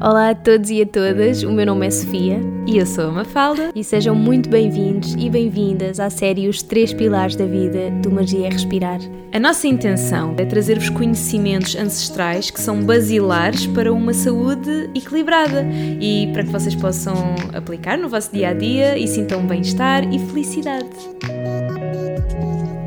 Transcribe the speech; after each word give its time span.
Olá 0.00 0.30
a 0.30 0.34
todos 0.34 0.70
e 0.70 0.82
a 0.82 0.86
todas, 0.86 1.42
o 1.42 1.52
meu 1.52 1.64
nome 1.64 1.86
é 1.86 1.90
Sofia 1.90 2.40
e 2.66 2.78
eu 2.78 2.86
sou 2.86 3.08
a 3.08 3.12
Mafalda 3.12 3.70
e 3.74 3.84
sejam 3.84 4.14
muito 4.14 4.48
bem-vindos 4.48 5.14
e 5.14 5.30
bem-vindas 5.30 6.00
à 6.00 6.10
série 6.10 6.48
Os 6.48 6.62
Três 6.62 6.92
Pilares 6.92 7.36
da 7.36 7.44
Vida 7.44 7.90
do 8.02 8.10
Magia 8.10 8.46
é 8.46 8.50
Respirar. 8.50 8.98
A 9.32 9.38
nossa 9.38 9.68
intenção 9.68 10.34
é 10.38 10.44
trazer-vos 10.44 10.90
conhecimentos 10.90 11.76
ancestrais 11.76 12.50
que 12.50 12.60
são 12.60 12.82
basilares 12.82 13.66
para 13.66 13.92
uma 13.92 14.12
saúde 14.12 14.90
equilibrada 14.94 15.64
e 16.00 16.28
para 16.32 16.42
que 16.42 16.50
vocês 16.50 16.74
possam 16.74 17.14
aplicar 17.52 17.96
no 17.96 18.08
vosso 18.08 18.32
dia 18.32 18.48
a 18.48 18.54
dia 18.54 18.98
e 18.98 19.06
sintam 19.06 19.46
bem-estar 19.46 20.12
e 20.12 20.18
felicidade. 20.18 20.90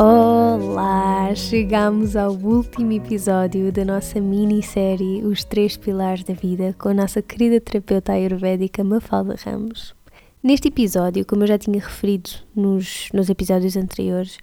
Olá! 0.00 1.34
Chegamos 1.34 2.14
ao 2.14 2.30
último 2.30 2.92
episódio 2.92 3.72
da 3.72 3.84
nossa 3.84 4.20
minissérie 4.20 5.24
Os 5.24 5.42
Três 5.42 5.76
Pilares 5.76 6.22
da 6.22 6.34
Vida 6.34 6.72
com 6.78 6.90
a 6.90 6.94
nossa 6.94 7.20
querida 7.20 7.60
terapeuta 7.60 8.12
ayurvédica 8.12 8.84
Mafalda 8.84 9.34
Ramos. 9.44 9.96
Neste 10.40 10.68
episódio, 10.68 11.26
como 11.26 11.42
eu 11.42 11.48
já 11.48 11.58
tinha 11.58 11.80
referido 11.80 12.30
nos, 12.54 13.08
nos 13.12 13.28
episódios 13.28 13.76
anteriores, 13.76 14.38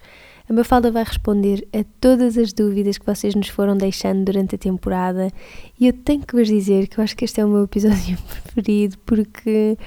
a 0.46 0.52
Mafalda 0.52 0.92
vai 0.92 1.04
responder 1.04 1.66
a 1.72 1.82
todas 2.02 2.36
as 2.36 2.52
dúvidas 2.52 2.98
que 2.98 3.06
vocês 3.06 3.34
nos 3.34 3.48
foram 3.48 3.78
deixando 3.78 4.26
durante 4.26 4.56
a 4.56 4.58
temporada 4.58 5.32
e 5.80 5.86
eu 5.86 5.92
tenho 5.94 6.20
que 6.20 6.36
vos 6.36 6.48
dizer 6.48 6.86
que 6.86 7.00
eu 7.00 7.04
acho 7.04 7.16
que 7.16 7.24
este 7.24 7.40
é 7.40 7.44
o 7.46 7.48
meu 7.48 7.64
episódio 7.64 8.18
preferido 8.44 8.98
porque. 9.06 9.78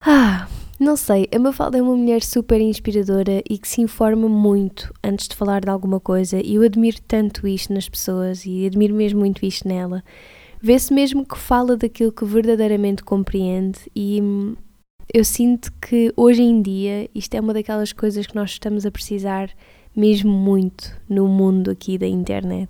Ah! 0.00 0.48
Não 0.82 0.96
sei, 0.96 1.28
a 1.32 1.38
Mafalda 1.38 1.78
é 1.78 1.80
uma 1.80 1.94
mulher 1.94 2.24
super 2.24 2.60
inspiradora 2.60 3.40
e 3.48 3.56
que 3.56 3.68
se 3.68 3.80
informa 3.80 4.28
muito 4.28 4.92
antes 5.00 5.28
de 5.28 5.36
falar 5.36 5.60
de 5.60 5.70
alguma 5.70 6.00
coisa 6.00 6.44
e 6.44 6.56
eu 6.56 6.62
admiro 6.62 7.00
tanto 7.06 7.46
isto 7.46 7.72
nas 7.72 7.88
pessoas 7.88 8.44
e 8.44 8.66
admiro 8.66 8.92
mesmo 8.92 9.20
muito 9.20 9.46
isto 9.46 9.68
nela. 9.68 10.02
Vê-se 10.60 10.92
mesmo 10.92 11.24
que 11.24 11.38
fala 11.38 11.76
daquilo 11.76 12.10
que 12.10 12.24
verdadeiramente 12.24 13.04
compreende 13.04 13.78
e 13.94 14.20
hum, 14.20 14.56
eu 15.14 15.24
sinto 15.24 15.72
que 15.74 16.12
hoje 16.16 16.42
em 16.42 16.60
dia 16.60 17.08
isto 17.14 17.32
é 17.36 17.40
uma 17.40 17.54
daquelas 17.54 17.92
coisas 17.92 18.26
que 18.26 18.34
nós 18.34 18.50
estamos 18.50 18.84
a 18.84 18.90
precisar 18.90 19.50
mesmo 19.94 20.32
muito 20.32 21.00
no 21.08 21.28
mundo 21.28 21.70
aqui 21.70 21.96
da 21.96 22.08
internet. 22.08 22.68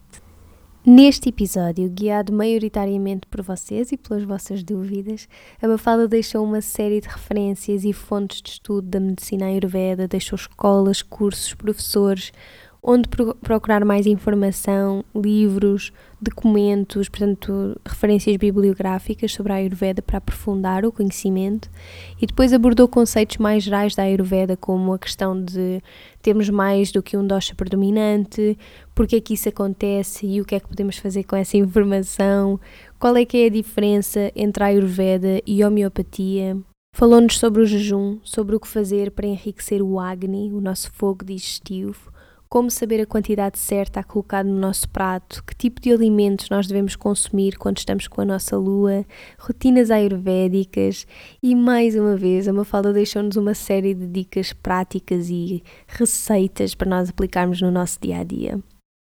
Neste 0.85 1.29
episódio, 1.29 1.89
guiado 1.89 2.33
maioritariamente 2.33 3.25
por 3.29 3.41
vocês 3.41 3.93
e 3.93 3.97
pelas 3.97 4.25
vossas 4.25 4.65
dúvidas, 4.65 5.29
a 5.63 5.69
Mafalda 5.69 6.09
deixou 6.09 6.45
uma 6.45 6.61
série 6.61 7.01
de 7.01 7.07
referências 7.07 7.85
e 7.85 7.93
fontes 7.93 8.43
de 8.43 8.51
estudo 8.51 8.89
da 8.89 8.99
medicina 8.99 9.47
ayurveda, 9.47 10.09
deixou 10.09 10.35
escolas, 10.35 11.01
cursos, 11.01 11.55
professores, 11.55 12.33
onde 12.85 13.09
procurar 13.41 13.85
mais 13.85 14.07
informação, 14.07 15.05
livros, 15.15 15.93
documentos, 16.21 17.09
portanto, 17.09 17.81
referências 17.87 18.37
bibliográficas 18.37 19.33
sobre 19.33 19.53
a 19.53 19.57
Ayurveda 19.57 20.03
para 20.03 20.19
aprofundar 20.19 20.85
o 20.85 20.91
conhecimento 20.91 21.71
e 22.21 22.27
depois 22.27 22.53
abordou 22.53 22.89
conceitos 22.89 23.37
mais 23.37 23.63
gerais 23.63 23.95
da 23.95 24.03
Ayurveda, 24.03 24.57
como 24.57 24.93
a 24.93 24.99
questão 24.99 25.41
de 25.41 25.81
termos 26.21 26.51
mais 26.51 26.91
do 26.91 27.03
que 27.03 27.17
um 27.17 27.25
dosha 27.25 27.55
predominante, 27.55 28.59
porque 28.97 29.17
é 29.17 29.21
que 29.21 29.35
isso 29.35 29.49
acontece 29.49 30.27
e 30.27 30.41
o 30.41 30.45
que 30.45 30.57
é 30.57 30.61
que 30.61 30.69
podemos 30.69 30.99
fazer 30.99 31.23
com 31.23 31.37
essa 31.37 31.57
informação, 31.57 32.59
qual 32.99 33.17
é 33.17 33.25
que 33.25 33.37
é 33.37 33.47
a 33.47 33.51
diferença 33.51 34.33
entre 34.35 34.65
a 34.65 34.67
Ayurveda 34.67 35.41
e 35.47 35.63
a 35.63 35.69
homeopatia. 35.69 36.57
Falou-nos 36.95 37.39
sobre 37.39 37.63
o 37.63 37.67
jejum, 37.67 38.19
sobre 38.23 38.55
o 38.55 38.61
que 38.61 38.69
fazer 38.69 39.13
para 39.13 39.27
enriquecer 39.27 39.81
o 39.81 39.99
Agni, 39.99 40.53
o 40.53 40.61
nosso 40.61 40.93
fogo 40.93 41.25
digestivo, 41.25 42.12
como 42.53 42.71
saber 42.71 43.01
a 43.01 43.07
quantidade 43.07 43.59
certa 43.59 44.01
a 44.01 44.05
colocar 44.05 44.45
no 44.45 44.53
nosso 44.53 44.87
prato, 44.87 45.43
que 45.43 45.57
tipo 45.57 45.81
de 45.81 45.91
alimentos 45.91 46.51
nós 46.51 46.67
devemos 46.67 46.95
consumir 46.95 47.57
quando 47.57 47.79
estamos 47.79 48.07
com 48.07 48.21
a 48.21 48.27
nossa 48.27 48.59
lua, 48.59 49.07
rotinas 49.39 49.91
ayurvédicas 49.91 51.07
e 51.43 51.57
mais 51.57 51.97
uma 51.97 52.15
vez 52.15 52.47
a 52.47 52.53
Mafalda 52.53 52.93
deixou-nos 52.93 53.37
uma 53.37 53.55
série 53.55 53.95
de 53.95 54.07
dicas 54.07 54.53
práticas 54.53 55.31
e 55.31 55.63
receitas 55.87 56.75
para 56.75 56.91
nós 56.91 57.09
aplicarmos 57.09 57.63
no 57.63 57.71
nosso 57.71 57.99
dia 57.99 58.19
a 58.19 58.23
dia. 58.23 58.61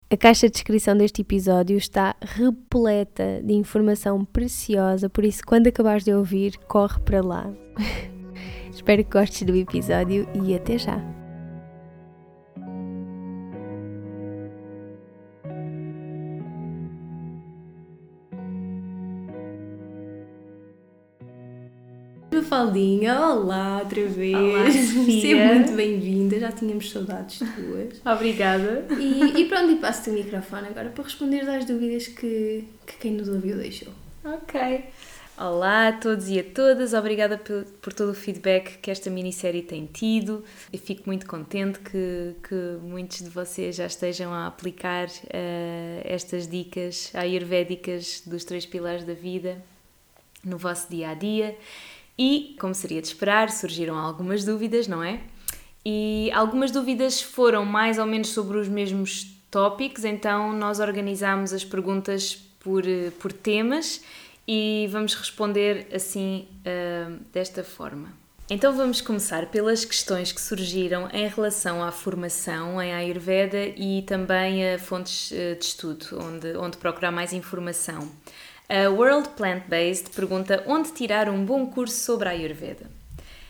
A 0.07 0.16
caixa 0.16 0.46
de 0.46 0.53
descrição 0.53 0.96
deste 0.96 1.24
episódio 1.24 1.75
está 1.75 2.16
repleta 2.22 3.41
de 3.44 3.53
informação 3.56 4.24
preciosa, 4.24 5.09
por 5.09 5.25
isso, 5.25 5.41
quando 5.47 5.66
acabares 5.66 6.03
de 6.03 6.13
ouvir, 6.13 6.59
corre 6.68 7.00
para 7.00 7.24
lá. 7.24 7.51
Espero 8.72 9.03
que 9.03 9.09
gostes 9.09 9.41
do 9.41 9.56
episódio 9.56 10.30
e 10.46 10.53
até 10.53 10.78
já! 10.78 11.21
Mafaldinha, 22.41 23.22
olá 23.22 23.81
outra 23.84 24.07
vez. 24.07 24.35
Olá. 24.35 24.66
Seja 24.72 25.53
muito 25.53 25.74
bem-vinda, 25.74 26.40
já 26.40 26.52
tínhamos 26.52 26.90
saudades 26.90 27.38
tuas. 27.38 28.02
Obrigada. 28.03 28.88
E, 29.00 29.41
e 29.41 29.46
pronto, 29.46 29.72
e 29.72 29.75
passo-te 29.75 30.09
o 30.09 30.13
microfone 30.13 30.68
agora 30.68 30.90
para 30.90 31.03
responder 31.03 31.47
às 31.47 31.66
dúvidas 31.66 32.07
que, 32.07 32.66
que 32.88 32.97
quem 33.00 33.12
nos 33.12 33.30
ouviu 33.30 33.57
deixou. 33.57 33.94
Ok. 34.25 34.85
Olá 35.38 35.90
a 35.90 35.94
todos 35.94 36.30
e 36.30 36.40
a 36.40 36.44
todas, 36.44 36.94
obrigada 36.94 37.38
por, 37.38 37.63
por 37.80 37.94
todo 37.94 38.09
o 38.09 38.16
feedback 38.16 38.80
que 38.80 38.90
esta 38.90 39.09
minissérie 39.12 39.62
tem 39.62 39.85
tido. 39.85 40.44
Eu 40.74 40.80
fico 40.80 41.03
muito 41.06 41.28
contente 41.28 41.80
que, 41.80 42.35
que 42.47 42.78
muitos 42.81 43.19
de 43.19 43.30
vocês 43.30 43.75
já 43.75 43.85
estejam 43.85 44.34
a 44.34 44.47
aplicar 44.47 45.07
uh, 45.07 46.01
estas 46.03 46.47
dicas 46.47 47.12
ayurvédicas 47.13 48.24
dos 48.25 48.44
três 48.44 48.66
pilares 48.66 49.03
da 49.03 49.13
vida 49.13 49.62
no 50.44 50.57
vosso 50.57 50.90
dia 50.90 51.09
a 51.09 51.13
dia. 51.13 51.56
E, 52.18 52.56
como 52.60 52.74
seria 52.76 53.02
de 53.02 53.08
esperar, 53.08 53.50
surgiram 53.50 53.98
algumas 53.98 54.44
dúvidas, 54.44 54.88
não 54.88 55.04
é? 55.04 55.22
E 55.86 56.30
algumas 56.34 56.72
dúvidas 56.72 57.22
foram 57.22 57.66
mais 57.66 57.98
ou 57.98 58.06
menos 58.06 58.30
sobre 58.30 58.58
os 58.58 58.68
mesmos 58.68 59.36
tópicos, 59.50 60.06
então 60.06 60.54
nós 60.54 60.80
organizámos 60.80 61.52
as 61.54 61.66
perguntas 61.66 62.36
por, 62.60 62.88
eh, 62.88 63.12
por 63.20 63.34
temas 63.34 64.02
e 64.48 64.88
vamos 64.92 65.14
responder 65.16 65.88
assim 65.94 66.48
uh, 66.60 67.20
desta 67.32 67.64
forma. 67.64 68.10
Então 68.50 68.76
vamos 68.76 69.00
começar 69.00 69.46
pelas 69.46 69.86
questões 69.86 70.34
que 70.34 70.42
surgiram 70.42 71.10
em 71.14 71.28
relação 71.28 71.82
à 71.82 71.90
formação 71.90 72.82
em 72.82 72.94
Ayurveda 72.94 73.66
e 73.78 74.02
também 74.02 74.74
a 74.74 74.78
fontes 74.78 75.32
eh, 75.32 75.56
de 75.56 75.64
estudo, 75.64 76.06
onde, 76.20 76.58
onde 76.58 76.76
procurar 76.76 77.12
mais 77.12 77.32
informação. 77.32 78.12
A 78.74 78.90
World 78.90 79.32
Plant 79.36 79.64
Based 79.68 80.12
pergunta 80.12 80.64
onde 80.66 80.94
tirar 80.94 81.28
um 81.28 81.44
bom 81.44 81.66
curso 81.66 81.94
sobre 81.94 82.30
a 82.30 82.32
Ayurveda. 82.32 82.90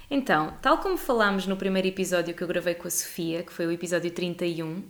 Então, 0.10 0.56
tal 0.64 0.80
como 0.80 0.98
falámos 0.98 1.46
no 1.46 1.56
primeiro 1.56 1.88
episódio 1.88 2.34
que 2.34 2.42
eu 2.42 2.48
gravei 2.48 2.74
com 2.74 2.88
a 2.88 2.92
Sofia, 2.92 3.44
que 3.44 3.54
foi 3.54 3.68
o 3.68 3.72
episódio 3.72 4.10
31, 4.10 4.78
uh, 4.78 4.84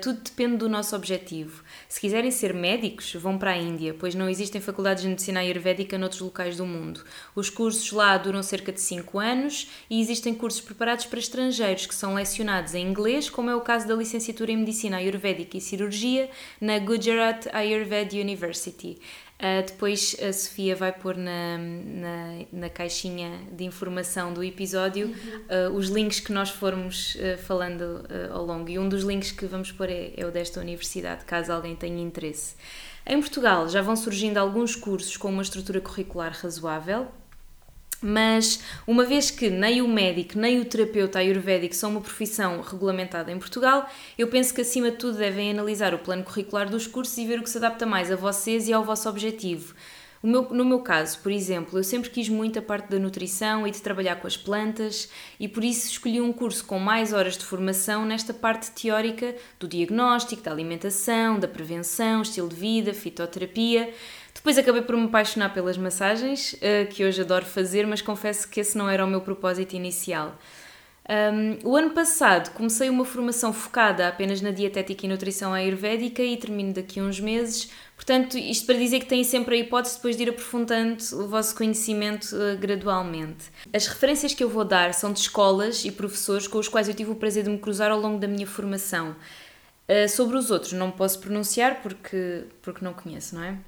tudo 0.00 0.22
depende 0.22 0.56
do 0.56 0.66
nosso 0.66 0.96
objetivo. 0.96 1.62
Se 1.90 2.00
quiserem 2.00 2.30
ser 2.30 2.54
médicos, 2.54 3.12
vão 3.16 3.36
para 3.36 3.50
a 3.50 3.58
Índia, 3.58 3.92
pois 3.92 4.14
não 4.14 4.30
existem 4.30 4.62
faculdades 4.62 5.02
de 5.02 5.10
medicina 5.10 5.40
ayurvédica 5.40 5.98
noutros 5.98 6.22
locais 6.22 6.56
do 6.56 6.64
mundo. 6.64 7.04
Os 7.36 7.50
cursos 7.50 7.92
lá 7.92 8.16
duram 8.16 8.42
cerca 8.42 8.72
de 8.72 8.80
5 8.80 9.18
anos 9.18 9.70
e 9.90 10.00
existem 10.00 10.32
cursos 10.32 10.62
preparados 10.62 11.04
para 11.04 11.18
estrangeiros 11.18 11.84
que 11.84 11.94
são 11.94 12.14
lecionados 12.14 12.74
em 12.74 12.88
inglês, 12.88 13.28
como 13.28 13.50
é 13.50 13.54
o 13.54 13.60
caso 13.60 13.86
da 13.86 13.94
licenciatura 13.94 14.52
em 14.52 14.56
medicina 14.56 14.96
ayurvédica 14.96 15.58
e 15.58 15.60
cirurgia 15.60 16.30
na 16.58 16.78
Gujarat 16.78 17.46
Ayurveda 17.52 18.16
University. 18.16 18.98
Uh, 19.40 19.66
depois 19.66 20.14
a 20.22 20.34
Sofia 20.34 20.76
vai 20.76 20.92
pôr 20.92 21.16
na, 21.16 21.56
na, 21.56 22.44
na, 22.52 22.68
caixinha 22.68 23.40
de 23.50 23.64
informação 23.64 24.34
do 24.34 24.44
episódio 24.44 25.06
uhum. 25.06 25.72
uh, 25.72 25.74
os 25.74 25.88
links 25.88 26.20
que 26.20 26.30
nós 26.30 26.50
formos 26.50 27.14
uh, 27.14 27.38
falando 27.38 28.04
ao 28.30 28.44
longo. 28.44 28.68
E 28.68 28.78
um 28.78 28.86
dos 28.86 29.02
links 29.02 29.32
que 29.32 29.46
vamos 29.46 29.72
pôr 29.72 29.88
é, 29.88 30.12
é 30.14 30.26
o 30.26 30.30
desta 30.30 30.60
universidade, 30.60 31.24
caso 31.24 31.50
alguém 31.52 31.74
tenha 31.74 32.02
interesse. 32.02 32.54
Em 33.06 33.18
Portugal 33.18 33.66
já 33.66 33.80
vão 33.80 33.96
surgindo 33.96 34.36
alguns 34.36 34.76
cursos 34.76 35.16
com 35.16 35.30
uma 35.30 35.42
estrutura 35.42 35.80
curricular 35.80 36.36
razoável. 36.38 37.08
Mas, 38.02 38.60
uma 38.86 39.04
vez 39.04 39.30
que 39.30 39.50
nem 39.50 39.82
o 39.82 39.88
médico 39.88 40.38
nem 40.38 40.58
o 40.58 40.64
terapeuta 40.64 41.18
ayurvédico 41.18 41.74
são 41.74 41.90
uma 41.90 42.00
profissão 42.00 42.62
regulamentada 42.62 43.30
em 43.30 43.38
Portugal, 43.38 43.88
eu 44.16 44.28
penso 44.28 44.54
que 44.54 44.62
acima 44.62 44.90
de 44.90 44.96
tudo 44.96 45.18
devem 45.18 45.50
analisar 45.50 45.92
o 45.92 45.98
plano 45.98 46.24
curricular 46.24 46.70
dos 46.70 46.86
cursos 46.86 47.18
e 47.18 47.26
ver 47.26 47.38
o 47.38 47.42
que 47.42 47.50
se 47.50 47.58
adapta 47.58 47.84
mais 47.84 48.10
a 48.10 48.16
vocês 48.16 48.68
e 48.68 48.72
ao 48.72 48.84
vosso 48.84 49.08
objetivo. 49.08 49.74
Meu, 50.22 50.42
no 50.50 50.66
meu 50.66 50.80
caso, 50.80 51.18
por 51.20 51.32
exemplo, 51.32 51.78
eu 51.78 51.82
sempre 51.82 52.10
quis 52.10 52.28
muito 52.28 52.58
a 52.58 52.62
parte 52.62 52.90
da 52.90 52.98
nutrição 52.98 53.66
e 53.66 53.70
de 53.70 53.80
trabalhar 53.80 54.16
com 54.16 54.26
as 54.26 54.36
plantas 54.36 55.08
e 55.38 55.48
por 55.48 55.64
isso 55.64 55.88
escolhi 55.88 56.20
um 56.20 56.30
curso 56.30 56.62
com 56.66 56.78
mais 56.78 57.14
horas 57.14 57.38
de 57.38 57.44
formação 57.44 58.04
nesta 58.04 58.34
parte 58.34 58.70
teórica 58.70 59.34
do 59.58 59.66
diagnóstico, 59.66 60.42
da 60.42 60.52
alimentação, 60.52 61.40
da 61.40 61.48
prevenção, 61.48 62.20
estilo 62.20 62.50
de 62.50 62.56
vida, 62.56 62.92
fitoterapia. 62.92 63.94
Depois 64.40 64.56
acabei 64.56 64.80
por 64.80 64.96
me 64.96 65.04
apaixonar 65.04 65.52
pelas 65.52 65.76
massagens, 65.76 66.56
eh, 66.62 66.86
que 66.86 67.04
hoje 67.04 67.20
adoro 67.20 67.44
fazer, 67.44 67.86
mas 67.86 68.00
confesso 68.00 68.48
que 68.48 68.58
esse 68.58 68.76
não 68.76 68.88
era 68.88 69.04
o 69.04 69.06
meu 69.06 69.20
propósito 69.20 69.76
inicial. 69.76 70.34
Um, 71.10 71.58
o 71.68 71.76
ano 71.76 71.90
passado 71.90 72.50
comecei 72.54 72.88
uma 72.88 73.04
formação 73.04 73.52
focada 73.52 74.08
apenas 74.08 74.40
na 74.40 74.50
dietética 74.50 75.04
e 75.04 75.08
nutrição 75.08 75.52
ayurvédica 75.52 76.22
e 76.22 76.36
termino 76.38 76.72
daqui 76.72 77.00
a 77.00 77.02
uns 77.02 77.20
meses. 77.20 77.70
Portanto, 77.94 78.38
isto 78.38 78.64
para 78.64 78.78
dizer 78.78 79.00
que 79.00 79.06
têm 79.06 79.22
sempre 79.24 79.56
a 79.56 79.58
hipótese 79.58 79.96
depois 79.96 80.16
de 80.16 80.22
ir 80.22 80.30
aprofundando 80.30 81.02
o 81.14 81.28
vosso 81.28 81.54
conhecimento 81.54 82.34
uh, 82.34 82.56
gradualmente. 82.56 83.50
As 83.74 83.88
referências 83.88 84.32
que 84.32 84.42
eu 84.42 84.48
vou 84.48 84.64
dar 84.64 84.94
são 84.94 85.12
de 85.12 85.18
escolas 85.18 85.84
e 85.84 85.92
professores 85.92 86.46
com 86.46 86.58
os 86.58 86.68
quais 86.68 86.88
eu 86.88 86.94
tive 86.94 87.10
o 87.10 87.16
prazer 87.16 87.44
de 87.44 87.50
me 87.50 87.58
cruzar 87.58 87.90
ao 87.90 88.00
longo 88.00 88.18
da 88.18 88.26
minha 88.26 88.46
formação. 88.46 89.14
Uh, 89.86 90.08
sobre 90.08 90.38
os 90.38 90.50
outros 90.50 90.72
não 90.72 90.90
posso 90.90 91.18
pronunciar 91.18 91.82
porque, 91.82 92.44
porque 92.62 92.82
não 92.82 92.94
conheço, 92.94 93.34
não 93.34 93.42
é? 93.42 93.58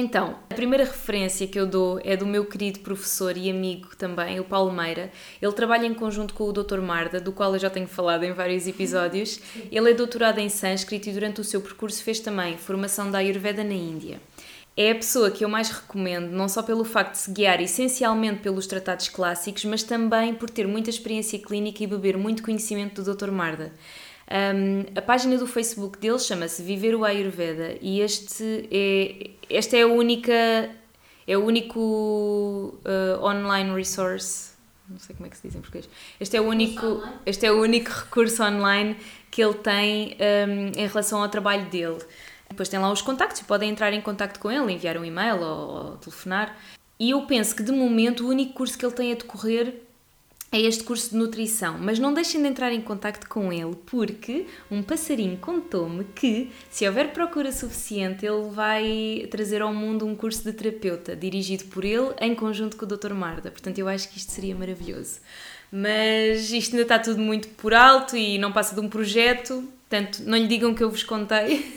Então, 0.00 0.36
a 0.48 0.54
primeira 0.54 0.84
referência 0.84 1.44
que 1.48 1.58
eu 1.58 1.66
dou 1.66 2.00
é 2.04 2.16
do 2.16 2.24
meu 2.24 2.46
querido 2.46 2.78
professor 2.78 3.36
e 3.36 3.50
amigo 3.50 3.96
também, 3.96 4.38
o 4.38 4.44
Paulo 4.44 4.72
Meira. 4.72 5.10
Ele 5.42 5.52
trabalha 5.52 5.86
em 5.86 5.92
conjunto 5.92 6.34
com 6.34 6.44
o 6.44 6.52
Dr. 6.52 6.78
Marda, 6.78 7.20
do 7.20 7.32
qual 7.32 7.52
eu 7.52 7.58
já 7.58 7.68
tenho 7.68 7.88
falado 7.88 8.22
em 8.22 8.32
vários 8.32 8.68
episódios. 8.68 9.40
Ele 9.72 9.90
é 9.90 9.94
doutorado 9.94 10.38
em 10.38 10.48
sânscrito 10.48 11.08
e 11.08 11.12
durante 11.12 11.40
o 11.40 11.44
seu 11.44 11.60
percurso 11.60 12.04
fez 12.04 12.20
também 12.20 12.56
formação 12.56 13.10
da 13.10 13.18
Ayurveda 13.18 13.64
na 13.64 13.74
Índia. 13.74 14.20
É 14.76 14.92
a 14.92 14.94
pessoa 14.94 15.32
que 15.32 15.44
eu 15.44 15.48
mais 15.48 15.68
recomendo, 15.68 16.30
não 16.30 16.48
só 16.48 16.62
pelo 16.62 16.84
facto 16.84 17.14
de 17.14 17.18
se 17.18 17.32
guiar 17.32 17.60
essencialmente 17.60 18.38
pelos 18.38 18.68
tratados 18.68 19.08
clássicos, 19.08 19.64
mas 19.64 19.82
também 19.82 20.32
por 20.32 20.48
ter 20.48 20.68
muita 20.68 20.90
experiência 20.90 21.40
clínica 21.40 21.82
e 21.82 21.88
beber 21.88 22.16
muito 22.16 22.44
conhecimento 22.44 23.02
do 23.02 23.16
Dr. 23.16 23.32
Marda. 23.32 23.72
Um, 24.30 24.84
a 24.94 25.00
página 25.00 25.38
do 25.38 25.46
Facebook 25.46 25.98
dele 25.98 26.18
chama-se 26.18 26.62
Viver 26.62 26.94
o 26.94 27.02
Ayurveda 27.02 27.78
e 27.80 28.00
este 28.00 28.68
é, 28.70 29.30
esta 29.48 29.74
é 29.74 29.82
a 29.82 29.86
única, 29.86 30.70
é 31.26 31.38
o 31.38 31.44
único 31.44 32.78
uh, 32.84 33.24
online 33.24 33.74
resource, 33.74 34.50
não 34.86 34.98
sei 34.98 35.16
como 35.16 35.28
é 35.28 35.30
que 35.30 35.36
se 35.38 35.48
diz 35.48 35.56
em 35.56 35.60
português, 35.60 35.88
este 36.20 36.36
é 36.36 36.40
o 36.42 36.44
único, 36.44 37.02
este 37.24 37.46
é 37.46 37.52
o 37.52 37.58
único 37.62 37.90
recurso 37.90 38.42
online 38.42 38.98
que 39.30 39.42
ele 39.42 39.54
tem 39.54 40.14
um, 40.46 40.78
em 40.78 40.86
relação 40.86 41.22
ao 41.22 41.28
trabalho 41.30 41.64
dele. 41.70 41.98
Depois 42.50 42.68
tem 42.68 42.78
lá 42.78 42.90
os 42.92 43.00
contactos, 43.00 43.42
podem 43.42 43.70
entrar 43.70 43.92
em 43.92 44.00
contacto 44.00 44.38
com 44.40 44.50
ele, 44.50 44.72
enviar 44.72 44.96
um 44.98 45.04
e-mail 45.04 45.40
ou, 45.40 45.68
ou 45.68 45.96
telefonar. 45.96 46.56
E 46.98 47.10
eu 47.10 47.22
penso 47.22 47.54
que 47.54 47.62
de 47.62 47.72
momento 47.72 48.24
o 48.24 48.28
único 48.28 48.54
curso 48.54 48.76
que 48.76 48.84
ele 48.84 48.94
tem 48.94 49.12
a 49.12 49.14
decorrer 49.14 49.82
é 50.50 50.60
este 50.60 50.82
curso 50.82 51.10
de 51.10 51.16
nutrição, 51.16 51.76
mas 51.78 51.98
não 51.98 52.14
deixem 52.14 52.40
de 52.40 52.48
entrar 52.48 52.72
em 52.72 52.80
contacto 52.80 53.28
com 53.28 53.52
ele 53.52 53.76
porque 53.84 54.46
um 54.70 54.82
passarinho 54.82 55.36
contou-me 55.36 56.04
que 56.04 56.50
se 56.70 56.86
houver 56.86 57.12
procura 57.12 57.52
suficiente 57.52 58.24
ele 58.24 58.48
vai 58.50 59.28
trazer 59.30 59.60
ao 59.60 59.74
mundo 59.74 60.06
um 60.06 60.16
curso 60.16 60.42
de 60.42 60.54
terapeuta 60.54 61.14
dirigido 61.14 61.64
por 61.64 61.84
ele 61.84 62.14
em 62.18 62.34
conjunto 62.34 62.78
com 62.78 62.86
o 62.86 62.88
Dr. 62.88 63.12
Marda. 63.12 63.50
Portanto, 63.50 63.78
eu 63.78 63.88
acho 63.88 64.08
que 64.08 64.16
isto 64.16 64.32
seria 64.32 64.54
maravilhoso. 64.54 65.20
Mas 65.70 66.50
isto 66.50 66.72
ainda 66.72 66.82
está 66.82 66.98
tudo 66.98 67.20
muito 67.20 67.48
por 67.48 67.74
alto 67.74 68.16
e 68.16 68.38
não 68.38 68.50
passa 68.50 68.74
de 68.74 68.80
um 68.80 68.88
projeto, 68.88 69.68
portanto, 69.88 70.22
não 70.24 70.38
lhe 70.38 70.46
digam 70.46 70.74
que 70.74 70.82
eu 70.82 70.88
vos 70.88 71.02
contei. 71.02 71.76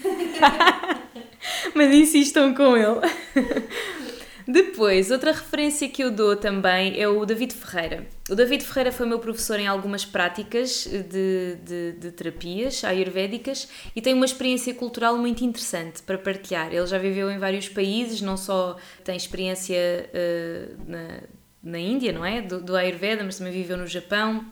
mas 1.76 1.94
insistam 1.94 2.54
com 2.54 2.78
ele. 2.78 3.02
Depois, 4.48 5.12
outra 5.12 5.32
referência 5.32 5.90
que 5.90 6.04
eu 6.04 6.10
dou 6.10 6.36
também 6.36 7.00
é 7.00 7.08
o 7.08 7.26
David 7.26 7.54
Ferreira. 7.54 8.08
O 8.32 8.36
David 8.36 8.64
Ferreira 8.64 8.94
foi 8.94 9.06
meu 9.06 9.20
professor 9.20 9.60
em 9.60 9.68
algumas 9.68 10.06
práticas 10.06 10.86
de, 10.86 11.58
de, 11.66 11.92
de, 12.00 12.12
terapias 12.14 12.82
ayurvédicas 12.82 13.68
e 13.94 14.02
tem 14.02 14.14
uma 14.14 14.24
experiência 14.24 14.74
cultural 14.74 15.18
muito 15.18 15.44
interessante 15.44 16.02
para 16.02 16.18
partilhar. 16.18 16.74
Ele 16.74 16.88
já 16.88 16.98
viveu 16.98 17.30
em 17.30 17.38
vários 17.38 17.68
países, 17.68 18.22
não 18.22 18.38
só 18.38 18.78
tem 19.04 19.18
experiência 19.18 20.10
uh, 20.14 20.90
na, 20.90 21.20
na 21.62 21.78
Índia, 21.78 22.14
não 22.14 22.26
é? 22.26 22.42
Do, 22.42 22.62
do 22.62 22.74
Ayurveda, 22.74 23.22
mas 23.22 23.38
também 23.38 23.52
viveu 23.52 23.76
no 23.76 23.86
Japão. 23.86 24.46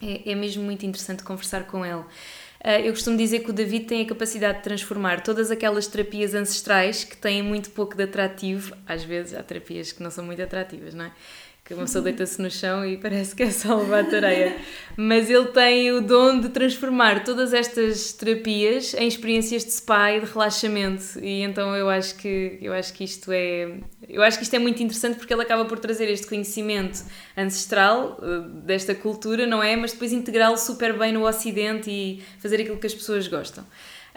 É, 0.00 0.30
é 0.30 0.34
mesmo 0.36 0.62
muito 0.62 0.86
interessante 0.86 1.24
conversar 1.24 1.64
com 1.64 1.84
ele. 1.84 2.04
Eh, 2.62 2.86
eu 2.86 2.92
costumo 2.92 3.16
dizer 3.16 3.40
que 3.40 3.50
o 3.50 3.52
David 3.52 3.86
tem 3.86 4.02
a 4.02 4.06
capacidade 4.06 4.58
de 4.58 4.64
transformar 4.64 5.22
todas 5.22 5.50
aquelas 5.50 5.86
terapias 5.86 6.34
ancestrais 6.34 7.04
que 7.04 7.16
têm 7.16 7.42
muito 7.42 7.70
pouco 7.70 7.96
de 7.96 8.04
atrativo, 8.04 8.76
às 8.86 9.02
vezes 9.02 9.34
há 9.34 9.42
terapias 9.42 9.92
que 9.92 10.02
não 10.02 10.10
são 10.10 10.24
muito 10.24 10.40
atrativas, 10.42 10.94
não 10.94 11.06
é? 11.06 11.12
Que 11.70 11.74
uma 11.74 11.84
pessoa 11.84 12.02
deita-se 12.02 12.42
no 12.42 12.50
chão 12.50 12.84
e 12.84 12.96
parece 12.96 13.32
que 13.32 13.44
é 13.44 13.50
só 13.52 13.76
levar 13.76 14.04
tareia. 14.10 14.56
Mas 14.96 15.30
ele 15.30 15.46
tem 15.46 15.92
o 15.92 16.00
dom 16.00 16.40
de 16.40 16.48
transformar 16.48 17.22
todas 17.22 17.54
estas 17.54 18.12
terapias 18.12 18.92
em 18.94 19.06
experiências 19.06 19.64
de 19.64 19.70
spa 19.70 20.10
e 20.10 20.18
de 20.18 20.26
relaxamento. 20.26 21.20
E 21.22 21.42
então 21.42 21.76
eu 21.76 21.88
acho 21.88 22.16
que 22.16 22.58
eu 22.60 22.72
acho 22.72 22.92
que 22.92 23.04
isto 23.04 23.30
é 23.30 23.78
eu 24.08 24.20
acho 24.20 24.36
que 24.36 24.42
isto 24.42 24.54
é 24.54 24.58
muito 24.58 24.82
interessante 24.82 25.16
porque 25.16 25.32
ele 25.32 25.42
acaba 25.42 25.64
por 25.64 25.78
trazer 25.78 26.10
este 26.10 26.26
conhecimento 26.26 27.04
ancestral 27.36 28.18
eh, 28.20 28.48
desta 28.64 28.92
cultura, 28.92 29.46
não 29.46 29.62
é? 29.62 29.76
Mas 29.76 29.92
depois 29.92 30.12
integrá-lo 30.12 30.58
super 30.58 30.98
bem 30.98 31.12
no 31.12 31.24
ocidente 31.24 31.88
e 31.88 32.20
fazer 32.40 32.62
aquilo 32.62 32.78
que 32.78 32.86
as 32.88 32.94
pessoas 32.94 33.28
gostam. 33.28 33.64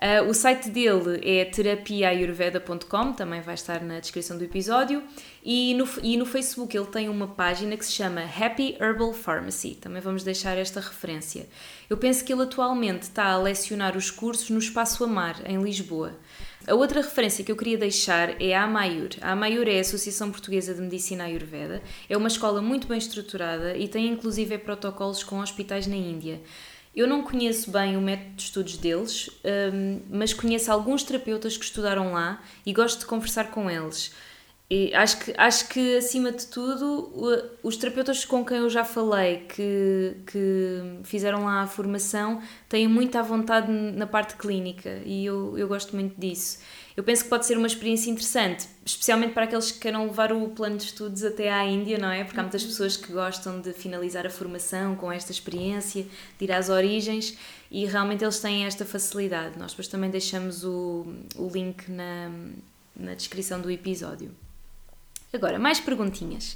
Uh, 0.03 0.29
o 0.29 0.33
site 0.33 0.69
dele 0.69 1.21
é 1.23 1.45
terapiaayurveda.com, 1.45 3.13
também 3.13 3.39
vai 3.39 3.53
estar 3.53 3.81
na 3.81 4.01
descrição 4.01 4.37
do 4.37 4.43
episódio. 4.43 5.01
E 5.41 5.73
no, 5.75 5.87
e 6.01 6.17
no 6.17 6.25
Facebook 6.25 6.75
ele 6.75 6.87
tem 6.87 7.07
uma 7.07 7.25
página 7.25 7.77
que 7.77 7.85
se 7.85 7.93
chama 7.93 8.21
Happy 8.21 8.75
Herbal 8.81 9.13
Pharmacy, 9.13 9.75
também 9.75 10.01
vamos 10.01 10.21
deixar 10.21 10.57
esta 10.57 10.81
referência. 10.81 11.47
Eu 11.89 11.95
penso 11.95 12.25
que 12.25 12.33
ele 12.33 12.43
atualmente 12.43 13.03
está 13.03 13.27
a 13.27 13.37
lecionar 13.37 13.95
os 13.95 14.11
cursos 14.11 14.49
no 14.49 14.59
Espaço 14.59 15.05
Amar, 15.05 15.41
em 15.45 15.63
Lisboa. 15.63 16.19
A 16.67 16.75
outra 16.75 17.01
referência 17.01 17.43
que 17.43 17.51
eu 17.51 17.55
queria 17.55 17.77
deixar 17.77 18.41
é 18.41 18.53
a 18.53 18.63
Amayur. 18.63 19.11
A 19.21 19.31
Amayur 19.31 19.69
é 19.69 19.77
a 19.77 19.81
Associação 19.81 20.31
Portuguesa 20.31 20.73
de 20.73 20.81
Medicina 20.81 21.25
Ayurveda. 21.25 21.81
É 22.09 22.17
uma 22.17 22.27
escola 22.27 22.61
muito 22.61 22.87
bem 22.87 22.97
estruturada 22.97 23.77
e 23.77 23.87
tem 23.87 24.07
inclusive 24.07 24.57
protocolos 24.57 25.23
com 25.23 25.39
hospitais 25.39 25.87
na 25.87 25.95
Índia. 25.95 26.41
Eu 26.95 27.07
não 27.07 27.23
conheço 27.23 27.71
bem 27.71 27.97
o 27.97 28.01
método 28.01 28.35
de 28.35 28.43
estudos 28.43 28.77
deles, 28.77 29.29
um, 29.73 29.99
mas 30.09 30.33
conheço 30.33 30.71
alguns 30.71 31.03
terapeutas 31.03 31.57
que 31.57 31.65
estudaram 31.65 32.13
lá 32.13 32.41
e 32.65 32.71
gosto 32.71 32.99
de 32.99 33.05
conversar 33.05 33.49
com 33.49 33.69
eles. 33.69 34.13
E 34.69 34.93
acho, 34.95 35.19
que, 35.19 35.33
acho 35.37 35.69
que, 35.69 35.97
acima 35.97 36.31
de 36.31 36.47
tudo, 36.47 37.11
os 37.61 37.77
terapeutas 37.77 38.25
com 38.25 38.43
quem 38.45 38.57
eu 38.57 38.69
já 38.69 38.83
falei 38.83 39.45
que, 39.47 40.17
que 40.25 40.99
fizeram 41.03 41.45
lá 41.45 41.61
a 41.61 41.67
formação 41.67 42.41
têm 42.69 42.87
muita 42.87 43.21
vontade 43.21 43.71
na 43.71 44.07
parte 44.07 44.35
clínica 44.35 45.01
e 45.05 45.25
eu, 45.25 45.57
eu 45.57 45.67
gosto 45.67 45.95
muito 45.95 46.19
disso 46.19 46.59
eu 46.95 47.03
penso 47.03 47.23
que 47.23 47.29
pode 47.29 47.45
ser 47.45 47.57
uma 47.57 47.65
experiência 47.65 48.11
interessante, 48.11 48.67
especialmente 48.85 49.33
para 49.33 49.45
aqueles 49.45 49.71
que 49.71 49.79
queiram 49.79 50.05
levar 50.05 50.31
o 50.31 50.49
plano 50.49 50.77
de 50.77 50.83
estudos 50.83 51.23
até 51.23 51.51
à 51.51 51.65
Índia, 51.65 51.97
não 51.97 52.09
é? 52.09 52.23
Porque 52.23 52.39
há 52.39 52.43
muitas 52.43 52.61
uhum. 52.61 52.69
pessoas 52.69 52.95
que 52.95 53.11
gostam 53.11 53.59
de 53.61 53.73
finalizar 53.73 54.27
a 54.27 54.29
formação 54.29 54.95
com 54.95 55.11
esta 55.11 55.31
experiência, 55.31 56.05
de 56.37 56.45
ir 56.45 56.51
às 56.51 56.69
origens 56.69 57.35
e 57.71 57.85
realmente 57.85 58.23
eles 58.23 58.39
têm 58.39 58.65
esta 58.65 58.85
facilidade. 58.85 59.57
Nós 59.57 59.71
depois 59.71 59.87
também 59.87 60.11
deixamos 60.11 60.63
o, 60.63 61.05
o 61.35 61.49
link 61.51 61.89
na, 61.89 62.31
na 62.95 63.15
descrição 63.15 63.59
do 63.59 63.71
episódio. 63.71 64.31
Agora, 65.33 65.57
mais 65.57 65.79
perguntinhas. 65.79 66.55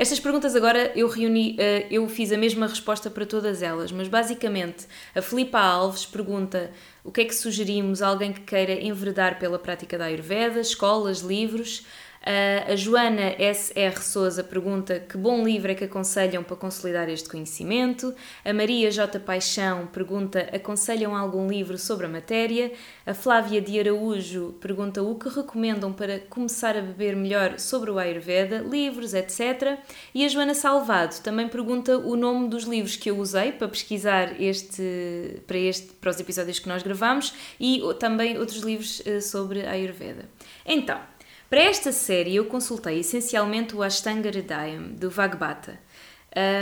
Estas 0.00 0.20
perguntas 0.20 0.54
agora 0.54 0.92
eu 0.94 1.08
reuni, 1.08 1.56
eh, 1.58 1.88
eu 1.90 2.08
fiz 2.08 2.30
a 2.30 2.36
mesma 2.36 2.68
resposta 2.68 3.10
para 3.10 3.26
todas 3.26 3.62
elas, 3.62 3.90
mas 3.90 4.06
basicamente 4.06 4.86
a 5.12 5.20
Filipa 5.20 5.58
Alves 5.58 6.06
pergunta 6.06 6.70
o 7.02 7.10
que 7.10 7.22
é 7.22 7.24
que 7.24 7.34
sugerimos 7.34 8.00
a 8.00 8.06
alguém 8.06 8.32
que 8.32 8.42
queira 8.42 8.74
enveredar 8.74 9.40
pela 9.40 9.58
prática 9.58 9.98
da 9.98 10.04
Ayurveda, 10.04 10.60
escolas, 10.60 11.18
livros. 11.18 11.84
Uh, 12.28 12.72
a 12.72 12.76
Joana 12.76 13.34
S.R. 13.38 14.02
Souza 14.02 14.44
pergunta 14.44 15.00
que 15.00 15.16
bom 15.16 15.42
livro 15.42 15.72
é 15.72 15.74
que 15.74 15.84
aconselham 15.84 16.44
para 16.44 16.56
consolidar 16.56 17.08
este 17.08 17.26
conhecimento. 17.26 18.14
A 18.44 18.52
Maria 18.52 18.90
J. 18.90 19.18
Paixão 19.18 19.86
pergunta 19.86 20.46
aconselham 20.52 21.16
algum 21.16 21.48
livro 21.48 21.78
sobre 21.78 22.04
a 22.04 22.08
matéria. 22.08 22.70
A 23.06 23.14
Flávia 23.14 23.62
de 23.62 23.80
Araújo 23.80 24.54
pergunta 24.60 25.02
o 25.02 25.14
que 25.14 25.30
recomendam 25.30 25.90
para 25.90 26.18
começar 26.18 26.76
a 26.76 26.82
beber 26.82 27.16
melhor 27.16 27.58
sobre 27.58 27.90
o 27.90 27.98
Ayurveda, 27.98 28.58
livros, 28.58 29.14
etc. 29.14 29.78
E 30.14 30.22
a 30.22 30.28
Joana 30.28 30.52
Salvado 30.52 31.22
também 31.22 31.48
pergunta 31.48 31.96
o 31.96 32.14
nome 32.14 32.50
dos 32.50 32.64
livros 32.64 32.94
que 32.94 33.08
eu 33.08 33.16
usei 33.16 33.52
para 33.52 33.68
pesquisar 33.68 34.38
este, 34.38 35.40
para, 35.46 35.56
este, 35.56 35.94
para 35.94 36.10
os 36.10 36.20
episódios 36.20 36.58
que 36.58 36.68
nós 36.68 36.82
gravamos 36.82 37.32
e 37.58 37.80
também 37.98 38.36
outros 38.36 38.60
livros 38.60 39.00
uh, 39.00 39.22
sobre 39.22 39.66
Ayurveda. 39.66 40.28
Então, 40.66 41.00
Para 41.48 41.62
esta 41.62 41.92
série 41.92 42.36
eu 42.36 42.44
consultei 42.44 43.00
essencialmente 43.00 43.74
o 43.74 43.82
Ashtanga 43.82 44.28
Hridayam, 44.28 44.92
do 44.92 45.08
Vagbata. 45.08 45.78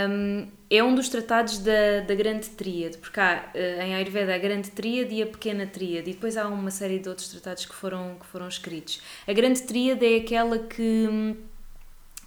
Um, 0.08 0.48
é 0.70 0.82
um 0.82 0.94
dos 0.94 1.08
tratados 1.08 1.58
da, 1.58 2.00
da 2.06 2.14
Grande 2.14 2.48
Tríade, 2.50 2.98
porque 2.98 3.18
há 3.18 3.50
uh, 3.52 3.82
em 3.82 3.94
Ayurveda 3.96 4.34
a 4.34 4.38
Grande 4.38 4.70
Tríade 4.70 5.12
e 5.12 5.22
a 5.22 5.26
Pequena 5.26 5.66
Tríade, 5.66 6.10
e 6.10 6.14
depois 6.14 6.36
há 6.36 6.46
uma 6.46 6.70
série 6.70 7.00
de 7.00 7.08
outros 7.08 7.28
tratados 7.28 7.66
que 7.66 7.74
foram, 7.74 8.16
que 8.18 8.26
foram 8.26 8.46
escritos. 8.46 9.02
A 9.26 9.32
Grande 9.32 9.62
Tríade 9.62 10.06
é 10.06 10.18
aquela 10.18 10.58
que, 10.60 11.36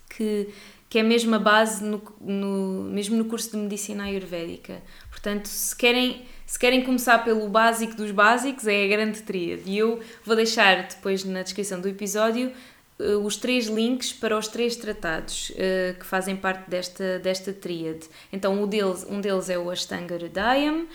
que, 0.10 0.50
que 0.89 1.00
é 1.00 1.04
mesmo 1.04 1.34
a 1.36 1.39
base 1.39 1.82
no, 1.82 2.01
no, 2.20 2.84
mesmo 2.84 3.16
no 3.16 3.25
curso 3.25 3.51
de 3.51 3.58
Medicina 3.58 4.04
Ayurvédica. 4.04 4.82
Portanto, 5.10 5.48
se 5.48 5.74
querem, 5.74 6.25
se 6.50 6.58
querem 6.58 6.84
começar 6.84 7.20
pelo 7.20 7.48
básico 7.48 7.94
dos 7.94 8.10
básicos, 8.10 8.65
é 8.65 8.84
a 8.84 8.88
Grande 8.88 9.22
Tríade. 9.22 9.62
E 9.68 9.77
eu 9.77 10.00
vou 10.25 10.36
deixar 10.36 10.88
depois 10.88 11.24
na 11.24 11.44
descrição 11.44 11.79
do 11.79 11.88
episódio 11.88 12.51
uh, 13.00 13.24
os 13.24 13.38
três 13.38 13.68
links 13.68 14.12
para 14.12 14.36
os 14.36 14.48
três 14.48 14.75
tratados 14.75 15.51
uh, 15.51 16.00
que 16.00 16.03
fazem 16.08 16.36
parte 16.36 16.68
desta, 16.68 17.20
desta 17.20 17.53
tríade. 17.53 18.10
Então, 18.34 18.63
um 18.63 18.65
deles, 18.65 19.06
um 19.08 19.22
deles 19.22 19.48
é 19.48 19.60
o 19.60 19.70
Ashtanga 19.70 20.15
Hridayam. 20.15 20.86
Uh, 20.86 20.88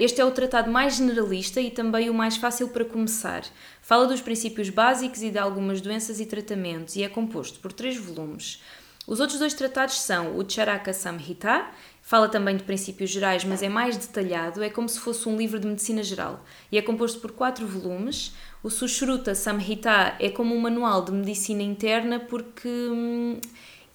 este 0.00 0.22
é 0.22 0.24
o 0.24 0.30
tratado 0.30 0.70
mais 0.70 0.96
generalista 0.96 1.60
e 1.60 1.70
também 1.70 2.08
o 2.08 2.14
mais 2.14 2.38
fácil 2.38 2.68
para 2.68 2.86
começar. 2.86 3.42
Fala 3.82 4.06
dos 4.06 4.22
princípios 4.22 4.70
básicos 4.70 5.22
e 5.22 5.28
de 5.28 5.38
algumas 5.38 5.82
doenças 5.82 6.20
e 6.20 6.24
tratamentos 6.24 6.96
e 6.96 7.02
é 7.02 7.08
composto 7.10 7.60
por 7.60 7.70
três 7.70 7.98
volumes. 7.98 8.62
Os 9.06 9.20
outros 9.20 9.38
dois 9.38 9.54
tratados 9.54 10.00
são 10.00 10.36
o 10.36 10.50
Charaka 10.50 10.92
Samhita, 10.92 11.64
fala 12.06 12.28
também 12.28 12.56
de 12.56 12.62
princípios 12.62 13.10
gerais, 13.10 13.44
mas 13.44 13.64
é 13.64 13.68
mais 13.68 13.96
detalhado, 13.96 14.62
é 14.62 14.70
como 14.70 14.88
se 14.88 15.00
fosse 15.00 15.28
um 15.28 15.36
livro 15.36 15.58
de 15.58 15.66
medicina 15.66 16.04
geral 16.04 16.44
e 16.70 16.78
é 16.78 16.82
composto 16.82 17.18
por 17.18 17.32
quatro 17.32 17.66
volumes. 17.66 18.32
O 18.62 18.70
Sushruta 18.70 19.34
Samhita 19.34 20.14
é 20.20 20.30
como 20.30 20.54
um 20.54 20.60
manual 20.60 21.04
de 21.04 21.10
medicina 21.10 21.64
interna 21.64 22.20
porque 22.20 22.68
hum, 22.68 23.40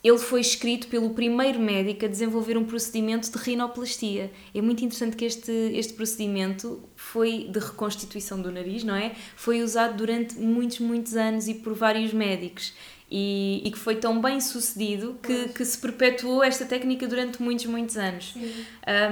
ele 0.03 0.17
foi 0.17 0.41
escrito 0.41 0.87
pelo 0.89 1.11
primeiro 1.11 1.57
médico 1.57 2.03
a 2.03 2.09
desenvolver 2.09 2.57
um 2.57 2.65
procedimento 2.65 3.31
de 3.31 3.37
rinoplastia. 3.37 4.29
É 4.53 4.61
muito 4.61 4.83
interessante 4.83 5.15
que 5.15 5.23
este, 5.23 5.51
este 5.73 5.93
procedimento 5.93 6.83
foi 6.97 7.47
de 7.49 7.59
reconstituição 7.59 8.41
do 8.41 8.51
nariz, 8.51 8.83
não 8.83 8.95
é? 8.95 9.15
Foi 9.37 9.61
usado 9.61 9.95
durante 9.95 10.35
muitos, 10.37 10.79
muitos 10.79 11.15
anos 11.15 11.47
e 11.47 11.53
por 11.53 11.73
vários 11.73 12.11
médicos 12.11 12.73
e, 13.11 13.61
e, 13.65 13.71
que 13.71 13.77
foi 13.77 13.97
tão 13.97 14.21
bem 14.21 14.39
sucedido 14.39 15.19
que, 15.21 15.49
que, 15.49 15.65
se 15.65 15.77
perpetuou 15.77 16.41
esta 16.41 16.65
técnica 16.65 17.05
durante 17.05 17.43
muitos, 17.43 17.65
muitos 17.65 17.97
anos. 17.97 18.33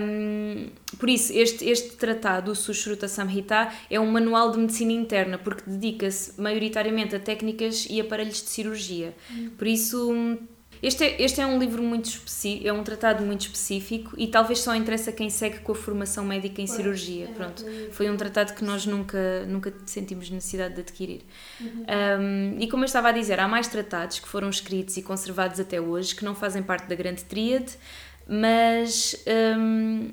Um, 0.01 0.69
por 0.97 1.09
isso, 1.09 1.33
este, 1.33 1.69
este 1.69 1.97
tratado, 1.97 2.51
o 2.51 2.55
Sushruta 2.55 3.09
Samhita, 3.09 3.69
é 3.89 3.99
um 3.99 4.09
manual 4.09 4.51
de 4.51 4.57
medicina 4.57 4.93
interna, 4.93 5.37
porque 5.37 5.69
dedica-se 5.69 6.39
maioritariamente 6.39 7.13
a 7.13 7.19
técnicas 7.19 7.85
e 7.89 7.99
aparelhos 7.99 8.41
de 8.41 8.49
cirurgia. 8.49 9.13
Uhum. 9.31 9.49
Por 9.57 9.67
isso 9.67 10.39
este 10.81 11.03
é, 11.03 11.21
este 11.21 11.41
é 11.41 11.45
um 11.45 11.59
livro 11.59 11.83
muito 11.83 12.05
específico, 12.05 12.67
é 12.67 12.71
um 12.71 12.83
tratado 12.83 13.25
muito 13.25 13.41
específico 13.41 14.13
e 14.17 14.27
talvez 14.27 14.59
só 14.59 14.73
interessa 14.73 15.11
quem 15.11 15.29
segue 15.29 15.59
com 15.59 15.73
a 15.73 15.75
formação 15.75 16.23
médica 16.25 16.61
em 16.61 16.67
cirurgia. 16.67 17.25
É 17.25 17.27
Pronto, 17.27 17.65
foi 17.91 18.09
um 18.09 18.15
tratado 18.15 18.53
que 18.53 18.63
nós 18.63 18.85
nunca, 18.85 19.45
nunca 19.45 19.73
sentimos 19.85 20.29
necessidade 20.29 20.75
de 20.75 20.81
adquirir. 20.81 21.21
Uhum. 21.59 21.85
Um, 22.19 22.59
e 22.59 22.67
como 22.69 22.83
eu 22.83 22.87
estava 22.87 23.09
a 23.09 23.11
dizer, 23.11 23.39
há 23.39 23.47
mais 23.47 23.67
tratados 23.67 24.19
que 24.19 24.27
foram 24.27 24.49
escritos 24.49 24.95
e 24.95 25.01
conservados 25.01 25.59
até 25.59 25.81
hoje 25.81 26.15
que 26.15 26.23
não 26.23 26.33
fazem 26.33 26.63
parte 26.63 26.87
da 26.87 26.95
grande 26.95 27.25
tríade, 27.25 27.77
mas 28.27 29.21
um, 29.57 30.11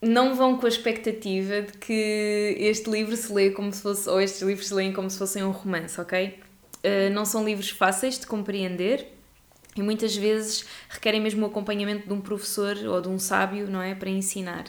não 0.00 0.34
vão 0.34 0.56
com 0.56 0.64
a 0.64 0.68
expectativa 0.68 1.62
de 1.62 1.72
que 1.72 2.56
este 2.58 2.88
livro 2.88 3.16
se 3.16 3.32
lê 3.32 3.50
como 3.50 3.72
se 3.72 3.82
fosse, 3.82 4.08
ou 4.08 4.20
estes 4.20 4.40
livros 4.42 4.68
se 4.68 4.74
leem 4.74 4.92
como 4.92 5.10
se 5.10 5.18
fossem 5.18 5.42
um 5.42 5.50
romance, 5.50 6.00
ok? 6.00 6.38
Uh, 6.78 7.12
não 7.12 7.24
são 7.24 7.44
livros 7.44 7.70
fáceis 7.70 8.18
de 8.18 8.26
compreender 8.26 9.17
e 9.78 9.82
muitas 9.82 10.16
vezes 10.16 10.64
requerem 10.88 11.20
mesmo 11.20 11.46
o 11.46 11.48
acompanhamento 11.48 12.06
de 12.06 12.12
um 12.12 12.20
professor 12.20 12.76
ou 12.86 13.00
de 13.00 13.08
um 13.08 13.18
sábio, 13.18 13.70
não 13.70 13.80
é? 13.80 13.94
Para 13.94 14.10
ensinar. 14.10 14.64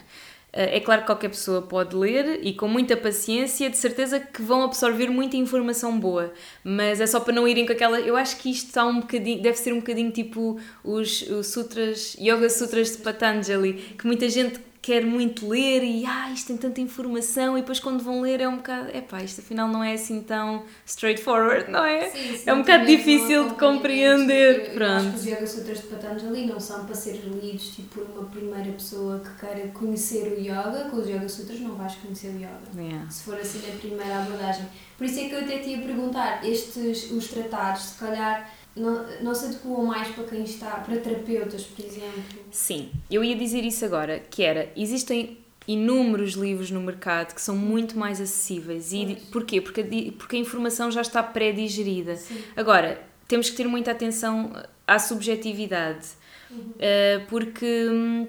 Eh, 0.52 0.78
é 0.78 0.80
claro 0.80 1.02
que 1.02 1.08
qualquer 1.08 1.30
pessoa 1.30 1.62
pode 1.62 1.96
ler 1.96 2.40
e 2.44 2.54
com 2.54 2.68
muita 2.68 2.98
paciência, 2.98 3.70
de 3.70 3.78
certeza 3.78 4.20
que 4.20 4.42
vão 4.42 4.64
absorver 4.64 5.08
muita 5.10 5.38
informação 5.38 6.00
boa, 6.00 6.34
mas 6.64 7.00
é 7.00 7.08
só 7.08 7.20
para 7.20 7.34
não 7.34 7.48
irem 7.48 7.66
com 7.66 7.74
aquela. 7.74 8.00
Eu 8.00 8.16
acho 8.16 8.38
que 8.38 8.50
isto 8.50 8.68
está 8.68 8.86
um 8.86 9.02
bocadinho, 9.02 9.42
deve 9.42 9.58
ser 9.58 9.74
um 9.74 9.78
bocadinho 9.80 10.12
tipo 10.12 10.60
os, 10.84 11.22
os 11.24 11.48
sutras, 11.48 12.16
Yoga 12.20 12.50
Sutras 12.50 12.92
de 12.92 12.98
Patanjali, 13.00 13.74
que 13.98 14.06
muita 14.06 14.28
gente 14.30 14.60
quer 14.82 15.06
muito 15.06 15.48
ler 15.48 15.84
e 15.84 16.06
ah, 16.06 16.32
isto 16.32 16.48
tem 16.48 16.58
tanta 16.58 16.80
informação 16.80 17.58
e 17.58 17.62
depois 17.62 17.80
quando 17.80 18.02
vão 18.02 18.22
ler 18.22 18.40
é 18.40 18.48
um 18.48 18.58
bocado, 18.58 18.90
é 18.94 19.02
pá, 19.02 19.22
isto 19.22 19.42
afinal 19.42 19.68
não 19.68 19.84
é 19.84 19.94
assim 19.94 20.22
tão 20.22 20.64
straightforward, 20.86 21.70
não 21.70 21.84
é? 21.84 22.10
Sim, 22.10 22.38
sim, 22.38 22.44
é 22.50 22.54
um 22.54 22.60
bocado 22.60 22.86
difícil 22.86 23.50
de 23.50 23.56
compreender. 23.56 24.72
Que 24.72 25.16
os 25.16 25.26
Yoga 25.26 25.48
Sutras 25.48 25.82
de 25.82 25.88
Patanjali 25.88 26.46
não 26.46 26.60
são 26.60 26.86
para 26.86 26.96
ser 26.96 27.22
lidos 27.26 27.76
tipo, 27.76 28.00
por 28.00 28.04
uma 28.04 28.30
primeira 28.30 28.72
pessoa 28.72 29.20
que 29.20 29.46
queira 29.46 29.68
conhecer 29.70 30.34
o 30.38 30.40
yoga, 30.40 30.88
com 30.90 30.98
os 30.98 31.08
Yoga 31.08 31.28
Sutras 31.28 31.60
não 31.60 31.76
vais 31.76 31.96
conhecer 31.96 32.28
o 32.28 32.38
yoga. 32.38 32.60
Yeah. 32.76 33.10
Se 33.10 33.24
for 33.24 33.36
assim 33.36 33.60
a 33.70 33.78
primeira 33.78 34.20
abordagem. 34.22 34.66
Por 34.98 35.06
isso 35.06 35.20
é 35.20 35.30
que 35.30 35.36
eu 35.36 35.40
até 35.40 35.60
te 35.60 35.70
ia 35.70 35.78
perguntar, 35.78 36.46
estes, 36.46 37.12
os 37.12 37.28
tratados, 37.28 37.84
se 37.84 38.00
calhar 38.00 38.50
não, 38.76 39.06
não 39.22 39.36
se 39.36 39.46
adequam 39.46 39.84
mais 39.84 40.08
para 40.10 40.24
quem 40.26 40.44
está, 40.44 40.72
para 40.72 40.98
terapeutas, 40.98 41.64
por 41.64 41.86
exemplo? 41.86 42.24
Sim, 42.52 42.92
eu 43.10 43.24
ia 43.24 43.36
dizer 43.36 43.64
isso 43.64 43.84
agora, 43.86 44.20
que 44.20 44.44
era, 44.44 44.72
existem 44.76 45.38
inúmeros 45.68 46.34
livros 46.34 46.72
no 46.72 46.82
mercado 46.82 47.36
que 47.36 47.42
são 47.42 47.56
muito 47.56 47.98
mais 47.98 48.20
acessíveis. 48.20 48.92
E 48.92 49.06
pois. 49.06 49.20
porquê? 49.30 49.62
Porque 49.62 49.82
a, 49.82 50.18
porque 50.18 50.36
a 50.36 50.40
informação 50.40 50.90
já 50.90 51.02
está 51.02 51.22
pré-digerida. 51.22 52.18
Agora, 52.56 53.00
temos 53.28 53.50
que 53.50 53.56
ter 53.56 53.68
muita 53.68 53.92
atenção 53.92 54.52
à 54.88 54.98
subjetividade, 54.98 56.08
uhum. 56.50 56.58
uh, 56.58 57.26
porque 57.28 57.88
hum, 57.88 58.28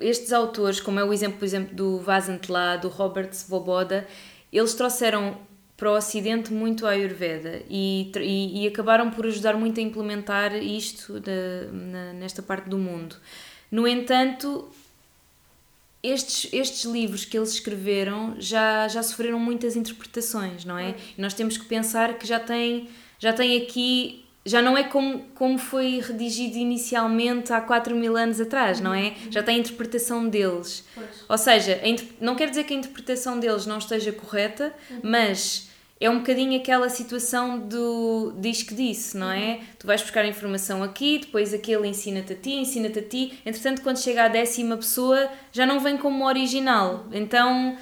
estes 0.00 0.32
autores, 0.32 0.80
como 0.80 0.98
é 0.98 1.04
o 1.04 1.12
exemplo, 1.12 1.38
por 1.38 1.44
exemplo, 1.44 1.74
do 1.74 1.98
Vasant 2.00 2.48
lá, 2.48 2.76
do 2.76 2.88
Robert 2.88 3.32
Svoboda, 3.32 4.06
eles 4.52 4.74
trouxeram 4.74 5.38
para 5.80 5.90
o 5.90 5.96
Ocidente 5.96 6.52
muito 6.52 6.86
a 6.86 6.90
Ayurveda 6.90 7.62
e, 7.70 8.12
e, 8.16 8.62
e, 8.62 8.68
acabaram 8.68 9.10
por 9.10 9.24
ajudar 9.24 9.56
muito 9.56 9.80
a 9.80 9.82
implementar 9.82 10.54
isto 10.54 11.18
de, 11.18 11.72
na, 11.72 12.12
nesta 12.12 12.42
parte 12.42 12.68
do 12.68 12.76
mundo. 12.76 13.16
No 13.72 13.88
entanto, 13.88 14.68
estes, 16.02 16.52
estes 16.52 16.84
livros 16.84 17.24
que 17.24 17.34
eles 17.34 17.54
escreveram 17.54 18.36
já, 18.38 18.88
já 18.88 19.02
sofreram 19.02 19.40
muitas 19.40 19.74
interpretações, 19.74 20.66
não 20.66 20.76
é? 20.76 20.94
E 21.16 21.20
nós 21.20 21.32
temos 21.32 21.56
que 21.56 21.64
pensar 21.64 22.18
que 22.18 22.26
já 22.26 22.38
tem, 22.38 22.90
já 23.18 23.32
tem 23.32 23.56
aqui 23.62 24.26
já 24.44 24.60
não 24.60 24.76
é 24.76 24.84
como, 24.84 25.20
como 25.34 25.58
foi 25.58 26.00
redigido 26.00 26.56
inicialmente 26.56 27.52
há 27.52 27.60
4 27.60 27.94
mil 27.94 28.16
anos 28.16 28.40
atrás, 28.40 28.80
não 28.80 28.92
é? 28.92 29.14
Já 29.30 29.42
tem 29.42 29.56
a 29.56 29.58
interpretação 29.58 30.28
deles. 30.28 30.84
Pois. 30.94 31.08
Ou 31.28 31.38
seja, 31.38 31.80
não 32.20 32.34
quer 32.34 32.50
dizer 32.50 32.64
que 32.64 32.74
a 32.74 32.76
interpretação 32.76 33.38
deles 33.38 33.64
não 33.64 33.78
esteja 33.78 34.12
correta, 34.12 34.74
uhum. 34.90 35.00
mas 35.02 35.69
é 36.00 36.08
um 36.08 36.18
bocadinho 36.18 36.58
aquela 36.58 36.88
situação 36.88 37.58
do 37.58 38.32
diz 38.38 38.62
que 38.62 38.74
disse, 38.74 39.16
não 39.16 39.30
é? 39.30 39.60
Tu 39.78 39.86
vais 39.86 40.00
buscar 40.00 40.24
informação 40.24 40.82
aqui, 40.82 41.18
depois 41.18 41.52
aquele 41.52 41.86
ensina-te 41.86 42.32
a 42.32 42.36
ti, 42.36 42.54
ensina-te 42.54 42.98
a 42.98 43.02
ti, 43.02 43.38
entretanto, 43.44 43.82
quando 43.82 43.98
chega 43.98 44.24
à 44.24 44.28
décima 44.28 44.76
pessoa, 44.78 45.28
já 45.52 45.66
não 45.66 45.78
vem 45.78 45.98
como 45.98 46.26
original. 46.26 47.06
Então, 47.12 47.76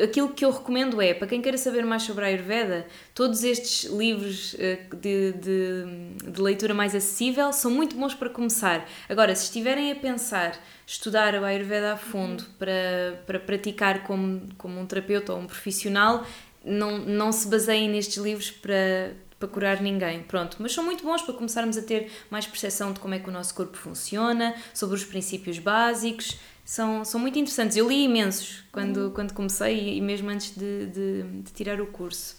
aquilo 0.00 0.28
que 0.28 0.44
eu 0.44 0.50
recomendo 0.50 1.02
é, 1.02 1.12
para 1.12 1.26
quem 1.26 1.42
queira 1.42 1.58
saber 1.58 1.84
mais 1.84 2.04
sobre 2.04 2.24
a 2.24 2.28
Ayurveda, 2.28 2.86
todos 3.14 3.42
estes 3.42 3.90
livros 3.90 4.54
eh, 4.58 4.78
de, 4.94 5.32
de, 5.32 6.30
de, 6.30 6.40
leitura 6.40 6.72
mais 6.72 6.94
acessível 6.94 7.52
são 7.52 7.70
muito 7.70 7.96
bons 7.96 8.14
para 8.14 8.30
começar. 8.30 8.88
Agora, 9.08 9.34
se 9.34 9.44
estiverem 9.44 9.90
a 9.90 9.96
pensar 9.96 10.58
estudar 10.86 11.34
a 11.34 11.46
Ayurveda 11.46 11.94
a 11.94 11.96
fundo 11.96 12.42
uhum. 12.42 12.52
para, 12.58 13.22
para 13.26 13.40
praticar 13.40 14.04
como, 14.04 14.42
como 14.56 14.80
um 14.80 14.86
terapeuta 14.86 15.32
ou 15.32 15.40
um 15.40 15.46
profissional, 15.46 16.24
não, 16.64 16.98
não 16.98 17.32
se 17.32 17.48
baseiem 17.48 17.88
nestes 17.88 18.16
livros 18.16 18.50
para, 18.50 19.12
para 19.38 19.48
curar 19.48 19.80
ninguém, 19.80 20.22
pronto, 20.22 20.56
mas 20.60 20.72
são 20.72 20.84
muito 20.84 21.04
bons 21.04 21.22
para 21.22 21.34
começarmos 21.34 21.76
a 21.76 21.82
ter 21.82 22.10
mais 22.30 22.46
percepção 22.46 22.92
de 22.92 23.00
como 23.00 23.14
é 23.14 23.18
que 23.18 23.28
o 23.28 23.32
nosso 23.32 23.54
corpo 23.54 23.76
funciona, 23.76 24.54
sobre 24.74 24.96
os 24.96 25.04
princípios 25.04 25.58
básicos, 25.58 26.38
são, 26.64 27.02
são 27.02 27.18
muito 27.18 27.38
interessantes. 27.38 27.76
Eu 27.76 27.88
li 27.88 28.04
imensos 28.04 28.62
quando, 28.70 28.96
uhum. 28.98 29.10
quando 29.10 29.32
comecei 29.32 29.96
e 29.96 30.00
mesmo 30.02 30.28
antes 30.28 30.54
de, 30.54 30.86
de, 30.86 31.22
de 31.42 31.52
tirar 31.52 31.80
o 31.80 31.86
curso. 31.86 32.36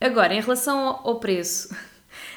Agora, 0.00 0.34
em 0.34 0.40
relação 0.40 0.78
ao, 0.78 1.08
ao 1.08 1.20
preço, 1.20 1.74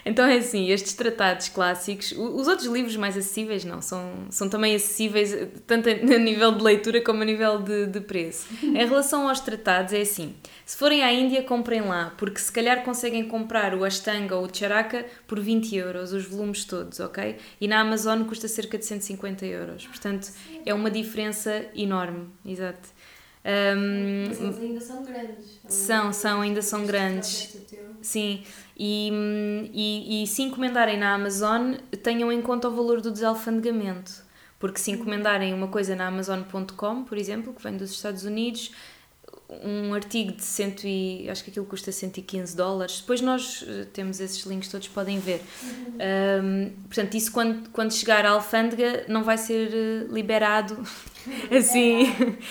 então 0.09 0.25
é 0.25 0.37
assim, 0.37 0.69
estes 0.69 0.93
tratados 0.93 1.49
clássicos, 1.49 2.11
os 2.11 2.47
outros 2.47 2.67
livros 2.67 2.95
mais 2.95 3.15
acessíveis 3.15 3.63
não, 3.63 3.81
são, 3.81 4.11
são 4.29 4.49
também 4.49 4.75
acessíveis 4.75 5.35
tanto 5.67 5.87
a 5.89 6.17
nível 6.17 6.51
de 6.51 6.63
leitura 6.63 7.01
como 7.01 7.21
a 7.21 7.25
nível 7.25 7.59
de, 7.59 7.85
de 7.85 8.01
preço. 8.01 8.47
em 8.63 8.73
relação 8.73 9.27
aos 9.27 9.39
tratados 9.39 9.93
é 9.93 10.01
assim, 10.01 10.35
se 10.65 10.77
forem 10.77 11.03
à 11.03 11.13
Índia 11.13 11.43
comprem 11.43 11.81
lá, 11.81 12.13
porque 12.17 12.39
se 12.39 12.51
calhar 12.51 12.83
conseguem 12.83 13.27
comprar 13.27 13.73
o 13.75 13.83
Ashtanga 13.83 14.35
ou 14.35 14.45
o 14.45 14.49
Charaka 14.53 15.05
por 15.27 15.39
20 15.39 15.75
euros, 15.75 16.13
os 16.13 16.25
volumes 16.25 16.65
todos, 16.65 16.99
ok? 16.99 17.37
E 17.61 17.67
na 17.67 17.79
Amazon 17.79 18.23
custa 18.23 18.47
cerca 18.47 18.77
de 18.77 18.85
150 18.85 19.45
euros, 19.45 19.85
portanto 19.85 20.29
é 20.65 20.73
uma 20.73 20.89
diferença 20.89 21.65
enorme, 21.75 22.27
exato. 22.45 22.89
Um, 23.45 24.27
Mas 24.27 24.39
eles 24.41 24.59
ainda 24.59 24.81
são 24.81 25.03
grandes. 25.03 25.59
São, 25.67 26.13
são, 26.13 26.41
ainda 26.41 26.61
são 26.61 26.85
grandes. 26.85 27.57
Sim, 28.01 28.43
e, 28.77 29.11
e, 29.73 30.23
e 30.23 30.27
se 30.27 30.41
encomendarem 30.41 30.97
na 30.97 31.13
Amazon, 31.13 31.73
tenham 32.03 32.31
em 32.31 32.41
conta 32.41 32.67
o 32.67 32.71
valor 32.71 33.01
do 33.01 33.11
desalfandegamento. 33.11 34.27
Porque 34.57 34.79
se 34.79 34.91
encomendarem 34.91 35.53
uma 35.53 35.69
coisa 35.69 35.95
na 35.95 36.07
Amazon.com, 36.07 37.03
por 37.03 37.17
exemplo, 37.17 37.53
que 37.53 37.63
vem 37.63 37.77
dos 37.77 37.91
Estados 37.91 38.25
Unidos, 38.25 38.71
um 39.49 39.95
artigo 39.95 40.31
de 40.31 40.43
cento 40.43 40.85
e 40.85 41.27
acho 41.27 41.43
que 41.43 41.49
aquilo 41.49 41.65
custa 41.65 41.91
115 41.91 42.55
dólares. 42.55 43.01
Depois 43.01 43.19
nós 43.19 43.65
eh, 43.67 43.85
temos 43.91 44.19
esses 44.19 44.45
links 44.45 44.69
todos, 44.69 44.87
podem 44.87 45.19
ver. 45.19 45.41
Uhum. 45.63 45.97
Um, 46.43 46.71
portanto, 46.87 47.15
isso 47.15 47.31
quando, 47.31 47.69
quando 47.69 47.91
chegar 47.91 48.25
à 48.25 48.29
alfândega 48.31 49.05
não 49.07 49.23
vai 49.23 49.37
ser 49.39 49.71
eh, 49.73 50.05
liberado 50.11 50.77
assim. 51.51 52.03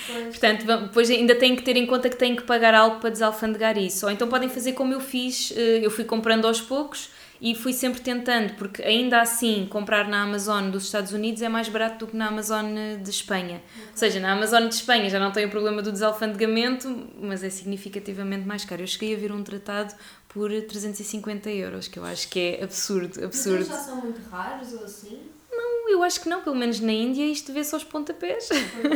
É, 0.09 0.25
portanto, 0.25 0.65
depois 0.65 1.09
ainda 1.09 1.35
têm 1.35 1.55
que 1.55 1.63
ter 1.63 1.77
em 1.77 1.85
conta 1.85 2.09
que 2.09 2.17
têm 2.17 2.35
que 2.35 2.43
pagar 2.43 2.73
algo 2.73 2.99
para 2.99 3.09
desalfandegar 3.09 3.77
isso. 3.77 4.05
Ou 4.05 4.11
então 4.11 4.27
podem 4.27 4.49
fazer 4.49 4.73
como 4.73 4.93
eu 4.93 4.99
fiz, 4.99 5.53
eh, 5.55 5.79
eu 5.81 5.89
fui 5.89 6.03
comprando 6.03 6.45
aos 6.45 6.59
poucos 6.59 7.11
e 7.41 7.55
fui 7.55 7.71
sempre 7.71 8.01
tentando, 8.01 8.53
porque 8.55 8.83
ainda 8.83 9.21
assim 9.21 9.65
comprar 9.69 10.07
na 10.09 10.23
Amazon 10.23 10.69
dos 10.69 10.83
Estados 10.83 11.13
Unidos 11.13 11.41
é 11.41 11.47
mais 11.47 11.69
barato 11.69 12.05
do 12.05 12.11
que 12.11 12.17
na 12.17 12.27
Amazon 12.27 12.65
de 13.01 13.09
Espanha. 13.09 13.61
Uhum. 13.75 13.83
Ou 13.91 13.97
seja, 13.97 14.19
na 14.19 14.33
Amazon 14.33 14.67
de 14.67 14.75
Espanha 14.75 15.09
já 15.09 15.19
não 15.19 15.31
tem 15.31 15.45
o 15.45 15.49
problema 15.49 15.81
do 15.81 15.91
desalfandegamento, 15.91 17.07
mas 17.21 17.43
é 17.43 17.49
significativamente 17.49 18.45
mais 18.45 18.65
caro. 18.65 18.81
Eu 18.81 18.87
cheguei 18.87 19.15
a 19.15 19.17
ver 19.17 19.31
um 19.31 19.41
tratado 19.41 19.93
por 20.27 20.49
350 20.49 21.49
euros, 21.49 21.87
que 21.87 21.97
eu 21.97 22.03
acho 22.03 22.27
que 22.29 22.39
é 22.39 22.63
absurdo, 22.63 23.23
absurdo. 23.23 23.59
Mas 23.59 23.67
já 23.67 23.77
são 23.77 23.95
muito 24.01 24.21
raros 24.29 24.73
ou 24.73 24.83
assim? 24.83 25.19
Não, 25.49 25.89
eu 25.89 26.03
acho 26.03 26.21
que 26.21 26.27
não, 26.27 26.41
pelo 26.41 26.55
menos 26.55 26.81
na 26.81 26.91
Índia 26.91 27.25
isto 27.25 27.53
vê-se 27.53 27.73
aos 27.73 27.85
pontapés. 27.85 28.49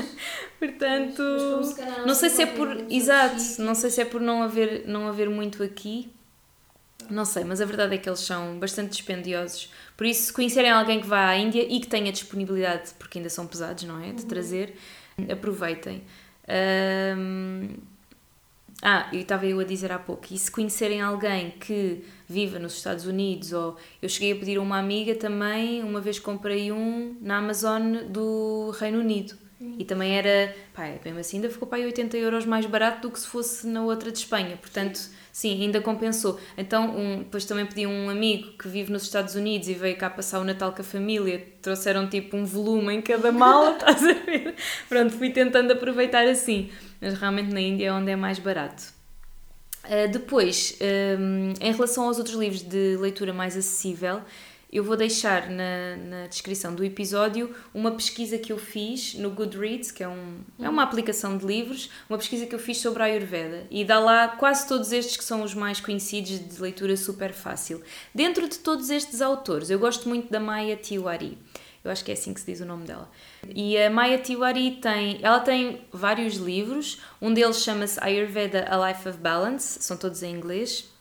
Portanto, 0.59 1.23
mas, 1.57 1.77
mas 1.77 2.05
não 2.05 2.13
sei 2.13 2.29
se 2.29 2.41
é 2.41 2.45
por. 2.45 2.67
Exato, 2.89 3.61
não 3.61 3.73
sei 3.73 3.89
se 3.89 4.01
é 4.01 4.05
por 4.05 4.19
não 4.19 4.43
haver, 4.43 4.85
não 4.85 5.07
haver 5.07 5.29
muito 5.29 5.63
aqui 5.63 6.13
não 7.09 7.25
sei, 7.25 7.43
mas 7.43 7.61
a 7.61 7.65
verdade 7.65 7.95
é 7.95 7.97
que 7.97 8.09
eles 8.09 8.19
são 8.19 8.59
bastante 8.59 8.91
dispendiosos. 8.91 9.71
Por 9.95 10.05
isso, 10.05 10.23
se 10.23 10.33
conhecerem 10.33 10.71
alguém 10.71 11.01
que 11.01 11.07
vá 11.07 11.29
à 11.29 11.37
Índia 11.37 11.65
e 11.67 11.79
que 11.79 11.87
tenha 11.87 12.11
disponibilidade, 12.11 12.91
porque 12.97 13.19
ainda 13.19 13.29
são 13.29 13.47
pesados, 13.47 13.83
não 13.83 13.99
é? 13.99 14.11
De 14.11 14.21
uhum. 14.23 14.27
trazer, 14.27 14.75
aproveitem. 15.31 16.03
Um... 17.17 17.69
Ah, 18.85 19.07
eu 19.13 19.21
estava 19.21 19.45
eu 19.45 19.59
a 19.61 19.63
dizer 19.63 19.93
há 19.93 19.99
pouco, 19.99 20.25
e 20.29 20.37
se 20.37 20.51
conhecerem 20.51 20.99
alguém 20.99 21.51
que 21.51 22.03
viva 22.27 22.59
nos 22.59 22.75
Estados 22.75 23.05
Unidos, 23.05 23.53
ou 23.53 23.77
eu 24.01 24.09
cheguei 24.09 24.33
a 24.33 24.35
pedir 24.35 24.57
a 24.57 24.61
uma 24.61 24.77
amiga 24.77 25.15
também, 25.15 25.81
uma 25.81 26.01
vez 26.01 26.19
comprei 26.19 26.69
um 26.69 27.15
na 27.21 27.37
Amazon 27.37 27.99
do 28.09 28.71
Reino 28.77 28.99
Unido. 28.99 29.35
Uhum. 29.61 29.75
E 29.79 29.85
também 29.85 30.17
era, 30.17 30.53
pá, 30.73 30.89
mesmo 31.05 31.19
assim 31.19 31.37
ainda 31.37 31.49
ficou 31.49 31.65
para 31.65 31.77
aí 31.77 31.85
80 31.85 32.17
euros 32.17 32.45
mais 32.45 32.65
barato 32.65 33.07
do 33.07 33.11
que 33.11 33.19
se 33.21 33.27
fosse 33.27 33.65
na 33.65 33.83
outra 33.83 34.11
de 34.11 34.17
Espanha. 34.17 34.57
Portanto, 34.57 34.97
Sim, 34.97 35.11
ainda 35.41 35.81
compensou. 35.81 36.39
Então, 36.55 36.95
um, 36.95 37.19
depois 37.19 37.43
também 37.43 37.65
pedi 37.65 37.85
a 37.85 37.89
um 37.89 38.07
amigo 38.07 38.55
que 38.55 38.67
vive 38.67 38.91
nos 38.91 39.01
Estados 39.01 39.33
Unidos 39.33 39.67
e 39.67 39.73
veio 39.73 39.97
cá 39.97 40.07
passar 40.07 40.39
o 40.39 40.43
Natal 40.43 40.71
com 40.71 40.81
a 40.81 40.85
família. 40.85 41.43
Trouxeram 41.59 42.07
tipo 42.07 42.37
um 42.37 42.45
volume 42.45 42.93
em 42.93 43.01
cada 43.01 43.31
mala, 43.31 43.71
estás 43.77 44.03
a 44.03 44.13
ver? 44.13 44.53
Pronto, 44.87 45.11
fui 45.13 45.31
tentando 45.31 45.73
aproveitar 45.73 46.27
assim. 46.27 46.69
Mas 47.01 47.15
realmente 47.15 47.51
na 47.51 47.59
Índia 47.59 47.87
é 47.87 47.91
onde 47.91 48.11
é 48.11 48.15
mais 48.15 48.37
barato. 48.37 48.83
Uh, 49.85 50.09
depois, 50.11 50.77
um, 51.19 51.53
em 51.59 51.73
relação 51.73 52.05
aos 52.05 52.17
outros 52.17 52.37
livros 52.37 52.61
de 52.61 52.95
leitura 52.97 53.33
mais 53.33 53.57
acessível, 53.57 54.21
eu 54.73 54.83
vou 54.83 54.97
deixar 54.97 55.51
na, 55.51 55.95
na 55.97 56.27
descrição 56.27 56.73
do 56.73 56.83
episódio 56.83 57.55
uma 57.71 57.91
pesquisa 57.91 58.39
que 58.39 58.51
eu 58.51 58.57
fiz 58.57 59.13
no 59.13 59.29
Goodreads, 59.29 59.91
que 59.91 60.03
é, 60.03 60.09
um, 60.09 60.39
é 60.59 60.67
uma 60.67 60.81
aplicação 60.81 61.37
de 61.37 61.45
livros, 61.45 61.91
uma 62.09 62.17
pesquisa 62.17 62.47
que 62.47 62.55
eu 62.55 62.59
fiz 62.59 62.79
sobre 62.79 63.03
a 63.03 63.05
Ayurveda. 63.05 63.67
E 63.69 63.85
dá 63.85 63.99
lá 63.99 64.29
quase 64.29 64.67
todos 64.67 64.91
estes 64.91 65.15
que 65.15 65.23
são 65.23 65.43
os 65.43 65.53
mais 65.53 65.79
conhecidos 65.79 66.39
de 66.39 66.59
leitura 66.59 66.97
super 66.97 67.31
fácil. 67.33 67.83
Dentro 68.15 68.49
de 68.49 68.57
todos 68.57 68.89
estes 68.89 69.21
autores, 69.21 69.69
eu 69.69 69.77
gosto 69.77 70.09
muito 70.09 70.31
da 70.31 70.39
Maya 70.39 70.75
Tiwari. 70.75 71.37
Eu 71.83 71.91
acho 71.91 72.03
que 72.03 72.09
é 72.09 72.15
assim 72.15 72.33
que 72.33 72.39
se 72.39 72.45
diz 72.47 72.61
o 72.61 72.65
nome 72.65 72.87
dela. 72.87 73.11
E 73.47 73.77
a 73.77 73.91
Maya 73.91 74.17
Tiwari 74.17 74.71
tem, 74.81 75.19
ela 75.21 75.41
tem 75.41 75.81
vários 75.91 76.35
livros. 76.35 76.99
Um 77.21 77.31
deles 77.31 77.61
chama-se 77.61 77.99
Ayurveda: 78.01 78.65
A 78.69 78.89
Life 78.89 79.07
of 79.07 79.19
Balance, 79.19 79.83
são 79.83 79.97
todos 79.97 80.23
em 80.23 80.33
inglês. 80.33 80.92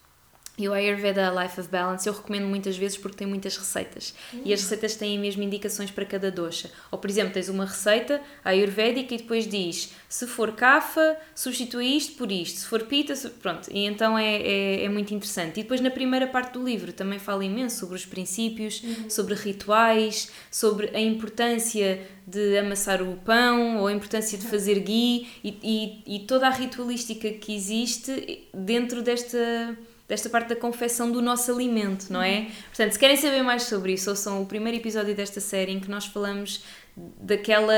E 0.59 0.69
o 0.69 0.75
Ayurveda 0.75 1.31
Life 1.31 1.59
of 1.59 1.71
Balance 1.71 2.07
eu 2.07 2.13
recomendo 2.13 2.47
muitas 2.47 2.77
vezes 2.77 2.99
porque 2.99 3.17
tem 3.17 3.27
muitas 3.27 3.57
receitas. 3.57 4.15
Uhum. 4.35 4.43
E 4.45 4.53
as 4.53 4.61
receitas 4.61 4.95
têm 4.95 5.19
mesmo 5.19 5.43
indicações 5.43 5.91
para 5.91 6.05
cada 6.05 6.31
dosha. 6.31 6.71
Ou, 6.91 6.99
por 6.99 7.09
exemplo, 7.09 7.33
tens 7.33 7.49
uma 7.49 7.65
receita 7.65 8.21
ayurvédica 8.45 9.15
e 9.15 9.19
depois 9.19 9.47
diz 9.47 9.95
se 10.11 10.27
for 10.27 10.53
kafa, 10.53 11.17
substitui 11.35 11.97
isto 11.97 12.19
por 12.19 12.31
isto. 12.31 12.61
Se 12.61 12.67
for 12.67 12.83
pita, 12.83 13.15
pronto. 13.41 13.71
E 13.73 13.87
então 13.87 14.19
é, 14.19 14.37
é, 14.37 14.85
é, 14.85 14.89
muito 14.91 15.15
interessante. 15.15 15.59
E 15.59 15.63
depois 15.63 15.81
na 15.81 15.91
primeira 15.91 16.27
parte 16.27 16.53
do 16.53 16.63
livro 16.63 16.93
também 16.93 17.19
fala 17.19 17.43
imenso 17.43 17.81
sobre 17.81 17.97
os 17.97 18.05
princípios, 18.05 18.83
uhum. 18.83 19.09
sobre 19.09 19.35
rituais, 19.35 20.31
sobre 20.51 20.95
a 20.95 21.01
importância 21.01 22.07
de 22.27 22.59
amassar 22.59 23.03
o 23.03 23.17
pão 23.17 23.79
ou 23.79 23.87
a 23.87 23.93
importância 23.93 24.37
de 24.37 24.47
fazer 24.47 24.81
ghee 24.81 25.29
e, 25.43 26.03
e, 26.07 26.17
e 26.17 26.27
toda 26.27 26.47
a 26.47 26.51
ritualística 26.51 27.31
que 27.31 27.55
existe 27.55 28.47
dentro 28.53 29.01
desta 29.01 29.39
desta 30.13 30.29
parte 30.29 30.49
da 30.49 30.57
confecção 30.57 31.11
do 31.11 31.23
nosso 31.23 31.51
alimento, 31.51 32.13
não 32.13 32.21
é? 32.21 32.41
Uhum. 32.41 32.51
Portanto, 32.67 32.93
se 32.93 32.99
querem 32.99 33.17
saber 33.17 33.43
mais 33.43 33.63
sobre 33.63 33.95
isso, 33.95 34.11
ouçam 34.11 34.43
o 34.43 34.47
primeiro 34.47 34.77
episódio 34.77 35.15
desta 35.15 35.41
série 35.41 35.73
em 35.73 35.81
que 35.81 35.91
nós 35.91 36.05
falamos 36.05 36.65
daquela 36.95 37.75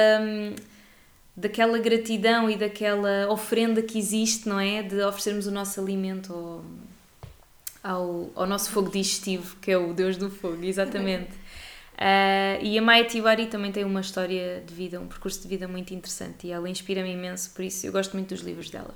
daquela 1.36 1.78
gratidão 1.78 2.50
e 2.50 2.56
daquela 2.56 3.30
oferenda 3.30 3.82
que 3.82 3.96
existe, 3.96 4.48
não 4.48 4.58
é? 4.58 4.82
De 4.82 5.00
oferecermos 5.02 5.46
o 5.46 5.52
nosso 5.52 5.80
alimento 5.80 6.32
ao, 6.32 7.92
ao, 7.92 8.30
ao 8.34 8.46
nosso 8.46 8.70
fogo 8.70 8.90
digestivo, 8.90 9.56
que 9.60 9.70
é 9.70 9.78
o 9.78 9.92
Deus 9.92 10.16
do 10.16 10.28
Fogo, 10.28 10.64
exatamente. 10.64 11.30
Uh, 11.94 12.58
e 12.62 12.76
a 12.76 12.82
Maya 12.82 13.04
Tiwari 13.04 13.46
também 13.46 13.70
tem 13.70 13.84
uma 13.84 14.00
história 14.00 14.60
de 14.66 14.74
vida, 14.74 15.00
um 15.00 15.06
percurso 15.06 15.40
de 15.40 15.46
vida 15.46 15.68
muito 15.68 15.94
interessante 15.94 16.48
e 16.48 16.50
ela 16.50 16.68
inspira-me 16.68 17.12
imenso, 17.12 17.52
por 17.54 17.64
isso 17.64 17.86
eu 17.86 17.92
gosto 17.92 18.14
muito 18.14 18.30
dos 18.30 18.40
livros 18.40 18.70
dela. 18.70 18.94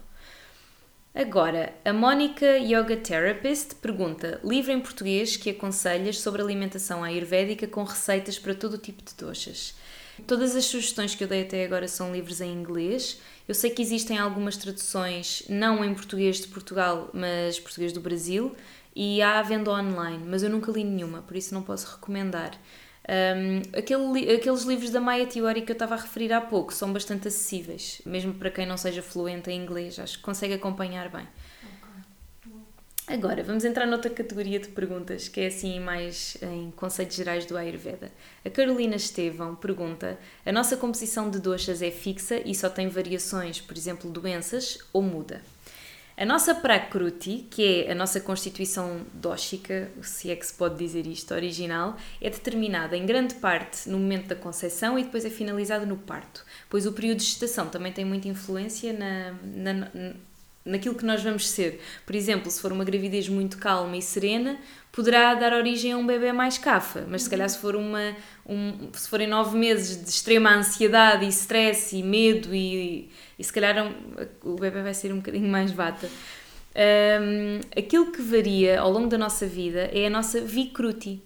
Agora, 1.15 1.75
a 1.85 1.93
Mónica 1.93 2.59
Yoga 2.59 2.97
Therapist 2.97 3.77
pergunta: 3.77 4.41
livro 4.45 4.71
em 4.71 4.81
português 4.81 5.37
que 5.37 5.51
aconselhas 5.51 6.21
sobre 6.21 6.43
alimentação 6.43 7.03
ayurvédica 7.03 7.67
com 7.67 7.83
receitas 7.83 8.39
para 8.39 8.55
todo 8.55 8.75
o 8.75 8.79
tipo 8.79 9.03
de 9.03 9.15
doxas. 9.15 9.75
Todas 10.27 10.55
as 10.55 10.65
sugestões 10.65 11.15
que 11.15 11.23
eu 11.23 11.29
dei 11.29 11.43
até 11.43 11.65
agora 11.65 11.89
são 11.89 12.13
livros 12.13 12.41
em 12.41 12.53
inglês. 12.53 13.21
Eu 13.47 13.55
sei 13.55 13.71
que 13.71 13.81
existem 13.81 14.19
algumas 14.19 14.57
traduções, 14.57 15.45
não 15.49 15.85
em 15.85 15.95
português 15.95 16.41
de 16.41 16.49
Portugal, 16.49 17.09
mas 17.13 17.59
português 17.59 17.93
do 17.93 18.01
Brasil, 18.01 18.55
e 18.95 19.23
há 19.23 19.39
a 19.39 19.43
venda 19.43 19.71
online, 19.71 20.25
mas 20.27 20.43
eu 20.43 20.51
nunca 20.51 20.73
li 20.73 20.83
nenhuma, 20.83 21.23
por 21.23 21.37
isso 21.37 21.55
não 21.55 21.63
posso 21.63 21.91
recomendar. 21.95 22.51
Um, 23.09 23.63
aquele, 23.79 24.31
aqueles 24.33 24.65
livros 24.65 24.91
da 24.91 25.01
Maya 25.01 25.25
Tiwari 25.25 25.63
que 25.63 25.73
eu 25.73 25.75
estava 25.75 25.95
a 25.95 25.99
referir 25.99 26.31
há 26.31 26.43
pouco 26.43 26.75
são 26.75 26.93
bastante 26.93 27.27
acessíveis, 27.27 28.03
mesmo 28.05 28.35
para 28.35 28.51
quem 28.51 28.67
não 28.67 28.77
seja 28.77 29.03
fluente 29.03 29.51
em 29.51 29.59
inglês, 29.59 29.99
acho 29.99 30.19
que 30.19 30.23
consegue 30.25 30.53
acompanhar 30.53 31.09
bem. 31.09 31.27
Agora, 33.07 33.43
vamos 33.43 33.65
entrar 33.65 33.87
noutra 33.87 34.11
categoria 34.11 34.61
de 34.61 34.69
perguntas, 34.69 35.29
que 35.29 35.41
é 35.41 35.47
assim 35.47 35.81
mais 35.81 36.37
em 36.43 36.71
conceitos 36.73 37.17
gerais 37.17 37.47
do 37.47 37.57
Ayurveda. 37.57 38.13
A 38.45 38.51
Carolina 38.51 38.97
Estevão 38.97 39.57
pergunta: 39.57 40.19
a 40.45 40.53
nossa 40.53 40.77
composição 40.77 41.31
de 41.31 41.39
doxas 41.39 41.81
é 41.81 41.91
fixa 41.91 42.43
e 42.45 42.55
só 42.55 42.69
tem 42.69 42.87
variações, 42.89 43.63
por 43.63 43.75
exemplo, 43.75 44.11
doenças, 44.11 44.79
ou 44.93 45.01
muda? 45.01 45.41
A 46.21 46.25
nossa 46.25 46.53
Prakruti, 46.53 47.47
que 47.49 47.85
é 47.87 47.93
a 47.93 47.95
nossa 47.95 48.21
constituição 48.21 49.03
dóxica, 49.15 49.89
se 50.03 50.29
é 50.33 50.35
que 50.35 50.45
se 50.45 50.53
pode 50.53 50.77
dizer 50.77 51.07
isto, 51.07 51.33
original, 51.33 51.97
é 52.21 52.29
determinada 52.29 52.97
em 52.97 53.07
grande 53.07 53.35
parte 53.35 53.89
no 53.89 54.01
momento 54.01 54.27
da 54.27 54.35
concepção 54.35 54.99
e 54.99 55.05
depois 55.05 55.25
é 55.25 55.31
finalizada 55.31 55.87
no 55.87 55.97
parto, 55.97 56.45
pois 56.69 56.87
o 56.87 56.93
período 56.93 57.19
de 57.19 57.25
gestação 57.25 57.69
também 57.69 57.93
tem 57.93 58.05
muita 58.05 58.27
influência 58.27 58.93
na, 58.93 59.33
na, 59.45 59.91
naquilo 60.65 60.97
que 60.97 61.05
nós 61.05 61.23
vamos 61.23 61.49
ser. 61.49 61.81
Por 62.05 62.17
exemplo, 62.17 62.51
se 62.51 62.61
for 62.61 62.73
uma 62.73 62.83
gravidez 62.83 63.29
muito 63.29 63.57
calma 63.57 63.97
e 63.97 64.03
serena, 64.03 64.59
poderá 64.91 65.35
dar 65.35 65.53
origem 65.53 65.93
a 65.93 65.97
um 65.97 66.05
bebê 66.05 66.33
mais 66.33 66.59
cafa, 66.59 67.07
mas 67.09 67.23
se 67.23 67.31
calhar 67.31 67.49
se 67.49 67.59
for 67.59 67.77
uma 67.77 68.17
um, 68.45 68.91
se 68.93 69.09
forem 69.09 69.29
nove 69.29 69.57
meses 69.57 70.03
de 70.03 70.11
extrema 70.11 70.53
ansiedade 70.53 71.25
e 71.25 71.29
stress 71.29 71.95
e 71.95 72.03
medo 72.03 72.53
e, 72.53 73.09
e 73.39 73.45
se 73.45 73.53
calhar 73.53 73.77
um, 73.87 73.95
o 74.43 74.57
bebê 74.57 74.83
vai 74.83 74.95
ser 74.95 75.13
um 75.13 75.17
bocadinho 75.17 75.49
mais 75.49 75.71
vata. 75.71 76.09
Um, 76.75 77.61
aquilo 77.77 78.13
que 78.13 78.21
varia 78.21 78.81
ao 78.81 78.91
longo 78.91 79.09
da 79.09 79.19
nossa 79.19 79.47
vida 79.47 79.91
é 79.93 80.07
a 80.07 80.11
nossa 80.11 80.41
vikruti, 80.41 81.23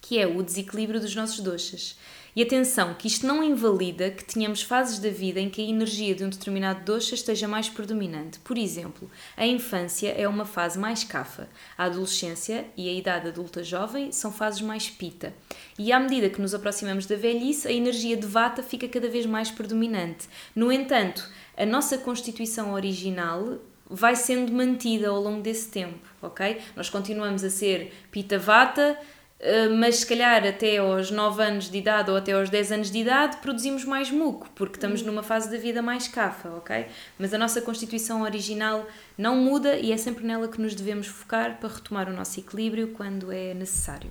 que 0.00 0.18
é 0.18 0.26
o 0.26 0.42
desequilíbrio 0.42 1.00
dos 1.00 1.14
nossos 1.14 1.40
doxas. 1.40 1.96
E 2.36 2.42
atenção, 2.42 2.94
que 2.94 3.08
isto 3.08 3.26
não 3.26 3.42
invalida 3.42 4.10
que 4.10 4.24
tenhamos 4.24 4.62
fases 4.62 4.98
da 4.98 5.10
vida 5.10 5.40
em 5.40 5.50
que 5.50 5.60
a 5.60 5.68
energia 5.68 6.14
de 6.14 6.24
um 6.24 6.28
determinado 6.28 6.84
doce 6.84 7.14
esteja 7.14 7.48
mais 7.48 7.68
predominante. 7.68 8.38
Por 8.40 8.56
exemplo, 8.56 9.10
a 9.36 9.46
infância 9.46 10.10
é 10.10 10.28
uma 10.28 10.44
fase 10.44 10.78
mais 10.78 11.04
cafa, 11.04 11.48
a 11.76 11.84
adolescência 11.84 12.66
e 12.76 12.88
a 12.88 12.92
idade 12.92 13.28
adulta 13.28 13.62
jovem 13.62 14.12
são 14.12 14.30
fases 14.30 14.60
mais 14.60 14.88
pita. 14.88 15.32
E 15.78 15.92
à 15.92 15.98
medida 15.98 16.30
que 16.30 16.40
nos 16.40 16.54
aproximamos 16.54 17.06
da 17.06 17.16
velhice, 17.16 17.66
a 17.66 17.72
energia 17.72 18.16
de 18.16 18.26
vata 18.26 18.62
fica 18.62 18.88
cada 18.88 19.08
vez 19.08 19.26
mais 19.26 19.50
predominante. 19.50 20.28
No 20.54 20.70
entanto, 20.70 21.28
a 21.56 21.66
nossa 21.66 21.98
constituição 21.98 22.72
original 22.72 23.58
vai 23.90 24.14
sendo 24.14 24.52
mantida 24.52 25.08
ao 25.08 25.20
longo 25.20 25.42
desse 25.42 25.70
tempo, 25.70 25.98
ok? 26.20 26.58
Nós 26.76 26.90
continuamos 26.90 27.42
a 27.42 27.50
ser 27.50 27.92
pita 28.10 28.38
vata, 28.38 28.98
eh, 29.00 29.17
mas 29.76 29.96
se 29.96 30.06
calhar 30.06 30.44
até 30.44 30.78
aos 30.78 31.10
9 31.10 31.42
anos 31.42 31.70
de 31.70 31.78
idade 31.78 32.10
ou 32.10 32.16
até 32.16 32.32
aos 32.32 32.50
10 32.50 32.72
anos 32.72 32.90
de 32.90 32.98
idade 32.98 33.36
produzimos 33.36 33.84
mais 33.84 34.10
muco, 34.10 34.50
porque 34.54 34.76
estamos 34.76 35.00
numa 35.02 35.22
fase 35.22 35.50
da 35.50 35.56
vida 35.56 35.80
mais 35.80 36.08
cafa, 36.08 36.48
ok? 36.50 36.86
Mas 37.18 37.32
a 37.32 37.38
nossa 37.38 37.60
constituição 37.62 38.22
original 38.22 38.86
não 39.16 39.36
muda 39.36 39.76
e 39.76 39.92
é 39.92 39.96
sempre 39.96 40.24
nela 40.24 40.48
que 40.48 40.60
nos 40.60 40.74
devemos 40.74 41.06
focar 41.06 41.58
para 41.58 41.68
retomar 41.68 42.08
o 42.08 42.12
nosso 42.12 42.40
equilíbrio 42.40 42.88
quando 42.88 43.30
é 43.30 43.54
necessário. 43.54 44.10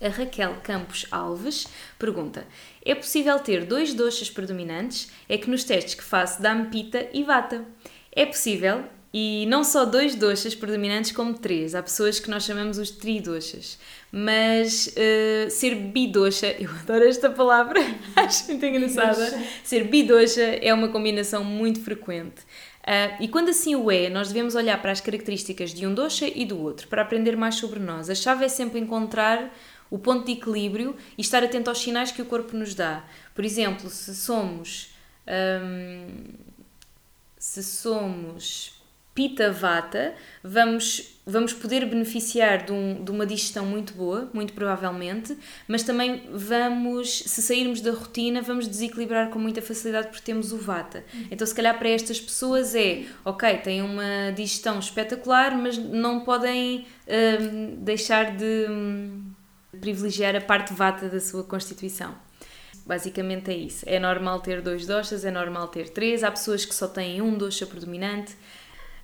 A 0.00 0.08
Raquel 0.08 0.56
Campos 0.62 1.06
Alves 1.10 1.66
pergunta: 1.98 2.46
É 2.84 2.94
possível 2.94 3.38
ter 3.40 3.64
dois 3.64 3.94
doxas 3.94 4.30
predominantes? 4.30 5.10
É 5.28 5.36
que 5.36 5.50
nos 5.50 5.64
testes 5.64 5.94
que 5.94 6.04
faço 6.04 6.40
dá-me 6.40 6.66
pita 6.66 7.08
e 7.12 7.24
vata. 7.24 7.64
É 8.12 8.24
possível, 8.24 8.84
e 9.12 9.46
não 9.46 9.64
só 9.64 9.84
dois 9.84 10.14
doxas 10.14 10.54
predominantes, 10.54 11.12
como 11.12 11.34
três. 11.34 11.74
Há 11.74 11.82
pessoas 11.82 12.20
que 12.20 12.30
nós 12.30 12.44
chamamos 12.44 12.78
os 12.78 12.90
tridoxas. 12.90 13.78
Mas 14.10 14.88
uh, 14.88 15.50
ser 15.50 15.74
bidoxa, 15.74 16.46
eu 16.58 16.70
adoro 16.70 17.04
esta 17.04 17.28
palavra, 17.28 17.80
acho 18.16 18.46
muito 18.46 18.64
engraçada. 18.64 19.42
ser 19.62 19.84
bidoxa 19.84 20.42
é 20.42 20.72
uma 20.72 20.88
combinação 20.88 21.44
muito 21.44 21.80
frequente. 21.80 22.40
Uh, 22.82 23.22
e 23.22 23.28
quando 23.28 23.50
assim 23.50 23.74
o 23.74 23.90
é, 23.90 24.08
nós 24.08 24.28
devemos 24.28 24.54
olhar 24.54 24.80
para 24.80 24.92
as 24.92 25.00
características 25.00 25.74
de 25.74 25.86
um 25.86 25.92
doxa 25.92 26.26
e 26.26 26.46
do 26.46 26.58
outro 26.58 26.88
para 26.88 27.02
aprender 27.02 27.36
mais 27.36 27.56
sobre 27.56 27.78
nós. 27.78 28.08
A 28.08 28.14
chave 28.14 28.46
é 28.46 28.48
sempre 28.48 28.80
encontrar 28.80 29.54
o 29.90 29.98
ponto 29.98 30.24
de 30.24 30.32
equilíbrio 30.32 30.96
e 31.16 31.20
estar 31.20 31.42
atento 31.44 31.68
aos 31.68 31.78
sinais 31.78 32.10
que 32.10 32.22
o 32.22 32.24
corpo 32.24 32.56
nos 32.56 32.74
dá. 32.74 33.04
Por 33.34 33.44
exemplo, 33.44 33.90
se 33.90 34.14
somos. 34.14 34.94
Um, 35.26 36.48
se 37.38 37.62
somos 37.62 38.78
Pita 39.14 39.50
Vata, 39.50 40.14
vamos, 40.42 41.17
vamos 41.28 41.52
poder 41.52 41.84
beneficiar 41.84 42.64
de, 42.64 42.72
um, 42.72 43.04
de 43.04 43.10
uma 43.10 43.26
digestão 43.26 43.66
muito 43.66 43.92
boa, 43.92 44.30
muito 44.32 44.54
provavelmente, 44.54 45.36
mas 45.68 45.82
também 45.82 46.22
vamos, 46.32 47.18
se 47.26 47.42
sairmos 47.42 47.82
da 47.82 47.90
rotina, 47.90 48.40
vamos 48.40 48.66
desequilibrar 48.66 49.28
com 49.28 49.38
muita 49.38 49.60
facilidade 49.60 50.08
porque 50.08 50.22
temos 50.24 50.52
o 50.52 50.56
Vata. 50.56 51.04
Então, 51.30 51.46
se 51.46 51.54
calhar 51.54 51.78
para 51.78 51.90
estas 51.90 52.18
pessoas 52.18 52.74
é, 52.74 53.04
ok, 53.26 53.58
têm 53.58 53.82
uma 53.82 54.32
digestão 54.34 54.78
espetacular, 54.78 55.54
mas 55.54 55.76
não 55.76 56.20
podem 56.20 56.86
hum, 57.06 57.76
deixar 57.76 58.34
de 58.34 58.66
hum, 58.70 59.30
privilegiar 59.78 60.34
a 60.34 60.40
parte 60.40 60.72
Vata 60.72 61.10
da 61.10 61.20
sua 61.20 61.44
constituição. 61.44 62.14
Basicamente 62.86 63.50
é 63.50 63.54
isso. 63.54 63.84
É 63.86 63.98
normal 63.98 64.40
ter 64.40 64.62
dois 64.62 64.86
doshas, 64.86 65.26
é 65.26 65.30
normal 65.30 65.68
ter 65.68 65.90
três. 65.90 66.24
Há 66.24 66.30
pessoas 66.30 66.64
que 66.64 66.74
só 66.74 66.88
têm 66.88 67.20
um 67.20 67.36
dosha 67.36 67.66
predominante. 67.66 68.32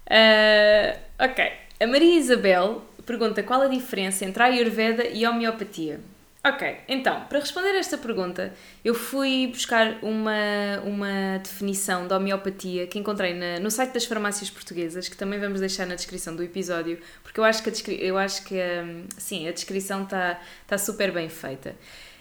Uh, 0.09 0.99
ok. 1.19 1.64
A 1.81 1.87
Maria 1.89 2.17
Isabel 2.17 2.83
pergunta 3.05 3.43
qual 3.43 3.61
a 3.63 3.67
diferença 3.67 4.25
entre 4.25 4.43
a 4.43 4.47
Ayurveda 4.47 5.09
e 5.09 5.25
a 5.25 5.31
homeopatia. 5.31 6.01
Ok, 6.47 6.77
então, 6.87 7.25
para 7.25 7.41
responder 7.41 7.71
a 7.71 7.79
esta 7.79 7.99
pergunta, 7.99 8.55
eu 8.85 8.95
fui 8.95 9.49
buscar 9.49 9.99
uma, 10.03 10.81
uma 10.85 11.39
definição 11.43 12.07
da 12.07 12.17
homeopatia 12.17 12.87
que 12.87 12.99
encontrei 12.99 13.35
na, 13.35 13.59
no 13.59 13.71
site 13.71 13.93
das 13.93 14.05
farmácias 14.05 14.51
portuguesas, 14.51 15.09
que 15.09 15.17
também 15.17 15.41
vamos 15.41 15.59
deixar 15.59 15.85
na 15.87 15.97
descrição 15.97 16.37
do 16.37 16.43
episódio, 16.45 17.01
porque 17.23 17.41
eu 17.41 17.45
acho 17.45 17.63
que 17.63 17.71
a, 17.71 17.95
eu 17.95 18.17
acho 18.19 18.45
que, 18.45 18.55
hum, 18.55 19.07
sim, 19.17 19.49
a 19.49 19.53
descrição 19.53 20.05
está 20.05 20.39
tá 20.67 20.79
super 20.79 21.11
bem 21.11 21.29
feita. 21.29 21.75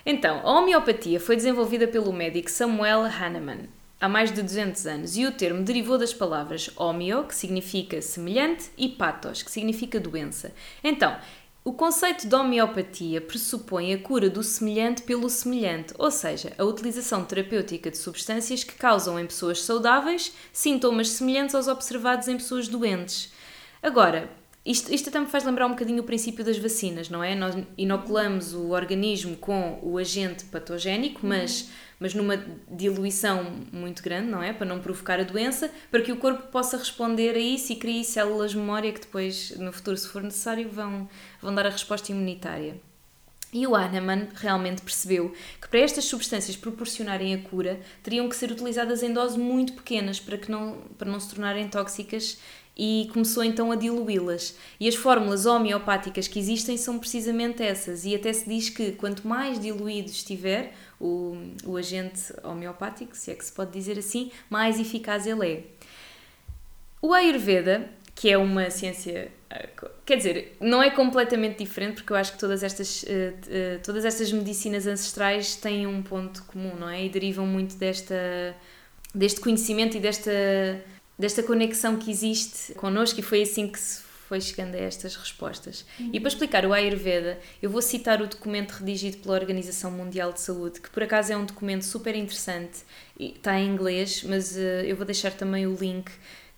Então, 0.06 0.40
a 0.40 0.60
homeopatia 0.60 1.20
foi 1.20 1.36
desenvolvida 1.36 1.88
pelo 1.88 2.12
médico 2.12 2.50
Samuel 2.50 3.04
Hahnemann 3.04 3.70
há 4.04 4.10
mais 4.10 4.34
de 4.34 4.42
200 4.42 4.86
anos 4.86 5.16
e 5.16 5.26
o 5.26 5.32
termo 5.32 5.64
derivou 5.64 5.98
das 5.98 6.14
palavras 6.14 6.70
homeo, 6.76 7.24
que 7.24 7.34
significa 7.34 8.02
semelhante, 8.02 8.70
e 8.78 8.90
pathos, 8.90 9.42
que 9.42 9.50
significa 9.50 9.98
doença. 9.98 10.54
Então, 10.84 11.16
o 11.64 11.72
conceito 11.72 12.28
de 12.28 12.36
homeopatia 12.36 13.22
pressupõe 13.22 13.94
a 13.94 13.98
cura 13.98 14.30
do 14.30 14.44
semelhante 14.44 15.04
pelo 15.04 15.30
semelhante, 15.30 15.94
ou 15.98 16.12
seja, 16.12 16.52
a 16.58 16.66
utilização 16.66 17.24
terapêutica 17.24 17.90
de 17.90 17.98
substâncias 17.98 18.66
que 18.66 18.74
causam 18.74 19.18
em 19.18 19.26
pessoas 19.26 19.62
saudáveis 19.62 20.34
sintomas 20.52 21.08
semelhantes 21.08 21.56
aos 21.56 21.70
observados 21.70 22.28
em 22.28 22.36
pessoas 22.36 22.68
doentes. 22.68 23.32
Agora, 23.82 24.30
isto, 24.66 24.94
isto 24.94 25.08
até 25.08 25.20
me 25.20 25.28
faz 25.28 25.46
lembrar 25.46 25.66
um 25.66 25.72
bocadinho 25.72 26.02
o 26.02 26.06
princípio 26.06 26.44
das 26.44 26.58
vacinas, 26.58 27.10
não 27.10 27.24
é? 27.24 27.36
Nós 27.36 27.56
inoculamos 27.78 28.54
o 28.54 28.72
organismo 28.72 29.38
com 29.38 29.80
o 29.82 29.98
agente 29.98 30.44
patogénico, 30.44 31.22
mas 31.24 31.70
mas 32.04 32.14
numa 32.14 32.36
diluição 32.70 33.50
muito 33.72 34.04
grande, 34.04 34.28
não 34.30 34.44
é? 34.44 34.52
Para 34.52 34.66
não 34.66 34.82
provocar 34.82 35.22
a 35.22 35.24
doença, 35.24 35.72
para 35.90 36.02
que 36.02 36.12
o 36.12 36.18
corpo 36.18 36.52
possa 36.52 36.76
responder 36.76 37.34
a 37.34 37.40
isso 37.40 37.72
e 37.72 37.78
crie 37.78 38.04
células 38.04 38.52
de 38.52 38.58
memória 38.58 38.92
que 38.92 39.00
depois, 39.00 39.52
no 39.52 39.72
futuro, 39.72 39.96
se 39.96 40.10
for 40.10 40.22
necessário, 40.22 40.70
vão, 40.70 41.08
vão 41.42 41.56
dar 41.56 41.66
a 41.66 41.70
resposta 41.70 42.12
imunitária. 42.12 42.76
E 43.54 43.66
o 43.66 43.74
Hahnemann 43.74 44.28
realmente 44.36 44.82
percebeu 44.82 45.34
que 45.62 45.70
para 45.70 45.80
estas 45.80 46.04
substâncias 46.04 46.58
proporcionarem 46.58 47.36
a 47.36 47.38
cura, 47.38 47.80
teriam 48.02 48.28
que 48.28 48.36
ser 48.36 48.52
utilizadas 48.52 49.02
em 49.02 49.14
doses 49.14 49.38
muito 49.38 49.72
pequenas 49.72 50.20
para, 50.20 50.38
que 50.38 50.52
não, 50.52 50.80
para 50.98 51.10
não 51.10 51.22
se 51.22 51.30
tornarem 51.30 51.70
tóxicas 51.70 52.38
e 52.76 53.10
começou 53.14 53.44
então 53.44 53.72
a 53.72 53.76
diluí-las. 53.76 54.56
E 54.80 54.88
as 54.88 54.96
fórmulas 54.96 55.46
homeopáticas 55.46 56.28
que 56.28 56.40
existem 56.40 56.78
são 56.78 56.98
precisamente 56.98 57.62
essas, 57.62 58.06
e 58.06 58.16
até 58.16 58.32
se 58.34 58.48
diz 58.48 58.70
que 58.70 58.94
quanto 58.94 59.28
mais 59.28 59.60
diluído 59.60 60.10
estiver 60.10 60.74
o, 61.00 61.38
o 61.66 61.78
agente 61.78 62.34
homeopático, 62.44 63.16
se 63.16 63.32
é 63.32 63.36
que 63.36 63.46
se 63.46 63.52
pode 63.52 63.72
dizer 63.72 64.00
assim, 64.00 64.32
mais 64.50 64.80
eficaz 64.80 65.28
ele 65.28 65.48
é. 65.48 65.64
O 67.02 67.14
Ayurveda, 67.14 67.90
que 68.16 68.30
é 68.30 68.38
uma 68.38 68.70
ciência 68.70 69.32
quer 70.06 70.18
dizer, 70.18 70.58
não 70.60 70.82
é 70.82 70.90
completamente 70.90 71.60
diferente 71.60 71.96
porque 71.96 72.14
eu 72.14 72.18
acho 72.18 72.34
que 72.34 72.40
todas 72.40 72.64
estas, 72.64 73.06
eh, 73.08 73.34
eh, 73.50 73.80
todas 73.84 74.06
estas 74.06 74.32
medicinas 74.32 74.88
ancestrais 74.88 75.56
têm 75.56 75.86
um 75.88 76.02
ponto 76.02 76.44
comum, 76.46 76.76
não 76.76 76.90
é? 76.90 77.06
E 77.06 77.10
derivam 77.10 77.46
muito 77.46 77.76
desta, 77.76 78.16
deste 79.14 79.40
conhecimento 79.40 79.96
e 79.98 80.00
desta 80.00 80.32
desta 81.18 81.44
conexão 81.44 81.98
que 81.98 82.10
existe 82.10 82.74
connosco 82.74 83.20
e 83.20 83.24
foi 83.24 83.44
assim 83.44 83.68
que 83.68 83.80
se 83.80 84.02
foi 84.28 84.42
chegando 84.42 84.76
a 84.76 84.80
estas 84.80 85.16
respostas. 85.16 85.86
Uhum. 86.00 86.10
E 86.14 86.20
para 86.20 86.30
explicar 86.30 86.66
o 86.66 86.74
Ayurveda, 86.74 87.40
eu 87.62 87.70
vou 87.70 87.82
citar 87.82 88.22
o 88.22 88.28
documento 88.28 88.72
redigido 88.72 89.18
pela 89.18 89.36
Organização 89.36 89.92
Mundial 89.92 90.34
de 90.34 90.42
Saúde, 90.42 90.80
que 90.80 90.90
por 90.90 91.04
acaso 91.04 91.34
é 91.34 91.38
um 91.38 91.46
documento 91.46 91.84
super 91.84 92.16
interessante, 92.16 92.80
está 93.20 93.60
em 93.60 93.68
inglês, 93.68 94.24
mas 94.24 94.56
uh, 94.56 94.82
eu 94.86 94.96
vou 94.96 95.06
deixar 95.06 95.32
também 95.32 95.68
o 95.68 95.76
link 95.76 96.12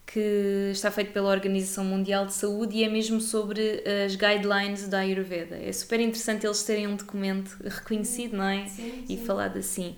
que 0.06 0.70
está 0.70 0.90
feito 0.90 1.12
pela 1.12 1.28
Organização 1.28 1.84
Mundial 1.84 2.26
de 2.26 2.32
Saúde 2.32 2.76
e 2.76 2.84
é 2.84 2.88
mesmo 2.88 3.20
sobre 3.20 3.82
as 4.04 4.14
guidelines 4.14 4.88
da 4.88 5.00
Ayurveda. 5.00 5.56
É 5.56 5.72
super 5.72 5.98
interessante 5.98 6.46
eles 6.46 6.62
terem 6.62 6.86
um 6.86 6.94
documento 6.94 7.58
reconhecido, 7.62 8.36
não 8.36 8.44
é? 8.44 8.66
Sim, 8.68 9.04
sim. 9.06 9.14
E 9.14 9.16
falado 9.18 9.58
assim. 9.58 9.96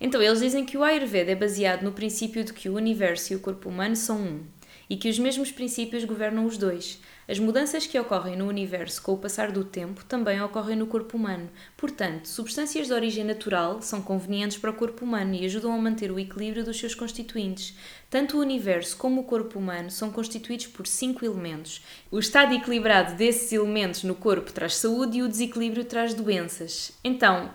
Então, 0.00 0.22
eles 0.22 0.40
dizem 0.40 0.64
que 0.64 0.76
o 0.76 0.84
Ayurveda 0.84 1.32
é 1.32 1.34
baseado 1.34 1.82
no 1.82 1.92
princípio 1.92 2.44
de 2.44 2.52
que 2.52 2.68
o 2.68 2.74
universo 2.74 3.32
e 3.32 3.36
o 3.36 3.40
corpo 3.40 3.68
humano 3.68 3.96
são 3.96 4.18
um 4.18 4.56
e 4.88 4.96
que 4.96 5.08
os 5.08 5.18
mesmos 5.18 5.50
princípios 5.50 6.04
governam 6.04 6.44
os 6.44 6.56
dois. 6.56 7.00
As 7.28 7.40
mudanças 7.40 7.86
que 7.86 7.98
ocorrem 7.98 8.36
no 8.36 8.46
universo 8.46 9.02
com 9.02 9.12
o 9.12 9.18
passar 9.18 9.50
do 9.50 9.64
tempo 9.64 10.04
também 10.04 10.40
ocorrem 10.40 10.76
no 10.76 10.86
corpo 10.86 11.16
humano. 11.16 11.50
Portanto, 11.76 12.28
substâncias 12.28 12.86
de 12.86 12.92
origem 12.92 13.24
natural 13.24 13.82
são 13.82 14.00
convenientes 14.00 14.58
para 14.58 14.70
o 14.70 14.74
corpo 14.74 15.04
humano 15.04 15.34
e 15.34 15.44
ajudam 15.44 15.72
a 15.72 15.78
manter 15.78 16.12
o 16.12 16.20
equilíbrio 16.20 16.64
dos 16.64 16.78
seus 16.78 16.94
constituintes. 16.94 17.76
Tanto 18.08 18.36
o 18.36 18.40
universo 18.40 18.96
como 18.96 19.22
o 19.22 19.24
corpo 19.24 19.58
humano 19.58 19.90
são 19.90 20.12
constituídos 20.12 20.68
por 20.68 20.86
cinco 20.86 21.24
elementos. 21.24 21.82
O 22.10 22.20
estado 22.20 22.54
equilibrado 22.54 23.16
desses 23.16 23.50
elementos 23.52 24.04
no 24.04 24.14
corpo 24.14 24.52
traz 24.52 24.76
saúde 24.76 25.18
e 25.18 25.22
o 25.22 25.28
desequilíbrio 25.28 25.84
traz 25.84 26.14
doenças. 26.14 26.92
Então, 27.02 27.50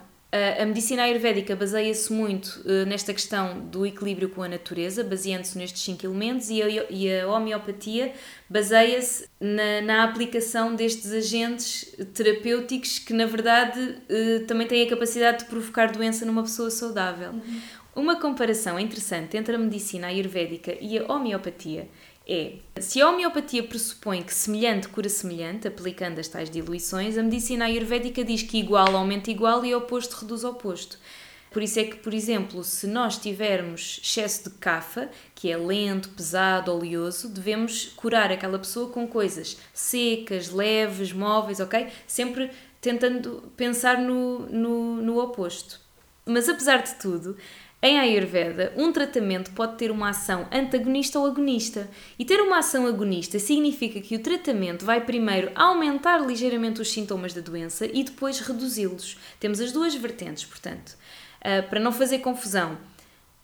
a 0.62 0.66
medicina 0.66 1.04
ayurvédica 1.04 1.58
baseia-se 1.58 2.12
muito 2.14 2.62
uh, 2.62 2.86
nesta 2.86 3.14
questão 3.14 3.60
do 3.60 3.86
equilíbrio 3.86 4.30
com 4.30 4.42
a 4.42 4.48
natureza, 4.48 5.04
baseando-se 5.04 5.58
nestes 5.58 5.82
cinco 5.82 6.06
elementos, 6.06 6.50
e 6.50 6.62
a, 6.62 6.68
e 6.90 7.20
a 7.20 7.28
homeopatia 7.28 8.14
baseia-se 8.50 9.28
na, 9.38 9.82
na, 9.82 10.04
aplicação 10.06 10.74
destes 10.74 11.12
agentes 11.12 11.94
terapêuticos 12.14 12.98
que, 13.00 13.12
na 13.12 13.26
verdade, 13.26 13.80
uh, 13.80 14.46
também 14.46 14.68
têm 14.68 14.84
a 14.86 14.90
capacidade 14.90 15.40
de 15.40 15.46
provocar 15.46 15.92
doença 15.92 16.26
numa 16.26 16.44
pessoa 16.44 16.72
saudável. 16.72 17.32
Uhum. 17.32 17.62
Uma 17.94 18.16
comparação 18.16 18.80
interessante 18.80 19.36
entre 19.36 19.54
a 19.54 19.60
medicina 19.60 20.08
ayurvédica 20.08 20.78
e 20.80 20.98
a 20.98 21.12
homeopatia 21.12 21.90
é: 22.32 22.82
se 22.82 23.02
a 23.02 23.10
homeopatia 23.10 23.62
pressupõe 23.64 24.22
que 24.24 24.34
semelhante 24.34 24.88
cura 24.88 25.10
semelhante, 25.10 25.68
aplicando 25.68 26.20
as 26.20 26.28
tais 26.28 26.50
diluições, 26.50 27.18
a 27.18 27.24
medicina 27.24 27.66
ayurvédica 27.66 28.24
diz 28.24 28.42
que 28.42 28.58
igual 28.58 28.96
aumenta 28.96 29.30
igual 29.30 29.66
e 29.66 29.76
oposto 29.76 30.22
reduz 30.22 30.44
oposto. 30.44 30.98
Por 31.52 31.62
isso 31.62 31.82
é 31.82 31.84
que, 31.84 31.98
por 31.98 32.14
exemplo, 32.14 32.64
se 32.64 32.88
nós 32.88 33.18
tivermos 33.18 34.00
excesso 34.02 34.50
de 34.50 34.56
cafa, 34.56 35.10
que 35.36 35.52
é 35.52 35.58
lento, 35.58 36.08
pesado, 36.10 36.74
oleoso, 36.74 37.28
devemos 37.28 37.88
curar 37.98 38.32
aquela 38.32 38.58
pessoa 38.58 38.90
com 38.90 39.06
coisas 39.06 39.58
secas, 39.74 40.50
leves, 40.50 41.12
móveis, 41.12 41.60
ok? 41.60 41.90
Sempre 42.08 42.50
tentando 42.80 43.52
pensar 43.58 44.00
no, 44.00 44.48
no, 44.48 44.96
no 45.02 45.20
oposto. 45.20 45.82
Mas 46.26 46.48
apesar 46.48 46.84
de 46.84 46.96
tudo, 46.96 47.36
em 47.84 48.00
Ayurveda, 48.00 48.72
um 48.78 48.92
tratamento 48.92 49.50
pode 49.52 49.76
ter 49.76 49.90
uma 49.90 50.10
ação 50.10 50.48
antagonista 50.52 51.18
ou 51.18 51.26
agonista. 51.26 51.90
E 52.20 52.24
ter 52.24 52.40
uma 52.40 52.60
ação 52.60 52.86
agonista 52.86 53.40
significa 53.40 54.00
que 54.00 54.16
o 54.16 54.20
tratamento 54.20 54.86
vai 54.86 55.02
primeiro 55.02 55.52
aumentar 55.56 56.20
ligeiramente 56.20 56.80
os 56.80 56.92
sintomas 56.92 57.34
da 57.34 57.42
doença 57.42 57.88
e 57.88 58.04
depois 58.04 58.40
reduzi-los. 58.40 59.18
Temos 59.40 59.60
as 59.60 59.72
duas 59.72 59.96
vertentes, 59.96 60.46
portanto. 60.46 60.96
Uh, 61.40 61.68
para 61.70 61.80
não 61.80 61.92
fazer 61.92 62.20
confusão, 62.20 62.78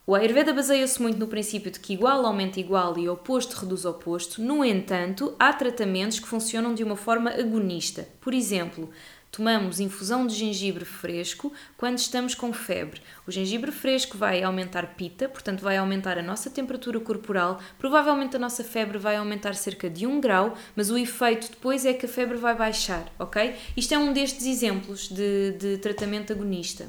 o 0.06 0.13
Ayurveda 0.13 0.54
baseia-se 0.54 1.02
muito 1.02 1.17
no 1.17 1.28
princípio 1.28 1.71
de 1.71 1.80
que 1.80 1.93
igual 1.93 2.23
aumenta 2.23 2.60
igual 2.60 2.97
e 2.97 3.10
oposto 3.10 3.60
reduz 3.60 3.86
oposto. 3.86 4.39
No 4.39 4.63
entanto, 4.63 5.36
há 5.39 5.52
tratamentos 5.52 6.19
que 6.19 6.28
funcionam 6.28 6.76
de 6.76 6.84
uma 6.84 6.95
forma 6.95 7.32
agonista. 7.32 8.08
Por 8.21 8.34
exemplo, 8.34 8.89
tomamos 9.32 9.80
infusão 9.80 10.26
de 10.26 10.36
gengibre 10.36 10.86
fresco 10.86 11.52
quando 11.78 11.98
estamos 11.98 12.34
com 12.34 12.52
febre. 12.54 13.02
O 13.26 13.32
gengibre 13.32 13.72
fresco 13.72 14.18
vai 14.18 14.44
aumentar 14.44 14.96
pita, 14.96 15.28
portanto 15.30 15.62
vai 15.62 15.78
aumentar 15.78 16.18
a 16.18 16.24
nossa 16.24 16.50
temperatura 16.50 17.00
corporal, 17.00 17.60
provavelmente 17.78 18.36
a 18.36 18.40
nossa 18.40 18.63
febre 18.63 18.98
vai 18.98 19.16
aumentar 19.16 19.56
cerca 19.56 19.90
de 19.90 20.06
1 20.06 20.20
grau, 20.20 20.58
mas 20.76 20.90
o 20.90 20.98
efeito 20.98 21.50
depois 21.50 21.86
é 21.86 21.94
que 21.94 22.06
a 22.06 22.10
febre 22.10 22.38
vai 22.38 22.56
baixar, 22.56 23.12
ok? 23.20 23.56
Isto 23.76 23.94
é 23.94 23.98
um 23.98 24.13
destes 24.13 24.46
exemplos 24.46 25.08
de, 25.10 25.52
de 25.52 25.78
tratamento 25.78 26.34
agonista 26.34 26.88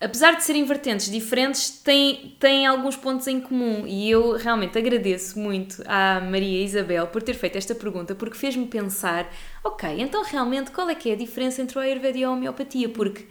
apesar 0.00 0.36
de 0.36 0.44
serem 0.44 0.64
vertentes 0.64 1.10
diferentes, 1.10 1.70
têm, 1.70 2.36
têm 2.38 2.66
alguns 2.66 2.96
pontos 2.96 3.26
em 3.26 3.40
comum 3.40 3.84
e 3.86 4.10
eu 4.10 4.36
realmente 4.36 4.76
agradeço 4.78 5.38
muito 5.38 5.82
à 5.86 6.20
Maria 6.20 6.62
Isabel 6.62 7.06
por 7.06 7.22
ter 7.22 7.34
feito 7.34 7.56
esta 7.56 7.74
pergunta 7.74 8.14
porque 8.14 8.36
fez-me 8.36 8.66
pensar, 8.66 9.30
ok, 9.64 9.88
então 10.00 10.22
realmente 10.22 10.70
qual 10.70 10.88
é 10.88 10.94
que 10.94 11.10
é 11.10 11.14
a 11.14 11.16
diferença 11.16 11.62
entre 11.62 11.78
o 11.78 11.80
Ayurveda 11.80 12.18
e 12.18 12.24
a 12.24 12.30
homeopatia? 12.30 12.88
Porque 12.88 13.26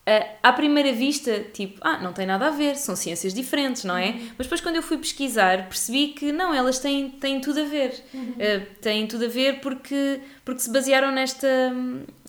Uh, 0.00 0.26
à 0.42 0.52
primeira 0.52 0.92
vista, 0.92 1.44
tipo, 1.52 1.78
ah, 1.82 1.98
não 1.98 2.12
tem 2.12 2.26
nada 2.26 2.46
a 2.46 2.50
ver, 2.50 2.74
são 2.74 2.96
ciências 2.96 3.34
diferentes, 3.34 3.84
não 3.84 3.96
é? 3.96 4.08
Uhum. 4.10 4.28
Mas 4.38 4.46
depois, 4.46 4.60
quando 4.60 4.76
eu 4.76 4.82
fui 4.82 4.96
pesquisar, 4.96 5.68
percebi 5.68 6.08
que 6.08 6.32
não, 6.32 6.54
elas 6.54 6.78
têm, 6.78 7.10
têm 7.10 7.40
tudo 7.40 7.60
a 7.60 7.64
ver. 7.64 8.02
Uhum. 8.12 8.30
Uh, 8.30 8.66
têm 8.80 9.06
tudo 9.06 9.26
a 9.26 9.28
ver 9.28 9.60
porque, 9.60 10.20
porque 10.44 10.62
se 10.62 10.72
basearam 10.72 11.12
nesta, 11.12 11.48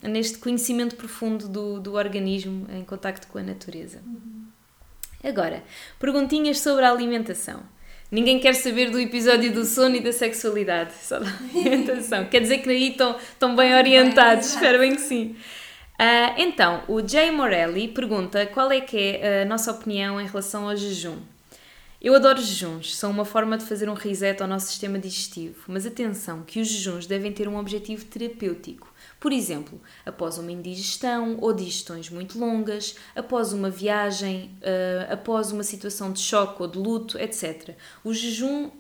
neste 0.04 0.38
conhecimento 0.38 0.96
profundo 0.96 1.48
do, 1.48 1.80
do 1.80 1.94
organismo 1.94 2.68
em 2.72 2.84
contacto 2.84 3.28
com 3.28 3.40
a 3.40 3.44
natureza. 3.44 4.02
Uhum. 4.06 4.42
Agora, 5.24 5.64
perguntinhas 5.98 6.60
sobre 6.60 6.84
a 6.84 6.92
alimentação. 6.92 7.62
Ninguém 8.12 8.40
quer 8.40 8.54
saber 8.56 8.92
do 8.92 9.00
episódio 9.00 9.54
do 9.54 9.64
sono 9.64 9.96
e 9.96 10.02
da 10.02 10.12
sexualidade, 10.12 10.92
só 11.02 11.20
da 11.20 11.28
alimentação. 11.56 12.26
Quer 12.26 12.42
dizer 12.42 12.58
que 12.58 12.70
aí 12.70 12.90
estão, 12.90 13.16
estão 13.18 13.56
bem 13.56 13.74
orientados, 13.74 14.48
espero 14.48 14.80
bem 14.80 14.96
que 14.96 15.02
sim. 15.02 15.36
Uh, 16.02 16.34
então, 16.36 16.82
o 16.88 17.08
Jay 17.08 17.30
Morelli 17.30 17.88
pergunta 17.88 18.44
qual 18.48 18.72
é 18.72 18.82
que 18.82 18.98
é 18.98 19.44
a 19.44 19.46
nossa 19.46 19.72
opinião 19.72 20.20
em 20.20 20.26
relação 20.26 20.68
ao 20.68 20.76
jejum. 20.76 21.20
Eu 22.02 22.16
adoro 22.16 22.42
jejuns, 22.42 22.96
são 22.96 23.12
uma 23.12 23.24
forma 23.24 23.56
de 23.56 23.66
fazer 23.66 23.88
um 23.88 23.94
reset 23.94 24.42
ao 24.42 24.48
nosso 24.48 24.66
sistema 24.66 24.98
digestivo, 24.98 25.66
mas 25.68 25.86
atenção 25.86 26.42
que 26.42 26.60
os 26.60 26.68
jejuns 26.68 27.06
devem 27.06 27.32
ter 27.32 27.48
um 27.48 27.56
objetivo 27.56 28.04
terapêutico. 28.06 28.92
Por 29.20 29.32
exemplo, 29.32 29.80
após 30.04 30.40
uma 30.40 30.52
indigestão 30.52 31.38
ou 31.40 31.54
digestões 31.54 32.10
muito 32.10 32.40
longas, 32.40 32.96
após 33.16 33.54
uma 33.54 33.70
viagem, 33.70 34.50
uh, 34.62 35.14
após 35.14 35.52
uma 35.52 35.62
situação 35.62 36.12
de 36.12 36.20
choque 36.20 36.64
ou 36.64 36.68
de 36.68 36.80
luto, 36.80 37.20
etc. 37.20 37.76
O 38.04 38.12
jejum 38.12 38.72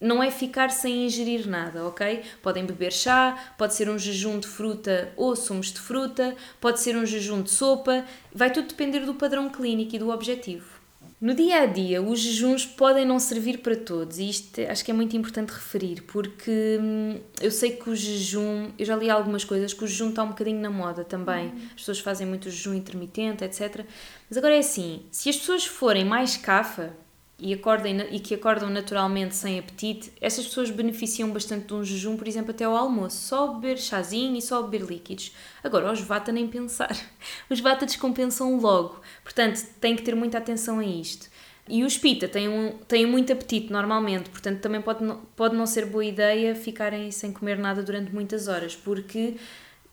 não 0.00 0.22
é 0.22 0.30
ficar 0.30 0.70
sem 0.70 1.06
ingerir 1.06 1.48
nada, 1.48 1.84
ok? 1.84 2.22
Podem 2.42 2.64
beber 2.64 2.92
chá, 2.92 3.54
pode 3.58 3.74
ser 3.74 3.88
um 3.88 3.98
jejum 3.98 4.38
de 4.38 4.46
fruta 4.46 5.12
ou 5.16 5.34
sumos 5.34 5.72
de 5.72 5.80
fruta, 5.80 6.36
pode 6.60 6.80
ser 6.80 6.96
um 6.96 7.04
jejum 7.04 7.42
de 7.42 7.50
sopa, 7.50 8.04
vai 8.32 8.50
tudo 8.50 8.68
depender 8.68 9.00
do 9.00 9.14
padrão 9.14 9.48
clínico 9.48 9.96
e 9.96 9.98
do 9.98 10.10
objetivo. 10.10 10.78
No 11.20 11.34
dia 11.34 11.62
a 11.62 11.66
dia, 11.66 12.00
os 12.00 12.20
jejuns 12.20 12.64
podem 12.64 13.04
não 13.04 13.18
servir 13.18 13.58
para 13.58 13.74
todos, 13.74 14.18
e 14.18 14.30
isto 14.30 14.60
acho 14.60 14.84
que 14.84 14.92
é 14.92 14.94
muito 14.94 15.16
importante 15.16 15.50
referir, 15.50 16.02
porque 16.02 16.78
hum, 16.80 17.18
eu 17.40 17.50
sei 17.50 17.72
que 17.72 17.90
o 17.90 17.96
jejum, 17.96 18.70
eu 18.78 18.86
já 18.86 18.94
li 18.94 19.10
algumas 19.10 19.42
coisas, 19.42 19.74
que 19.74 19.82
o 19.82 19.86
jejum 19.88 20.10
está 20.10 20.22
um 20.22 20.28
bocadinho 20.28 20.60
na 20.60 20.70
moda 20.70 21.02
também. 21.02 21.48
Uhum. 21.48 21.60
As 21.70 21.80
pessoas 21.80 21.98
fazem 21.98 22.24
muito 22.24 22.48
jejum 22.48 22.72
intermitente, 22.72 23.42
etc. 23.42 23.84
Mas 24.30 24.38
agora 24.38 24.54
é 24.54 24.60
assim: 24.60 25.06
se 25.10 25.28
as 25.28 25.36
pessoas 25.36 25.66
forem 25.66 26.04
mais 26.04 26.36
cafa, 26.36 26.94
e, 27.38 27.54
acordem, 27.54 28.00
e 28.10 28.18
que 28.18 28.34
acordam 28.34 28.68
naturalmente 28.68 29.36
sem 29.36 29.58
apetite, 29.58 30.12
essas 30.20 30.46
pessoas 30.46 30.70
beneficiam 30.70 31.30
bastante 31.30 31.66
de 31.66 31.74
um 31.74 31.84
jejum, 31.84 32.16
por 32.16 32.26
exemplo, 32.26 32.50
até 32.50 32.64
ao 32.64 32.76
almoço. 32.76 33.16
Só 33.16 33.54
beber 33.54 33.78
chazinho 33.78 34.36
e 34.36 34.42
só 34.42 34.62
beber 34.62 34.84
líquidos. 34.84 35.32
Agora, 35.62 35.92
os 35.92 36.00
vata 36.00 36.32
nem 36.32 36.48
pensar. 36.48 36.96
Os 37.48 37.60
vata 37.60 37.86
descompensam 37.86 38.58
logo. 38.58 39.00
Portanto, 39.22 39.64
tem 39.80 39.94
que 39.94 40.02
ter 40.02 40.14
muita 40.14 40.38
atenção 40.38 40.80
a 40.80 40.84
isto. 40.84 41.30
E 41.68 41.84
os 41.84 41.98
pita 41.98 42.26
têm, 42.26 42.48
um, 42.48 42.72
têm 42.88 43.06
muito 43.06 43.32
apetite 43.32 43.70
normalmente, 43.70 44.30
portanto 44.30 44.60
também 44.60 44.80
pode 44.80 45.04
não, 45.04 45.18
pode 45.36 45.54
não 45.54 45.66
ser 45.66 45.84
boa 45.84 46.02
ideia 46.02 46.54
ficarem 46.54 47.10
sem 47.10 47.30
comer 47.30 47.58
nada 47.58 47.82
durante 47.82 48.10
muitas 48.10 48.48
horas, 48.48 48.74
porque 48.74 49.36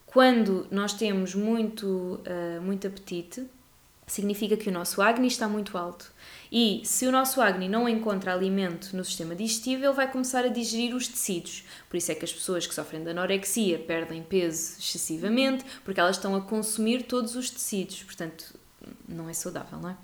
quando 0.05 0.65
nós 0.71 0.93
temos 0.93 1.35
muito, 1.35 1.85
uh, 1.85 2.61
muito 2.61 2.87
apetite, 2.87 3.45
significa 4.07 4.55
que 4.55 4.69
o 4.69 4.71
nosso 4.71 5.01
Agni 5.01 5.27
está 5.27 5.47
muito 5.47 5.77
alto. 5.77 6.11
E 6.57 6.83
se 6.85 7.05
o 7.05 7.11
nosso 7.11 7.41
Agni 7.41 7.67
não 7.67 7.89
encontra 7.89 8.33
alimento 8.33 8.95
no 8.95 9.03
sistema 9.03 9.35
digestivo, 9.35 9.83
ele 9.83 9.93
vai 9.93 10.09
começar 10.09 10.45
a 10.45 10.47
digerir 10.47 10.95
os 10.95 11.05
tecidos. 11.05 11.65
Por 11.89 11.97
isso 11.97 12.13
é 12.13 12.15
que 12.15 12.23
as 12.23 12.31
pessoas 12.31 12.65
que 12.65 12.73
sofrem 12.73 13.03
de 13.03 13.09
anorexia 13.09 13.77
perdem 13.77 14.23
peso 14.23 14.79
excessivamente, 14.79 15.65
porque 15.83 15.99
elas 15.99 16.15
estão 16.15 16.33
a 16.33 16.39
consumir 16.39 17.03
todos 17.03 17.35
os 17.35 17.49
tecidos. 17.49 18.03
Portanto, 18.03 18.57
não 19.05 19.29
é 19.29 19.33
saudável, 19.33 19.77
não 19.79 19.89
é? 19.89 19.97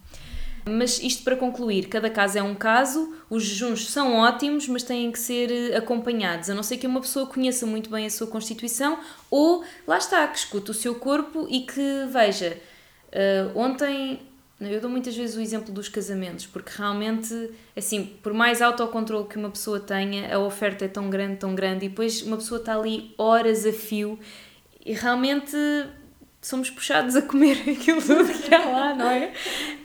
Mas 0.70 1.02
isto 1.02 1.24
para 1.24 1.38
concluir, 1.38 1.88
cada 1.88 2.10
caso 2.10 2.38
é 2.38 2.44
um 2.44 2.54
caso, 2.54 3.16
os 3.30 3.46
jejuns 3.46 3.90
são 3.90 4.18
ótimos, 4.18 4.68
mas 4.68 4.84
têm 4.84 5.10
que 5.10 5.20
ser 5.20 5.50
eh, 5.50 5.78
acompanhados, 5.78 6.50
a 6.50 6.54
não 6.54 6.64
ser 6.64 6.78
que 6.78 6.86
uma 6.86 7.00
pessoa 7.00 7.26
conheça 7.28 7.66
muito 7.66 7.90
bem 7.90 8.06
a 8.06 8.10
sua 8.10 8.28
constituição 8.28 9.00
ou, 9.30 9.64
lá 9.88 9.98
está, 9.98 10.28
que 10.28 10.38
escute 10.38 10.70
o 10.70 10.74
seu 10.74 10.96
corpo 10.96 11.48
e 11.50 11.62
que 11.62 12.06
veja, 12.12 12.60
uh, 13.08 13.58
ontem 13.58 14.20
eu 14.70 14.80
dou 14.80 14.90
muitas 14.90 15.16
vezes 15.16 15.36
o 15.36 15.42
exemplo 15.42 15.74
dos 15.74 15.90
casamentos, 15.90 16.46
porque 16.46 16.72
realmente, 16.78 17.52
assim, 17.76 18.06
por 18.22 18.34
mais 18.34 18.62
autocontrole 18.62 19.28
que 19.28 19.38
uma 19.38 19.50
pessoa 19.50 19.80
tenha, 19.80 20.34
a 20.36 20.40
oferta 20.40 20.86
é 20.86 20.88
tão 20.88 21.10
grande, 21.10 21.38
tão 21.38 21.56
grande, 21.56 21.86
e 21.86 21.90
depois 21.90 22.22
uma 22.22 22.38
pessoa 22.38 22.60
está 22.60 22.78
ali 22.78 23.14
horas 23.18 23.66
a 23.66 23.74
fio 23.74 24.20
e 24.86 24.94
realmente 24.94 25.56
somos 26.42 26.70
puxados 26.70 27.16
a 27.16 27.22
comer 27.22 27.58
aquilo 27.70 28.02
tudo 28.02 28.26
que 28.26 28.54
há 28.54 28.66
lá, 28.66 28.96
não 28.96 29.10
é? 29.10 29.32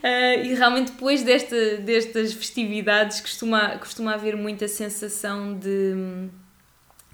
Uh, 0.03 0.45
e 0.45 0.53
realmente 0.55 0.91
depois 0.91 1.23
desta, 1.23 1.77
destas 1.77 2.33
festividades 2.33 3.21
costuma, 3.21 3.77
costuma 3.77 4.13
haver 4.13 4.35
muita 4.35 4.67
sensação 4.67 5.57
de 5.57 6.29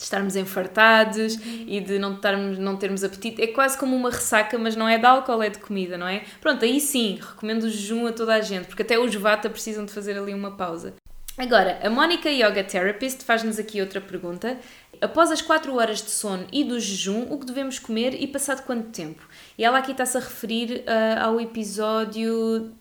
de 0.04 0.08
estarmos 0.08 0.36
enfartados 0.36 1.40
e 1.66 1.80
de 1.80 1.98
não, 1.98 2.16
estarmos, 2.16 2.58
não 2.60 2.76
termos 2.76 3.06
apetite. 3.06 3.42
É 3.42 3.48
quase 3.48 3.78
como 3.78 3.96
uma 3.96 4.10
ressaca, 4.10 4.58
mas 4.58 4.76
não 4.76 4.88
é 4.88 4.98
de 4.98 5.06
álcool, 5.06 5.42
é 5.42 5.50
de 5.50 5.60
comida, 5.60 5.98
não 5.98 6.08
é? 6.08 6.24
Pronto, 6.42 6.66
aí 6.66 6.82
sim, 6.82 7.20
recomendo 7.22 7.64
o 7.64 7.70
jejum 7.70 8.06
a 8.06 8.12
toda 8.12 8.34
a 8.36 8.42
gente, 8.42 8.68
porque 8.68 8.82
até 8.82 9.00
os 9.00 9.16
vata 9.16 9.50
precisam 9.50 9.86
de 9.86 9.94
fazer 9.94 10.18
ali 10.18 10.34
uma 10.34 10.52
pausa. 10.52 10.94
Agora, 11.38 11.80
a 11.82 11.90
Mónica 11.90 12.30
Yoga 12.30 12.64
Therapist 12.64 13.24
faz-nos 13.24 13.58
aqui 13.58 13.82
outra 13.82 14.02
pergunta. 14.02 14.60
Após 15.02 15.32
as 15.32 15.42
4 15.42 15.74
horas 15.74 16.02
de 16.02 16.12
sono 16.12 16.46
e 16.52 16.64
do 16.64 16.80
jejum, 16.80 17.28
o 17.32 17.40
que 17.40 17.46
devemos 17.46 17.80
comer 17.80 18.14
e 18.22 18.28
passado 18.28 18.64
quanto 18.66 18.90
tempo? 18.90 19.28
E 19.58 19.64
ela 19.64 19.80
aqui 19.80 19.94
está-se 19.94 20.18
a 20.18 20.20
referir 20.20 20.84
uh, 20.86 21.24
ao 21.24 21.42
episódio. 21.42 22.72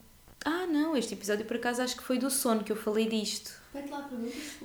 Ah, 0.45 0.67
não, 0.67 0.97
este 0.97 1.15
episódio 1.15 1.45
por 1.45 1.57
acaso 1.57 1.83
acho 1.83 1.97
que 1.97 2.03
foi 2.03 2.19
do 2.19 2.31
sono 2.31 2.65
que 2.65 2.73
eu 2.73 2.77
falei 2.77 3.07
disto. 3.07 3.63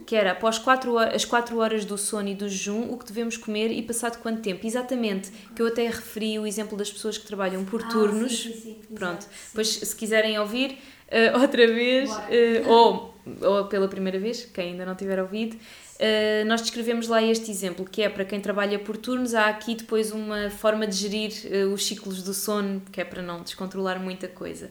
Que 0.06 0.16
era 0.16 0.32
após 0.32 0.58
quatro 0.60 0.94
horas, 0.96 1.16
as 1.16 1.26
4 1.26 1.58
horas 1.58 1.86
do 1.86 1.98
sono 1.98 2.28
e 2.28 2.36
do 2.36 2.50
jejum, 2.50 2.92
o 2.92 2.98
que 2.98 3.06
devemos 3.06 3.38
comer 3.38 3.72
e 3.72 3.82
passado 3.82 4.22
quanto 4.22 4.42
tempo. 4.42 4.68
Exatamente, 4.68 5.32
que 5.56 5.62
eu 5.62 5.68
até 5.68 5.86
referi 5.86 6.38
o 6.38 6.46
exemplo 6.46 6.78
das 6.78 6.92
pessoas 6.92 7.18
que 7.18 7.26
trabalham 7.26 7.64
por 7.64 7.82
ah, 7.84 7.88
turnos. 7.88 8.44
Sim, 8.44 8.54
sim, 8.54 8.62
sim, 8.62 8.96
Pronto, 8.96 9.26
pois 9.54 9.68
se 9.68 9.96
quiserem 9.96 10.38
ouvir 10.38 10.78
uh, 11.08 11.40
outra 11.40 11.66
vez, 11.68 12.10
uh, 12.12 12.70
ou, 12.70 13.16
ou 13.42 13.66
pela 13.66 13.88
primeira 13.88 14.20
vez, 14.20 14.44
quem 14.46 14.72
ainda 14.72 14.86
não 14.86 14.96
tiver 14.96 15.22
ouvido, 15.22 15.56
uh, 15.56 16.46
nós 16.46 16.62
descrevemos 16.62 17.08
lá 17.08 17.24
este 17.24 17.50
exemplo, 17.50 17.86
que 17.86 18.02
é 18.02 18.10
para 18.10 18.26
quem 18.26 18.42
trabalha 18.42 18.78
por 18.78 18.98
turnos, 18.98 19.34
há 19.34 19.46
aqui 19.46 19.74
depois 19.74 20.12
uma 20.12 20.50
forma 20.50 20.86
de 20.86 20.96
gerir 20.96 21.32
os 21.74 21.86
ciclos 21.86 22.22
do 22.24 22.34
sono, 22.34 22.82
que 22.92 23.00
é 23.00 23.06
para 23.06 23.22
não 23.22 23.42
descontrolar 23.42 24.02
muita 24.02 24.28
coisa. 24.28 24.70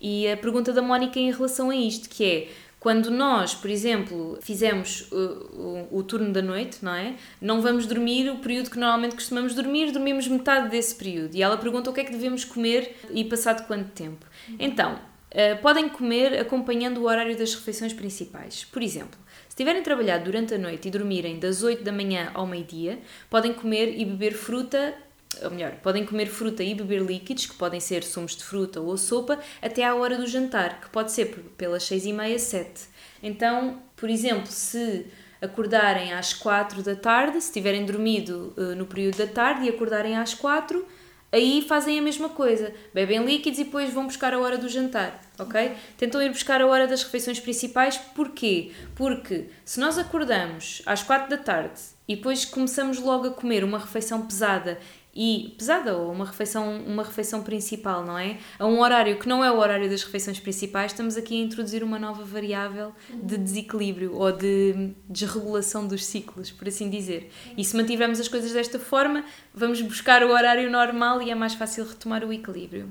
E 0.00 0.28
a 0.28 0.36
pergunta 0.36 0.72
da 0.72 0.80
Mónica 0.80 1.18
em 1.18 1.30
relação 1.30 1.70
a 1.70 1.76
isto, 1.76 2.08
que 2.08 2.24
é 2.24 2.48
Quando 2.78 3.10
nós, 3.10 3.56
por 3.56 3.68
exemplo, 3.68 4.38
fizemos 4.40 5.10
o, 5.10 5.88
o, 5.92 5.98
o, 5.98 6.02
turno 6.04 6.32
da 6.32 6.40
noite, 6.40 6.78
não 6.80 6.94
é? 6.94 7.16
Não 7.40 7.60
vamos 7.60 7.86
dormir 7.86 8.30
o 8.30 8.36
período 8.36 8.70
que 8.70 8.78
normalmente 8.78 9.16
costumamos 9.16 9.52
dormir, 9.54 9.90
dormimos 9.90 10.28
metade 10.28 10.68
desse 10.70 10.94
período. 10.94 11.34
E 11.34 11.42
ela 11.42 11.56
pergunta 11.56 11.90
o 11.90 11.92
que 11.92 12.00
é 12.00 12.04
que 12.04 12.12
devemos 12.12 12.44
comer 12.44 12.96
e 13.10 13.24
passado 13.24 13.66
quanto 13.66 13.90
tempo. 13.90 14.24
Então, 14.60 14.94
uh, 14.94 15.60
podem 15.60 15.88
comer 15.88 16.38
acompanhando 16.38 16.98
o 16.98 17.04
horário 17.06 17.36
das 17.36 17.52
refeições 17.52 17.92
principais. 17.92 18.64
Por 18.64 18.80
exemplo, 18.80 19.18
se 19.48 19.56
tiverem 19.56 19.82
trabalhado 19.82 20.24
durante 20.24 20.54
a 20.54 20.58
noite 20.58 20.86
e 20.86 20.90
dormirem 20.92 21.40
das 21.40 21.64
8 21.64 21.82
da 21.82 21.90
manhã 21.90 22.30
ao 22.32 22.46
meio-dia, 22.46 23.00
podem 23.28 23.52
comer 23.52 23.98
e 23.98 24.04
beber 24.04 24.34
fruta 24.34 24.94
ou 25.42 25.50
melhor, 25.50 25.72
podem 25.82 26.04
comer 26.04 26.26
fruta 26.26 26.62
e 26.62 26.74
beber 26.74 27.02
líquidos, 27.02 27.46
que 27.46 27.54
podem 27.54 27.80
ser 27.80 28.02
sumos 28.02 28.36
de 28.36 28.44
fruta 28.44 28.80
ou 28.80 28.96
sopa, 28.96 29.38
até 29.62 29.84
à 29.84 29.94
hora 29.94 30.16
do 30.16 30.26
jantar, 30.26 30.80
que 30.80 30.88
pode 30.88 31.12
ser 31.12 31.26
pelas 31.56 31.84
6 31.84 32.06
e 32.06 32.12
meia, 32.12 32.38
7. 32.38 32.88
Então, 33.22 33.82
por 33.96 34.08
exemplo, 34.08 34.46
se 34.46 35.06
acordarem 35.40 36.12
às 36.12 36.32
4 36.34 36.82
da 36.82 36.96
tarde, 36.96 37.40
se 37.40 37.52
tiverem 37.52 37.86
dormido 37.86 38.52
uh, 38.56 38.74
no 38.74 38.86
período 38.86 39.18
da 39.18 39.26
tarde 39.26 39.66
e 39.66 39.68
acordarem 39.68 40.16
às 40.16 40.34
4, 40.34 40.84
aí 41.30 41.64
fazem 41.66 41.98
a 41.98 42.02
mesma 42.02 42.28
coisa. 42.28 42.72
Bebem 42.92 43.24
líquidos 43.24 43.58
e 43.58 43.64
depois 43.64 43.92
vão 43.92 44.06
buscar 44.06 44.32
a 44.34 44.38
hora 44.38 44.58
do 44.58 44.68
jantar, 44.68 45.20
ok? 45.38 45.72
Tentam 45.96 46.22
ir 46.22 46.30
buscar 46.30 46.60
a 46.60 46.66
hora 46.66 46.86
das 46.86 47.02
refeições 47.02 47.38
principais, 47.38 47.96
porquê? 47.96 48.72
Porque 48.94 49.46
se 49.64 49.78
nós 49.78 49.98
acordamos 49.98 50.82
às 50.86 51.02
4 51.02 51.28
da 51.28 51.36
tarde 51.36 51.80
e 52.08 52.16
depois 52.16 52.44
começamos 52.44 52.98
logo 52.98 53.28
a 53.28 53.30
comer 53.30 53.62
uma 53.62 53.78
refeição 53.78 54.26
pesada 54.26 54.78
e 55.20 55.52
pesada 55.58 55.96
ou 55.96 56.12
uma 56.12 56.24
refeição 56.24 56.80
uma 56.86 57.02
refeição 57.02 57.42
principal 57.42 58.06
não 58.06 58.16
é? 58.16 58.38
A 58.56 58.64
um 58.64 58.80
horário 58.80 59.18
que 59.18 59.28
não 59.28 59.42
é 59.42 59.50
o 59.50 59.58
horário 59.58 59.90
das 59.90 60.04
refeições 60.04 60.38
principais 60.38 60.92
estamos 60.92 61.16
aqui 61.16 61.42
a 61.42 61.44
introduzir 61.44 61.82
uma 61.82 61.98
nova 61.98 62.24
variável 62.24 62.94
de 63.12 63.36
desequilíbrio 63.36 64.14
ou 64.14 64.30
de 64.30 64.92
desregulação 65.08 65.88
dos 65.88 66.06
ciclos 66.06 66.52
por 66.52 66.68
assim 66.68 66.88
dizer. 66.88 67.32
E 67.56 67.64
se 67.64 67.76
mantivermos 67.76 68.20
as 68.20 68.28
coisas 68.28 68.52
desta 68.52 68.78
forma 68.78 69.24
vamos 69.52 69.82
buscar 69.82 70.22
o 70.22 70.30
horário 70.30 70.70
normal 70.70 71.20
e 71.20 71.32
é 71.32 71.34
mais 71.34 71.54
fácil 71.54 71.84
retomar 71.84 72.24
o 72.24 72.32
equilíbrio. 72.32 72.88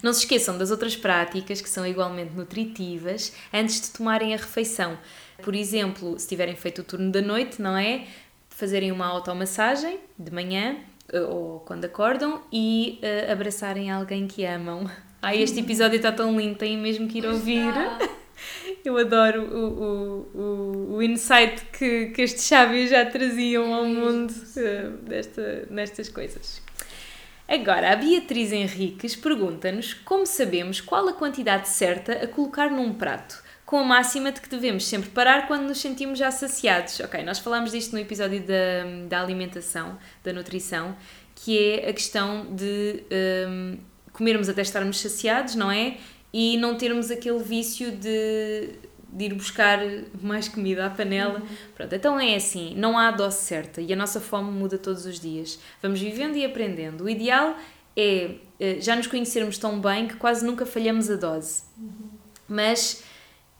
Não 0.00 0.12
se 0.12 0.20
esqueçam 0.20 0.56
das 0.56 0.70
outras 0.70 0.94
práticas 0.94 1.60
que 1.60 1.68
são 1.68 1.84
igualmente 1.84 2.32
nutritivas 2.32 3.32
antes 3.52 3.80
de 3.80 3.90
tomarem 3.90 4.34
a 4.34 4.36
refeição. 4.36 4.96
Por 5.42 5.52
exemplo 5.52 6.16
se 6.16 6.28
tiverem 6.28 6.54
feito 6.54 6.82
o 6.82 6.84
turno 6.84 7.10
da 7.10 7.20
noite 7.20 7.60
não 7.60 7.76
é? 7.76 8.06
Fazerem 8.50 8.92
uma 8.92 9.06
automassagem 9.06 9.98
de 10.16 10.30
manhã 10.30 10.76
ou 11.12 11.60
quando 11.60 11.84
acordam 11.84 12.42
e 12.52 13.00
uh, 13.02 13.32
abraçarem 13.32 13.90
alguém 13.90 14.26
que 14.26 14.44
amam. 14.44 14.90
Ai, 15.22 15.42
este 15.42 15.60
episódio 15.60 15.96
está 15.96 16.12
tão 16.12 16.38
lindo, 16.38 16.56
têm 16.56 16.76
mesmo 16.76 17.08
que 17.08 17.18
ir 17.18 17.26
ouvir. 17.26 17.72
Eu 18.84 18.98
adoro 18.98 19.42
o, 19.42 19.66
o, 19.82 20.40
o, 20.40 20.96
o 20.96 21.02
insight 21.02 21.64
que, 21.72 22.06
que 22.06 22.22
estes 22.22 22.44
sábios 22.44 22.90
já 22.90 23.04
traziam 23.04 23.72
ao 23.74 23.84
mundo 23.84 24.30
uh, 24.30 24.90
desta, 25.02 25.66
nestas 25.70 26.08
coisas. 26.08 26.62
Agora, 27.48 27.92
a 27.92 27.96
Beatriz 27.96 28.52
Henriques 28.52 29.14
pergunta-nos 29.16 29.94
como 29.94 30.26
sabemos 30.26 30.80
qual 30.80 31.08
a 31.08 31.12
quantidade 31.12 31.68
certa 31.68 32.12
a 32.12 32.26
colocar 32.26 32.70
num 32.70 32.92
prato 32.92 33.42
com 33.66 33.80
a 33.80 33.84
máxima 33.84 34.30
de 34.30 34.40
que 34.40 34.48
devemos 34.48 34.86
sempre 34.86 35.10
parar 35.10 35.48
quando 35.48 35.64
nos 35.66 35.80
sentimos 35.80 36.18
já 36.18 36.30
saciados. 36.30 37.00
Ok, 37.00 37.22
nós 37.24 37.40
falámos 37.40 37.72
disto 37.72 37.92
no 37.92 37.98
episódio 37.98 38.40
da, 38.40 39.08
da 39.08 39.20
alimentação, 39.20 39.98
da 40.22 40.32
nutrição, 40.32 40.96
que 41.34 41.58
é 41.58 41.90
a 41.90 41.92
questão 41.92 42.46
de 42.54 43.02
um, 43.48 43.76
comermos 44.12 44.48
até 44.48 44.62
estarmos 44.62 45.00
saciados, 45.00 45.56
não 45.56 45.70
é? 45.70 45.96
E 46.32 46.56
não 46.58 46.76
termos 46.76 47.10
aquele 47.10 47.40
vício 47.40 47.90
de, 47.90 48.70
de 49.12 49.24
ir 49.24 49.34
buscar 49.34 49.80
mais 50.22 50.48
comida 50.48 50.86
à 50.86 50.90
panela. 50.90 51.40
Uhum. 51.40 51.46
Pronto, 51.74 51.92
então 51.92 52.20
é 52.20 52.36
assim, 52.36 52.72
não 52.76 52.96
há 52.96 53.10
dose 53.10 53.38
certa 53.38 53.80
e 53.80 53.92
a 53.92 53.96
nossa 53.96 54.20
fome 54.20 54.52
muda 54.52 54.78
todos 54.78 55.06
os 55.06 55.18
dias. 55.18 55.58
Vamos 55.82 56.00
vivendo 56.00 56.36
e 56.36 56.44
aprendendo. 56.44 57.02
O 57.02 57.08
ideal 57.08 57.56
é 57.96 58.36
eh, 58.60 58.76
já 58.80 58.94
nos 58.94 59.08
conhecermos 59.08 59.58
tão 59.58 59.80
bem 59.80 60.06
que 60.06 60.14
quase 60.14 60.46
nunca 60.46 60.64
falhamos 60.64 61.10
a 61.10 61.16
dose. 61.16 61.64
Uhum. 61.76 62.10
Mas 62.48 63.02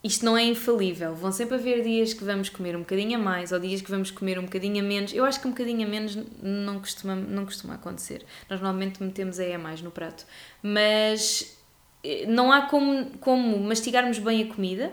isto 0.07 0.25
não 0.25 0.39
é 0.39 0.45
infalível. 0.45 1.15
Vão 1.15 1.33
sempre 1.33 1.57
haver 1.57 1.83
dias 1.83 2.15
que 2.15 2.23
vamos 2.23 2.49
comer 2.49 2.77
um 2.77 2.81
bocadinho 2.81 3.19
a 3.19 3.23
mais 3.23 3.51
ou 3.51 3.59
dias 3.59 3.83
que 3.83 3.91
vamos 3.91 4.11
comer 4.11 4.39
um 4.39 4.45
bocadinho 4.45 4.85
a 4.85 4.87
menos. 4.87 5.13
Eu 5.13 5.25
acho 5.25 5.41
que 5.41 5.49
um 5.49 5.51
bocadinho 5.51 5.87
a 5.87 5.91
menos 5.91 6.17
não 6.41 6.79
costuma, 6.79 7.17
não 7.17 7.45
costuma 7.45 7.75
acontecer. 7.75 8.25
Nós 8.49 8.61
normalmente 8.61 9.03
metemos 9.03 9.41
aí 9.41 9.53
a 9.53 9.59
mais 9.59 9.83
no 9.83 9.91
prato. 9.91 10.25
Mas 10.63 11.59
eh, 12.05 12.25
não 12.29 12.53
há 12.53 12.63
como, 12.63 13.19
como 13.19 13.59
mastigarmos 13.59 14.19
bem 14.21 14.45
a 14.45 14.55
comida 14.55 14.93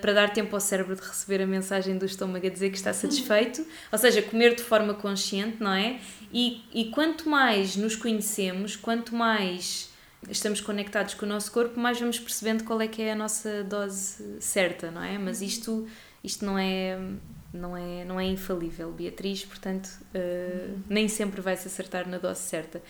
para 0.00 0.12
dar 0.12 0.32
tempo 0.32 0.54
ao 0.54 0.60
cérebro 0.60 0.94
de 0.94 1.02
receber 1.02 1.42
a 1.42 1.46
mensagem 1.46 1.98
do 1.98 2.06
estômago 2.06 2.46
a 2.46 2.50
dizer 2.50 2.70
que 2.70 2.76
está 2.76 2.92
satisfeito. 2.92 3.66
Ou 3.90 3.98
seja, 3.98 4.22
comer 4.22 4.54
de 4.54 4.62
forma 4.62 4.94
consciente, 4.94 5.56
não 5.60 5.72
é? 5.72 5.98
E, 6.32 6.62
e 6.72 6.84
quanto 6.86 7.28
mais 7.28 7.74
nos 7.74 7.96
conhecemos, 7.96 8.76
quanto 8.76 9.14
mais 9.14 9.91
estamos 10.28 10.60
conectados 10.60 11.14
com 11.14 11.26
o 11.26 11.28
nosso 11.28 11.50
corpo, 11.50 11.78
mais 11.78 11.98
vamos 11.98 12.18
percebendo 12.18 12.64
qual 12.64 12.80
é 12.80 12.88
que 12.88 13.02
é 13.02 13.12
a 13.12 13.16
nossa 13.16 13.64
dose 13.64 14.40
certa, 14.40 14.90
não 14.90 15.02
é? 15.02 15.18
Mas 15.18 15.40
uhum. 15.40 15.46
isto, 15.46 15.88
isto 16.22 16.44
não 16.44 16.58
é 16.58 16.98
não 17.52 17.76
é 17.76 18.04
não 18.04 18.18
é 18.18 18.24
infalível, 18.24 18.90
Beatriz, 18.92 19.44
portanto 19.44 19.88
uh, 20.14 20.78
nem 20.88 21.08
sempre 21.08 21.40
vai 21.40 21.56
se 21.56 21.66
acertar 21.68 22.08
na 22.08 22.18
dose 22.18 22.40
certa. 22.40 22.82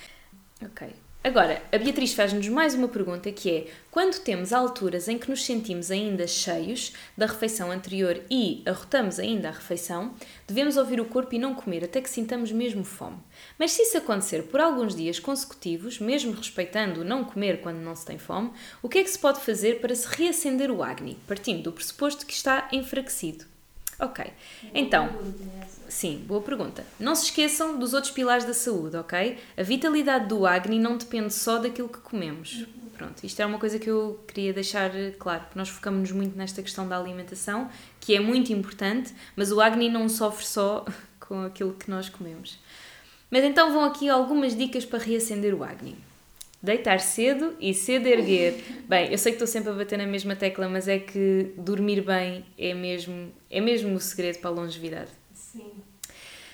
Ok. 0.63 0.89
Agora, 1.25 1.63
a 1.71 1.79
Beatriz 1.79 2.15
faz-nos 2.15 2.49
mais 2.49 2.75
uma 2.75 2.89
pergunta 2.89 3.31
que 3.31 3.49
é: 3.49 3.67
quando 3.93 4.19
temos 4.19 4.53
alturas 4.53 5.07
em 5.07 5.17
que 5.17 5.31
nos 5.31 5.45
sentimos 5.45 5.89
ainda 5.89 6.27
cheios 6.27 6.93
da 7.17 7.27
refeição 7.27 7.71
anterior 7.71 8.21
e 8.29 8.61
arrotamos 8.67 9.21
ainda 9.21 9.49
a 9.49 9.53
refeição, 9.53 10.17
devemos 10.49 10.77
ouvir 10.77 11.01
o 11.01 11.05
corpo 11.05 11.33
e 11.37 11.39
não 11.39 11.55
comer 11.55 11.85
até 11.85 12.01
que 12.01 12.11
sintamos 12.11 12.51
mesmo 12.51 12.83
fome. 12.83 13.19
Mas 13.57 13.71
se 13.71 13.83
isso 13.83 13.99
acontecer 13.99 14.43
por 14.49 14.61
alguns 14.61 14.97
dias 14.97 15.21
consecutivos, 15.21 16.01
mesmo 16.01 16.33
respeitando 16.33 17.03
o 17.03 17.05
não 17.05 17.25
comer 17.25 17.61
quando 17.61 17.79
não 17.79 17.95
se 17.95 18.05
tem 18.05 18.19
fome, 18.19 18.51
o 18.83 18.89
que 18.89 18.99
é 18.99 19.05
que 19.05 19.11
se 19.11 19.19
pode 19.19 19.41
fazer 19.43 19.81
para 19.81 19.95
se 19.95 20.09
reacender 20.09 20.73
o 20.73 20.83
Agni, 20.83 21.17
partindo 21.29 21.63
do 21.63 21.73
pressuposto 21.73 22.27
que 22.27 22.33
está 22.33 22.69
enfraquecido? 22.73 23.52
Ok, 24.03 24.25
então, 24.75 25.09
sim, 25.89 26.25
boa 26.27 26.43
pergunta. 26.43 26.85
Não 26.99 27.15
se 27.15 27.27
esqueçam 27.27 27.79
dos 27.79 27.95
outros 27.95 28.13
pilares 28.13 28.45
da 28.45 28.53
saúde, 28.53 28.97
ok? 28.97 29.39
A 29.57 29.63
vitalidade 29.63 30.27
do 30.27 30.45
Agni 30.45 30.77
não 30.77 30.97
depende 30.97 31.33
só 31.33 31.59
daquilo 31.59 31.89
que 31.89 32.01
comemos. 32.01 32.67
Pronto, 32.99 33.23
isto 33.23 33.41
é 33.41 33.47
uma 33.47 33.61
coisa 33.61 33.79
que 33.79 33.89
eu 33.89 34.21
queria 34.27 34.53
deixar 34.53 34.91
claro, 35.21 35.43
porque 35.43 35.57
nós 35.57 35.69
focamos-nos 35.69 36.11
muito 36.11 36.37
nesta 36.37 36.61
questão 36.63 36.89
da 36.89 36.99
alimentação, 36.99 37.71
que 38.01 38.13
é 38.17 38.19
muito 38.19 38.53
importante, 38.53 39.15
mas 39.37 39.53
o 39.53 39.61
Agni 39.61 39.89
não 39.89 40.09
sofre 40.09 40.45
só 40.45 40.85
com 41.21 41.45
aquilo 41.45 41.73
que 41.75 41.89
nós 41.89 42.09
comemos. 42.09 42.59
Mas 43.31 43.45
então 43.45 43.73
vão 43.73 43.85
aqui 43.85 44.09
algumas 44.09 44.57
dicas 44.57 44.85
para 44.85 44.99
reacender 44.99 45.55
o 45.55 45.63
Agni 45.63 45.97
deitar 46.63 47.01
cedo 47.01 47.57
e 47.59 47.75
cedo 47.75 48.07
erguer. 48.07 48.63
Bem, 48.89 49.11
eu 49.11 49.19
sei 49.19 49.33
que 49.33 49.37
estou 49.37 49.47
sempre 49.47 49.71
a 49.71 49.75
bater 49.75 49.99
na 49.99 50.07
mesma 50.07 50.37
tecla, 50.37 50.69
mas 50.69 50.87
é 50.87 50.99
que 50.99 51.53
dormir 51.57 52.03
bem 52.03 52.45
é 52.57 52.73
mesmo, 52.75 53.33
é 53.51 53.61
mesmo 53.61 53.95
o 53.95 54.01
segredo 54.01 54.39
para 54.39 54.51
a 54.51 54.53
longevidade. 54.53 55.11
Sim. 55.35 55.73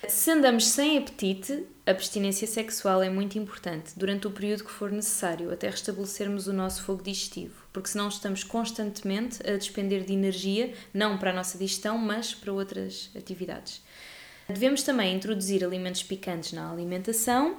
Se 0.07 0.31
andamos 0.31 0.67
sem 0.69 0.97
apetite, 0.97 1.67
a 1.85 1.91
abstinência 1.91 2.47
sexual 2.47 3.03
é 3.03 3.11
muito 3.11 3.39
importante 3.39 3.93
durante 3.97 4.27
o 4.27 4.31
período 4.31 4.65
que 4.65 4.71
for 4.71 4.91
necessário, 4.91 5.53
até 5.53 5.69
restabelecermos 5.69 6.47
o 6.47 6.53
nosso 6.53 6.83
fogo 6.83 7.03
digestivo, 7.03 7.55
porque 7.73 7.89
senão 7.89 8.09
estamos 8.09 8.45
constantemente 8.45 9.39
a 9.47 9.57
despender 9.57 10.05
de 10.05 10.13
energia, 10.13 10.73
não 10.95 11.19
para 11.19 11.31
a 11.31 11.35
nossa 11.35 11.59
digestão, 11.59 11.99
mas 11.99 12.33
para 12.33 12.53
outras 12.53 13.11
atividades. 13.17 13.83
Devemos 14.49 14.83
também 14.83 15.15
introduzir 15.15 15.63
alimentos 15.63 16.03
picantes 16.03 16.53
na 16.53 16.71
alimentação 16.71 17.59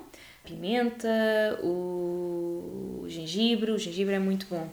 pimenta, 0.50 1.60
o 1.64 3.06
gengibre. 3.08 3.72
O 3.72 3.78
gengibre 3.78 4.16
é 4.16 4.20
muito 4.20 4.48
bom. 4.50 4.70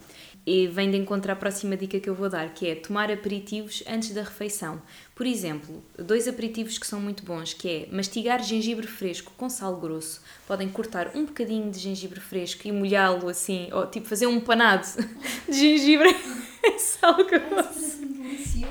E 0.47 0.69
vem 0.69 0.91
de 0.91 0.97
encontrar 0.97 1.33
a 1.33 1.37
próxima 1.37 1.77
dica 1.77 1.99
que 1.99 2.09
eu 2.09 2.15
vou 2.15 2.29
dar, 2.29 2.55
que 2.55 2.69
é 2.69 2.75
tomar 2.77 3.11
aperitivos 3.11 3.83
antes 3.85 4.11
da 4.11 4.23
refeição. 4.23 4.81
Por 5.12 5.27
exemplo, 5.27 5.83
dois 5.99 6.29
aperitivos 6.29 6.79
que 6.79 6.87
são 6.87 7.01
muito 7.01 7.25
bons, 7.25 7.53
que 7.53 7.69
é 7.69 7.89
mastigar 7.91 8.41
gengibre 8.45 8.87
fresco 8.87 9.33
com 9.37 9.51
sal 9.51 9.77
grosso. 9.77 10.23
Podem 10.47 10.69
cortar 10.69 11.11
um 11.17 11.25
bocadinho 11.25 11.69
de 11.69 11.81
gengibre 11.81 12.21
fresco 12.21 12.69
e 12.69 12.71
molhá-lo 12.71 13.29
assim, 13.29 13.69
ou 13.73 13.87
tipo 13.89 14.07
fazer 14.07 14.29
um 14.29 14.39
panado 14.39 14.87
de 15.51 15.53
gengibre 15.53 16.11
em 16.65 16.79
sal 16.79 17.17
grosso. 17.17 18.07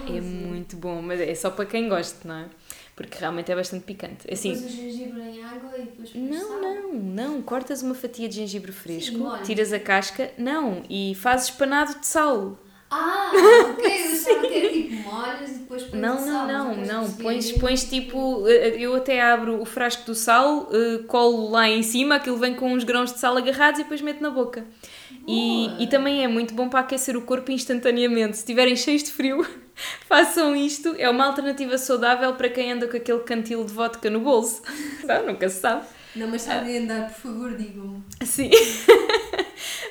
É 0.07 0.21
muito 0.21 0.77
bom, 0.77 1.01
mas 1.01 1.19
é 1.19 1.35
só 1.35 1.49
para 1.49 1.65
quem 1.65 1.89
gosta, 1.89 2.25
não 2.25 2.35
é? 2.35 2.45
Porque 2.95 3.17
realmente 3.19 3.51
é 3.51 3.55
bastante 3.55 3.83
picante. 3.83 4.31
Assim, 4.31 4.53
depois 4.53 4.73
o 4.73 4.75
gengibre 4.77 5.21
em 5.21 5.43
água 5.43 5.71
e 5.77 5.81
depois 5.81 6.15
Não, 6.15 6.47
sal. 6.47 6.61
não, 6.61 6.93
não. 6.93 7.41
Cortas 7.41 7.81
uma 7.81 7.93
fatia 7.95 8.29
de 8.29 8.35
gengibre 8.35 8.71
fresco, 8.71 9.17
Sim, 9.17 9.43
tiras 9.43 9.73
a 9.73 9.79
casca, 9.79 10.31
não, 10.37 10.83
e 10.89 11.13
fazes 11.15 11.49
panado 11.51 11.99
de 11.99 12.05
sal. 12.07 12.57
Ah, 12.89 13.31
ok, 13.71 13.85
eu 13.85 14.11
achava 14.13 14.47
que 14.47 14.53
era 14.53 14.69
tipo 14.71 14.95
molhas 15.09 15.49
e 15.49 15.53
depois 15.55 15.83
pões 15.83 16.01
Não, 16.01 16.15
não, 16.15 16.25
sal, 16.25 16.47
não, 16.47 16.75
não, 16.75 17.11
pões, 17.13 17.51
pões 17.53 17.83
tipo, 17.83 18.47
eh, 18.47 18.75
eu 18.79 18.95
até 18.95 19.21
abro 19.21 19.59
o 19.59 19.65
frasco 19.65 20.05
do 20.05 20.13
sal, 20.15 20.69
eh, 20.71 20.99
colo 21.07 21.49
lá 21.49 21.67
em 21.67 21.81
cima, 21.81 22.15
aquilo 22.15 22.37
vem 22.37 22.53
com 22.53 22.71
uns 22.71 22.83
grãos 22.83 23.11
de 23.11 23.19
sal 23.19 23.35
agarrados 23.35 23.79
e 23.79 23.83
depois 23.83 24.01
meto 24.01 24.21
na 24.21 24.29
boca. 24.29 24.63
E, 25.27 25.83
e 25.83 25.87
também 25.87 26.23
é 26.23 26.27
muito 26.27 26.53
bom 26.53 26.69
para 26.69 26.81
aquecer 26.81 27.17
o 27.17 27.21
corpo 27.23 27.51
instantaneamente. 27.51 28.37
Se 28.37 28.43
estiverem 28.43 28.75
cheios 28.75 29.01
de 29.03 29.11
frio, 29.11 29.45
façam 30.07 30.55
isto. 30.55 30.95
É 30.97 31.09
uma 31.09 31.25
alternativa 31.25 31.77
saudável 31.77 32.33
para 32.33 32.49
quem 32.49 32.71
anda 32.71 32.87
com 32.87 32.97
aquele 32.97 33.19
cantil 33.19 33.63
de 33.63 33.73
vodka 33.73 34.09
no 34.09 34.19
bolso. 34.19 34.61
Não, 35.03 35.25
nunca 35.27 35.49
se 35.49 35.59
sabe. 35.59 35.85
Não, 36.15 36.27
mas 36.27 36.43
sabem 36.43 36.77
andar, 36.77 37.09
por 37.09 37.21
favor, 37.21 37.55
digam-me. 37.55 38.03
Sim. 38.25 38.49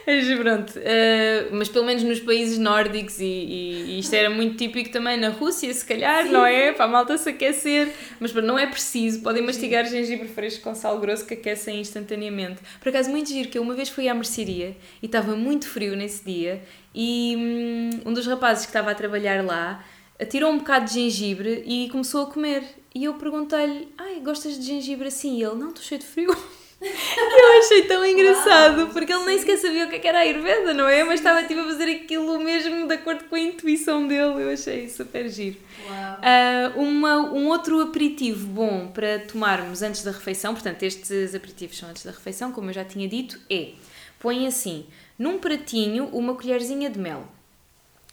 Mas 0.07 0.27
pronto, 0.39 0.79
uh, 0.79 1.49
mas 1.53 1.69
pelo 1.69 1.85
menos 1.85 2.03
nos 2.03 2.21
países 2.21 2.59
nórdicos, 2.59 3.21
e, 3.21 3.25
e, 3.25 3.83
e, 3.89 3.99
isto 4.01 4.15
era 4.15 4.31
muito 4.31 4.57
típico 4.57 4.91
também 4.91 5.17
na 5.17 5.29
Rússia, 5.29 5.73
se 5.73 5.85
calhar, 5.85 6.25
Sim. 6.25 6.33
não 6.33 6.45
é? 6.45 6.73
Para 6.73 6.85
a 6.85 6.89
malta 6.89 7.17
se 7.17 7.31
aquecer, 7.31 7.93
mas 8.21 8.33
pronto, 8.33 8.47
não 8.47 8.59
é 8.59 8.67
preciso, 8.67 9.23
podem 9.23 9.43
mastigar 9.43 9.87
Sim. 9.87 9.99
gengibre 9.99 10.29
fresco 10.29 10.63
com 10.63 10.75
sal 10.75 10.99
grosso 10.99 11.27
que 11.27 11.35
aquecem 11.35 11.81
instantaneamente. 11.81 12.61
Por 12.81 12.89
acaso, 12.89 13.11
muito 13.11 13.29
giro, 13.29 13.49
que 13.49 13.59
eu 13.59 13.63
uma 13.63 13.75
vez 13.75 13.89
fui 13.89 14.09
à 14.09 14.15
mercearia 14.15 14.77
e 15.03 15.07
estava 15.07 15.35
muito 15.35 15.69
frio 15.69 15.97
nesse 15.97 16.25
dia, 16.25 16.63
e 16.95 17.35
hum, 17.37 18.11
um 18.11 18.13
dos 18.13 18.27
rapazes 18.27 18.65
que 18.65 18.71
estava 18.71 18.91
a 18.91 18.95
trabalhar 18.95 19.45
lá 19.45 19.85
tirou 20.29 20.53
um 20.53 20.59
bocado 20.59 20.85
de 20.87 20.95
gengibre 20.95 21.65
e 21.67 21.89
começou 21.91 22.23
a 22.23 22.27
comer. 22.27 22.63
E 22.95 23.05
eu 23.05 23.15
perguntei-lhe: 23.15 23.89
Ai, 23.99 24.21
gostas 24.21 24.59
de 24.59 24.65
gengibre 24.65 25.09
assim? 25.09 25.39
E 25.39 25.43
ele: 25.43 25.57
Não, 25.57 25.71
estou 25.71 25.83
cheio 25.83 26.01
de 26.01 26.07
frio. 26.07 26.37
Eu 26.81 27.59
achei 27.59 27.83
tão 27.83 28.05
engraçado, 28.05 28.83
Uau, 28.83 28.87
porque 28.89 29.13
ele 29.13 29.25
nem 29.25 29.39
sequer 29.39 29.59
sabia 29.59 29.87
o 29.87 29.89
que, 29.89 29.97
é 29.97 29.99
que 29.99 30.09
era 30.09 30.19
a 30.19 30.21
Ayurveda, 30.23 30.75
não 30.75 30.89
é? 30.89 31.03
Mas 31.05 31.21
estava 31.21 31.43
tipo 31.45 31.61
a 31.61 31.65
fazer 31.65 31.91
aquilo 31.91 32.39
mesmo 32.39 32.87
de 32.87 32.95
acordo 32.95 33.25
com 33.25 33.37
a 33.37 33.41
intuição 33.41 34.07
dele. 34.07 34.43
Eu 34.43 34.51
achei 34.51 34.89
super 34.89 35.29
giro. 35.29 35.57
Uh, 35.87 36.81
uma, 36.81 37.17
um 37.33 37.49
outro 37.49 37.81
aperitivo 37.81 38.47
bom 38.47 38.89
para 38.89 39.21
tomarmos 39.21 39.83
antes 39.83 40.03
da 40.03 40.11
refeição, 40.11 40.53
portanto, 40.55 40.83
estes 40.83 41.35
aperitivos 41.35 41.79
são 41.79 41.89
antes 41.89 42.05
da 42.05 42.11
refeição, 42.11 42.53
como 42.53 42.71
eu 42.71 42.75
já 42.75 42.85
tinha 42.85 43.09
dito, 43.09 43.41
é 43.51 43.73
põem 44.19 44.47
assim 44.47 44.87
num 45.19 45.39
pratinho 45.39 46.07
uma 46.07 46.35
colherzinha 46.35 46.91
de 46.91 46.99
mel. 46.99 47.29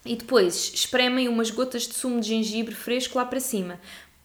E 0.06 0.16
depois 0.16 0.72
espremem 0.74 1.28
umas 1.28 1.52
gotas 1.52 1.88
de 1.88 1.94
sumo 1.94 2.20
de 2.20 2.30
gengibre 2.30 2.74
fresco 2.74 3.18
lá 3.18 3.26
para 3.26 3.40
cima 3.40 3.80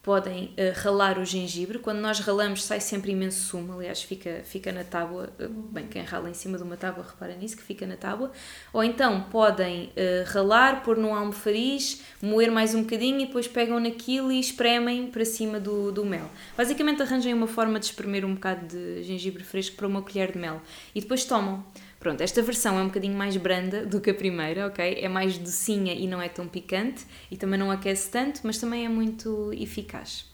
podem 0.07 0.45
uh, 0.45 0.71
ralar 0.81 1.19
o 1.19 1.25
gengibre. 1.25 1.79
Quando 1.79 1.99
nós 1.99 2.21
ralamos, 2.21 2.63
sai 2.63 2.79
sempre 2.79 3.11
imenso 3.11 3.41
sumo. 3.41 3.73
Aliás, 3.73 4.01
fica, 4.01 4.39
fica 4.45 4.71
na 4.71 4.85
tábua. 4.85 5.29
Uh, 5.37 5.49
bem, 5.49 5.85
quem 5.85 6.01
rala 6.01 6.29
em 6.29 6.33
cima 6.33 6.57
de 6.57 6.63
uma 6.63 6.77
tábua, 6.77 7.05
repara 7.05 7.35
nisso, 7.35 7.57
que 7.57 7.61
fica 7.61 7.85
na 7.85 7.97
tábua. 7.97 8.31
Ou 8.71 8.81
então 8.81 9.23
podem 9.23 9.87
uh, 9.87 10.31
ralar, 10.31 10.81
pôr 10.81 10.95
num 10.95 11.13
almofariz, 11.13 12.03
moer 12.21 12.49
mais 12.49 12.73
um 12.73 12.83
bocadinho 12.83 13.19
e 13.19 13.25
depois 13.25 13.49
pegam 13.49 13.81
naquilo 13.81 14.31
e 14.31 14.39
espremem 14.39 15.07
para 15.07 15.25
cima 15.25 15.59
do, 15.59 15.91
do 15.91 16.05
mel. 16.05 16.31
Basicamente, 16.55 17.01
arranjem 17.01 17.33
uma 17.33 17.47
forma 17.47 17.77
de 17.77 17.87
espremer 17.87 18.23
um 18.23 18.33
bocado 18.33 18.65
de 18.65 19.03
gengibre 19.03 19.43
fresco 19.43 19.75
para 19.75 19.87
uma 19.87 20.01
colher 20.01 20.31
de 20.31 20.37
mel 20.37 20.61
e 20.95 21.01
depois 21.01 21.25
tomam. 21.25 21.65
Pronto, 21.99 22.21
esta 22.21 22.41
versão 22.41 22.77
é 22.77 22.83
um 22.83 22.87
bocadinho 22.87 23.17
mais 23.17 23.35
branda 23.37 23.85
do 23.85 23.99
que 23.99 24.09
a 24.09 24.13
primeira, 24.13 24.67
ok? 24.67 24.99
É 25.01 25.09
mais 25.09 25.37
docinha 25.37 25.93
e 25.93 26.07
não 26.07 26.21
é 26.21 26.29
tão 26.29 26.47
picante 26.47 27.05
e 27.31 27.37
também 27.37 27.59
não 27.59 27.71
aquece 27.71 28.09
tanto, 28.09 28.41
mas 28.43 28.57
também 28.59 28.85
é 28.85 28.89
muito 28.89 29.51
eficaz. 29.53 30.25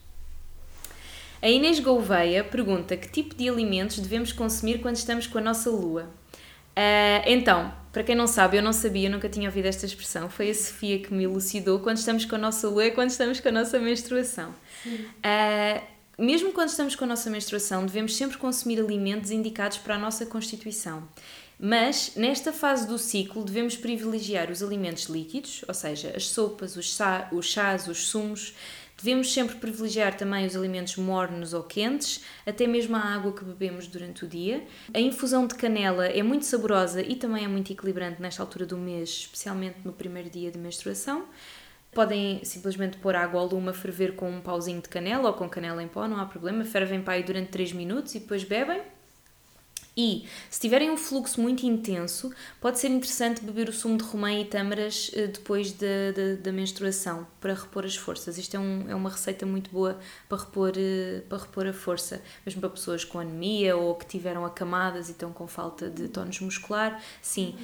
A 1.41 1.49
Inês 1.49 1.79
Gouveia 1.79 2.43
pergunta 2.43 2.95
que 2.95 3.09
tipo 3.09 3.35
de 3.35 3.49
alimentos 3.49 3.99
devemos 3.99 4.31
consumir 4.31 4.79
quando 4.79 4.95
estamos 4.95 5.27
com 5.27 5.37
a 5.37 5.41
nossa 5.41 5.69
lua. 5.69 6.03
Uh, 6.73 7.23
então, 7.25 7.71
para 7.91 8.03
quem 8.03 8.15
não 8.15 8.27
sabe, 8.27 8.57
eu 8.57 8.63
não 8.63 8.73
sabia, 8.73 9.09
nunca 9.09 9.29
tinha 9.29 9.47
ouvido 9.47 9.65
esta 9.65 9.85
expressão, 9.85 10.29
foi 10.29 10.49
a 10.49 10.55
Sofia 10.55 10.99
que 10.99 11.13
me 11.13 11.23
elucidou. 11.23 11.79
Quando 11.79 11.97
estamos 11.97 12.25
com 12.25 12.35
a 12.35 12.37
nossa 12.37 12.67
lua 12.67 12.85
é 12.85 12.89
quando 12.89 13.09
estamos 13.09 13.39
com 13.39 13.49
a 13.49 13.51
nossa 13.51 13.77
menstruação. 13.79 14.51
Uh, 14.85 15.93
mesmo 16.17 16.51
quando 16.51 16.69
estamos 16.69 16.95
com 16.95 17.05
a 17.05 17.07
nossa 17.07 17.29
menstruação, 17.29 17.85
devemos 17.85 18.15
sempre 18.15 18.37
consumir 18.37 18.79
alimentos 18.79 19.29
indicados 19.31 19.77
para 19.79 19.95
a 19.95 19.97
nossa 19.97 20.25
constituição. 20.25 21.03
Mas 21.65 22.11
nesta 22.17 22.51
fase 22.51 22.85
do 22.85 22.97
ciclo 22.97 23.41
devemos 23.41 23.77
privilegiar 23.77 24.51
os 24.51 24.61
alimentos 24.61 25.05
líquidos, 25.05 25.63
ou 25.65 25.73
seja, 25.73 26.11
as 26.13 26.27
sopas, 26.27 26.75
os, 26.75 26.99
os 27.31 27.45
chás, 27.45 27.87
os 27.87 28.07
sumos. 28.07 28.53
Devemos 28.97 29.33
sempre 29.33 29.55
privilegiar 29.55 30.17
também 30.17 30.45
os 30.45 30.57
alimentos 30.57 30.97
mornos 30.97 31.53
ou 31.53 31.63
quentes, 31.63 32.21
até 32.45 32.67
mesmo 32.67 32.97
a 32.97 32.99
água 32.99 33.31
que 33.31 33.45
bebemos 33.45 33.87
durante 33.87 34.25
o 34.25 34.27
dia. 34.27 34.61
A 34.93 34.99
infusão 34.99 35.47
de 35.47 35.55
canela 35.55 36.05
é 36.05 36.21
muito 36.21 36.45
saborosa 36.45 37.01
e 37.01 37.15
também 37.15 37.45
é 37.45 37.47
muito 37.47 37.71
equilibrante 37.71 38.21
nesta 38.21 38.43
altura 38.43 38.65
do 38.65 38.77
mês, 38.77 39.09
especialmente 39.09 39.77
no 39.85 39.93
primeiro 39.93 40.29
dia 40.29 40.51
de 40.51 40.59
menstruação. 40.59 41.23
Podem 41.93 42.43
simplesmente 42.43 42.97
pôr 42.97 43.15
água 43.15 43.39
ao 43.39 43.47
lume 43.47 43.69
a 43.69 43.73
ferver 43.73 44.17
com 44.17 44.29
um 44.29 44.41
pauzinho 44.41 44.81
de 44.81 44.89
canela 44.89 45.29
ou 45.29 45.33
com 45.33 45.47
canela 45.47 45.81
em 45.81 45.87
pó, 45.87 46.09
não 46.09 46.19
há 46.19 46.25
problema. 46.25 46.65
Fervem 46.65 47.01
para 47.01 47.13
aí 47.13 47.23
durante 47.23 47.51
3 47.51 47.71
minutos 47.71 48.13
e 48.15 48.19
depois 48.19 48.43
bebem. 48.43 48.81
E, 49.95 50.25
se 50.49 50.59
tiverem 50.59 50.89
um 50.89 50.97
fluxo 50.97 51.39
muito 51.39 51.65
intenso, 51.65 52.33
pode 52.59 52.79
ser 52.79 52.89
interessante 52.89 53.43
beber 53.43 53.69
o 53.69 53.73
sumo 53.73 53.95
de 53.97 54.03
romã 54.03 54.33
e 54.33 54.43
tâmaras 54.43 55.11
eh, 55.13 55.27
depois 55.27 55.71
da, 55.71 55.87
da, 56.41 56.51
menstruação, 56.51 57.27
para 57.39 57.53
repor 57.53 57.85
as 57.85 57.95
forças. 57.95 58.39
Isto 58.39 58.57
é, 58.57 58.59
um, 58.59 58.89
é 58.89 58.95
uma 58.95 59.11
receita 59.11 59.45
muito 59.45 59.69
boa 59.69 59.99
para 60.27 60.39
repor, 60.39 60.73
eh, 60.75 61.21
para 61.29 61.37
repor 61.37 61.67
a 61.67 61.73
força, 61.73 62.23
mesmo 62.43 62.59
para 62.59 62.71
pessoas 62.71 63.05
com 63.05 63.19
anemia 63.19 63.77
ou 63.77 63.93
que 63.93 64.07
tiveram 64.07 64.43
acamadas 64.43 65.09
e 65.09 65.11
estão 65.11 65.31
com 65.31 65.47
falta 65.47 65.89
de 65.89 66.07
tónus 66.07 66.39
muscular, 66.39 66.99
sim. 67.21 67.55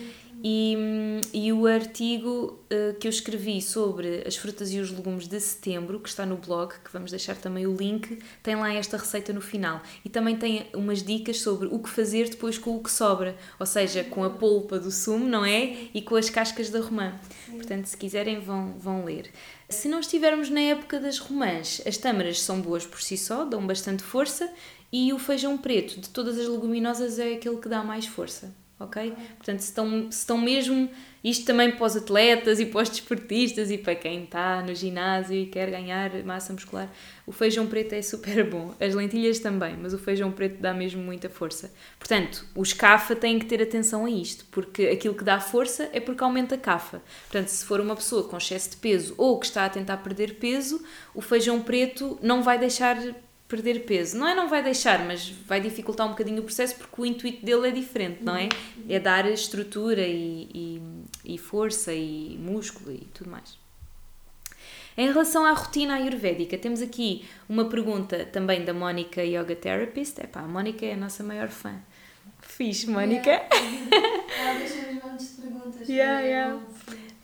E, 0.44 1.22
e 1.34 1.52
o 1.52 1.68
artigo 1.68 2.60
uh, 2.72 2.98
que 2.98 3.08
eu 3.08 3.10
escrevi 3.10 3.62
sobre 3.62 4.24
as 4.26 4.38
frutas 4.38 4.72
e 4.72 4.80
os 4.80 4.90
legumes 4.90 5.28
de 5.28 5.40
setembro, 5.40 6.00
que 6.00 6.08
está 6.08 6.26
no 6.26 6.38
blog, 6.38 6.74
que 6.84 6.92
vamos 6.94 7.12
deixar 7.12 7.36
também 7.36 7.68
o 7.68 7.76
link, 7.76 8.20
tem 8.42 8.56
lá 8.56 8.74
esta 8.74 8.96
receita 8.96 9.34
no 9.34 9.42
final. 9.42 9.82
E 10.04 10.10
também 10.10 10.38
tem 10.38 10.68
umas 10.74 11.04
dicas 11.04 11.42
sobre 11.42 11.68
o 11.68 11.80
que 11.80 11.90
fazer 11.90 12.30
depois 12.30 12.58
com 12.58 12.76
o 12.76 12.82
que 12.82 12.92
sobra, 12.92 13.36
ou 13.60 13.66
seja, 13.66 14.04
com 14.04 14.24
a 14.24 14.30
polpa 14.30 14.80
do 14.80 14.92
sumo, 14.92 15.28
não 15.28 15.44
é? 15.44 15.90
E 15.94 16.02
com 16.02 16.16
as 16.16 16.30
cascas 16.30 16.70
da 16.70 16.80
romã. 16.80 17.14
Portanto, 17.50 17.86
se 17.86 17.98
quiserem, 17.98 18.40
vão, 18.40 18.74
vão 18.78 19.04
ler. 19.04 19.30
Se 19.68 19.90
não 19.90 20.00
estivermos 20.00 20.50
na 20.50 20.62
época 20.62 21.00
das 21.00 21.18
romãs, 21.18 21.82
as 21.86 21.98
tâmaras 21.98 22.42
são 22.42 22.62
boas 22.62 22.86
por 22.86 23.02
si 23.02 23.18
só, 23.18 23.44
dão 23.44 23.68
bastante 23.68 24.04
força, 24.04 24.50
e 24.92 25.14
o 25.14 25.20
feijão 25.20 25.58
preto 25.58 26.00
de 26.00 26.10
todas 26.10 26.40
as 26.40 26.48
leguminosas 26.48 27.20
é 27.20 27.34
aquele 27.34 27.58
que 27.58 27.70
dá 27.70 27.84
mais 27.84 28.08
força 28.08 28.52
ok? 28.80 29.14
Portanto, 29.38 29.60
se 29.60 29.68
estão, 29.68 30.12
se 30.12 30.20
estão 30.20 30.38
mesmo, 30.38 30.90
isto 31.24 31.46
também 31.46 31.72
para 31.72 31.86
os 31.86 31.98
atletas 31.98 32.60
e 32.60 32.66
para 32.66 32.82
os 32.82 32.90
desportistas 32.90 33.70
e 33.70 33.78
para 33.78 33.94
quem 33.94 34.24
está 34.24 34.62
no 34.62 34.74
ginásio 34.74 35.36
e 35.36 35.46
quer 35.48 35.70
ganhar 35.70 36.12
massa 36.24 36.54
muscular, 36.54 36.90
o 37.28 37.32
feijão 37.32 37.68
preto 37.68 37.94
é 37.94 38.02
super 38.02 38.50
bom. 38.50 38.74
As 38.80 38.96
lentilhas 38.96 39.40
também, 39.40 39.76
mas 39.76 39.94
o 39.94 39.98
feijão 39.98 40.32
preto 40.32 40.62
dá 40.62 40.74
mesmo 40.74 41.04
muita 41.04 41.30
força. 41.30 41.72
Portanto, 42.00 42.46
os 42.56 42.72
CAFA 42.72 43.16
têm 43.16 43.38
que 43.38 43.46
ter 43.46 43.62
atenção 43.62 44.06
a 44.06 44.10
isto, 44.10 44.46
porque 44.50 44.88
aquilo 44.88 45.14
que 45.14 45.24
dá 45.24 45.40
força 45.42 45.90
é 45.92 46.00
porque 46.00 46.24
aumenta 46.24 46.56
a 46.56 46.58
CAFA. 46.58 47.02
Portanto, 47.30 47.50
se 47.50 47.66
for 47.66 47.82
uma 47.82 47.96
pessoa 47.96 48.24
com 48.24 48.38
excesso 48.38 48.72
de 48.72 48.78
peso 48.78 49.14
ou 49.18 49.38
que 49.38 49.46
está 49.46 49.66
a 49.66 49.70
tentar 49.70 49.98
perder 49.98 50.36
peso, 50.36 50.82
o 51.14 51.22
feijão 51.22 51.62
preto 51.62 52.18
não 52.22 52.42
vai 52.42 52.58
deixar 52.58 52.98
perder 53.50 53.80
peso. 53.80 54.18
Não 54.18 54.28
é 54.28 54.36
não 54.36 54.48
vai 54.48 54.64
deixar, 54.64 55.04
mas 55.06 55.28
vai 55.28 55.60
dificultar 55.60 56.06
um 56.06 56.12
bocadinho 56.12 56.40
o 56.40 56.44
processo 56.44 56.76
porque 56.76 57.02
o 57.02 57.06
intuito 57.06 57.44
dele 57.44 57.68
é 57.68 57.72
diferente, 57.72 58.24
não 58.24 58.36
é? 58.36 58.48
É 58.88 59.00
dar 59.00 59.30
estrutura 59.30 60.06
e, 60.08 60.48
e, 60.54 61.34
e 61.34 61.38
força 61.38 61.92
e 61.92 62.38
músculo 62.40 62.92
e 62.94 63.08
tudo 63.14 63.30
mais. 63.32 63.58
Em 64.96 65.08
relação 65.08 65.46
à 65.46 65.52
rotina 65.52 65.96
ayurvédica, 65.96 66.58
temos 66.58 66.82
aqui 66.82 67.26
uma 67.48 67.66
pergunta 67.66 68.26
também 68.26 68.64
da 68.64 68.74
Mónica 68.74 69.24
Yoga 69.24 69.56
Therapist. 69.56 70.20
Epá, 70.20 70.42
a 70.42 70.48
Mónica 70.48 70.86
é 70.86 70.94
a 70.94 70.98
nossa 70.98 71.24
maior 71.24 71.50
fã. 71.50 71.76
Fixe, 72.42 72.90
Mónica. 72.90 73.32
Ela 74.40 74.60
deixa-nos 74.60 75.04
montes 75.04 75.36
de 75.36 75.42
perguntas. 75.42 75.90
Yeah, 75.90 76.20
yeah. 76.22 76.60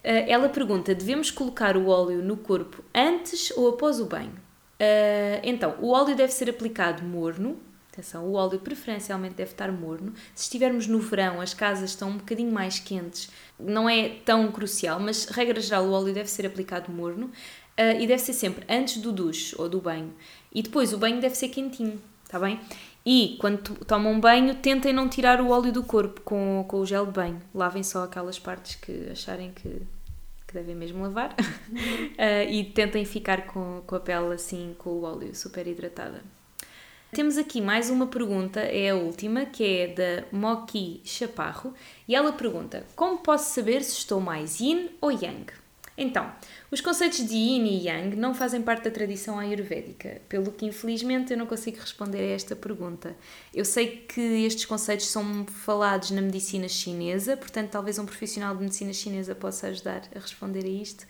Eh, 0.03 0.31
ela 0.31 0.49
pergunta: 0.49 0.95
devemos 0.95 1.31
colocar 1.31 1.75
o 1.75 1.87
óleo 1.87 2.21
no 2.21 2.37
corpo 2.37 2.83
antes 2.93 3.51
ou 3.57 3.69
após 3.69 3.99
o 3.99 4.05
banho? 4.05 4.44
Uh, 4.79 5.39
então, 5.43 5.75
o 5.79 5.91
óleo 5.91 6.15
deve 6.15 6.33
ser 6.33 6.49
aplicado 6.49 7.03
morno. 7.03 7.57
Atenção, 7.91 8.25
o 8.25 8.33
óleo 8.33 8.59
preferencialmente 8.59 9.35
deve 9.35 9.51
estar 9.51 9.71
morno. 9.71 10.13
Se 10.33 10.43
estivermos 10.43 10.85
no 10.85 10.99
verão, 10.99 11.39
as 11.39 11.53
casas 11.53 11.91
estão 11.91 12.09
um 12.09 12.17
bocadinho 12.17 12.51
mais 12.51 12.77
quentes, 12.77 13.29
não 13.57 13.89
é 13.89 14.09
tão 14.25 14.51
crucial, 14.51 14.99
mas 14.99 15.25
regra 15.25 15.61
geral, 15.61 15.85
o 15.85 15.91
óleo 15.91 16.13
deve 16.13 16.29
ser 16.29 16.45
aplicado 16.45 16.91
morno 16.91 17.27
uh, 17.27 17.99
e 17.99 18.05
deve 18.05 18.19
ser 18.19 18.33
sempre 18.33 18.65
antes 18.67 18.97
do 18.97 19.13
duche 19.13 19.55
ou 19.57 19.69
do 19.69 19.79
banho. 19.79 20.13
E 20.53 20.61
depois 20.61 20.91
o 20.91 20.97
banho 20.97 21.21
deve 21.21 21.35
ser 21.35 21.47
quentinho, 21.47 22.01
está 22.25 22.37
bem? 22.37 22.59
E 23.05 23.37
quando 23.39 23.75
tomam 23.85 24.19
banho, 24.19 24.55
tentem 24.55 24.91
não 24.91 25.07
tirar 25.07 25.39
o 25.39 25.49
óleo 25.49 25.71
do 25.71 25.83
corpo 25.83 26.19
com, 26.21 26.65
com 26.67 26.79
o 26.79 26.85
gel 26.85 27.05
de 27.05 27.11
banho. 27.11 27.41
Lavem 27.53 27.83
só 27.83 28.03
aquelas 28.03 28.39
partes 28.39 28.75
que 28.75 29.09
acharem 29.11 29.51
que 29.51 29.83
devem 30.55 30.75
mesmo 30.75 31.03
lavar, 31.03 31.31
uh, 31.33 32.49
e 32.49 32.63
tentem 32.63 33.05
ficar 33.05 33.45
com, 33.45 33.81
com 33.85 33.95
a 33.95 33.99
pele 33.99 34.33
assim, 34.33 34.75
com 34.77 34.89
o 34.89 35.03
óleo 35.03 35.35
super 35.35 35.67
hidratada. 35.67 36.23
Temos 37.11 37.37
aqui 37.37 37.61
mais 37.61 37.89
uma 37.89 38.07
pergunta, 38.07 38.59
é 38.59 38.89
a 38.89 38.95
última, 38.95 39.45
que 39.45 39.63
é 39.63 39.87
da 39.87 40.25
Moki 40.31 41.01
Chaparro, 41.05 41.73
e 42.07 42.15
ela 42.15 42.33
pergunta: 42.33 42.85
Como 42.95 43.19
posso 43.19 43.53
saber 43.53 43.83
se 43.83 43.93
estou 43.99 44.19
mais 44.19 44.59
yin 44.59 44.89
ou 44.99 45.11
yang? 45.11 45.45
Então, 45.97 46.29
os 46.69 46.81
conceitos 46.81 47.25
de 47.25 47.35
yin 47.35 47.65
e 47.65 47.87
yang 47.87 48.15
não 48.17 48.33
fazem 48.33 48.61
parte 48.61 48.83
da 48.83 48.91
tradição 48.91 49.39
ayurvédica, 49.39 50.21
pelo 50.27 50.51
que 50.51 50.65
infelizmente 50.65 51.31
eu 51.31 51.37
não 51.37 51.45
consigo 51.45 51.79
responder 51.79 52.19
a 52.19 52.35
esta 52.35 52.55
pergunta. 52.55 53.15
Eu 53.53 53.63
sei 53.63 54.03
que 54.07 54.19
estes 54.45 54.65
conceitos 54.65 55.07
são 55.07 55.45
falados 55.45 56.11
na 56.11 56.21
medicina 56.21 56.67
chinesa, 56.67 57.37
portanto, 57.37 57.69
talvez 57.69 57.97
um 57.97 58.05
profissional 58.05 58.53
de 58.55 58.63
medicina 58.63 58.91
chinesa 58.91 59.33
possa 59.33 59.67
ajudar 59.67 60.01
a 60.13 60.19
responder 60.19 60.65
a 60.65 60.69
isto. 60.69 61.07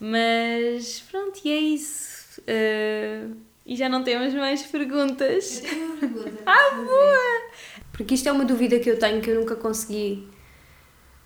Mas 0.00 1.00
pronto, 1.08 1.40
e 1.44 1.50
é 1.50 1.58
isso. 1.58 2.40
Uh, 2.40 3.36
e 3.64 3.76
já 3.76 3.88
não 3.88 4.02
temos 4.02 4.34
mais 4.34 4.62
perguntas. 4.62 5.62
Eu 5.62 5.70
tenho 5.70 5.86
uma 5.86 5.96
pergunta. 5.96 6.42
ah, 6.46 6.74
boa! 6.74 7.50
Porque 7.92 8.14
isto 8.14 8.28
é 8.28 8.32
uma 8.32 8.44
dúvida 8.44 8.78
que 8.78 8.90
eu 8.90 8.98
tenho 8.98 9.20
que 9.20 9.30
eu 9.30 9.40
nunca 9.40 9.56
consegui. 9.56 10.28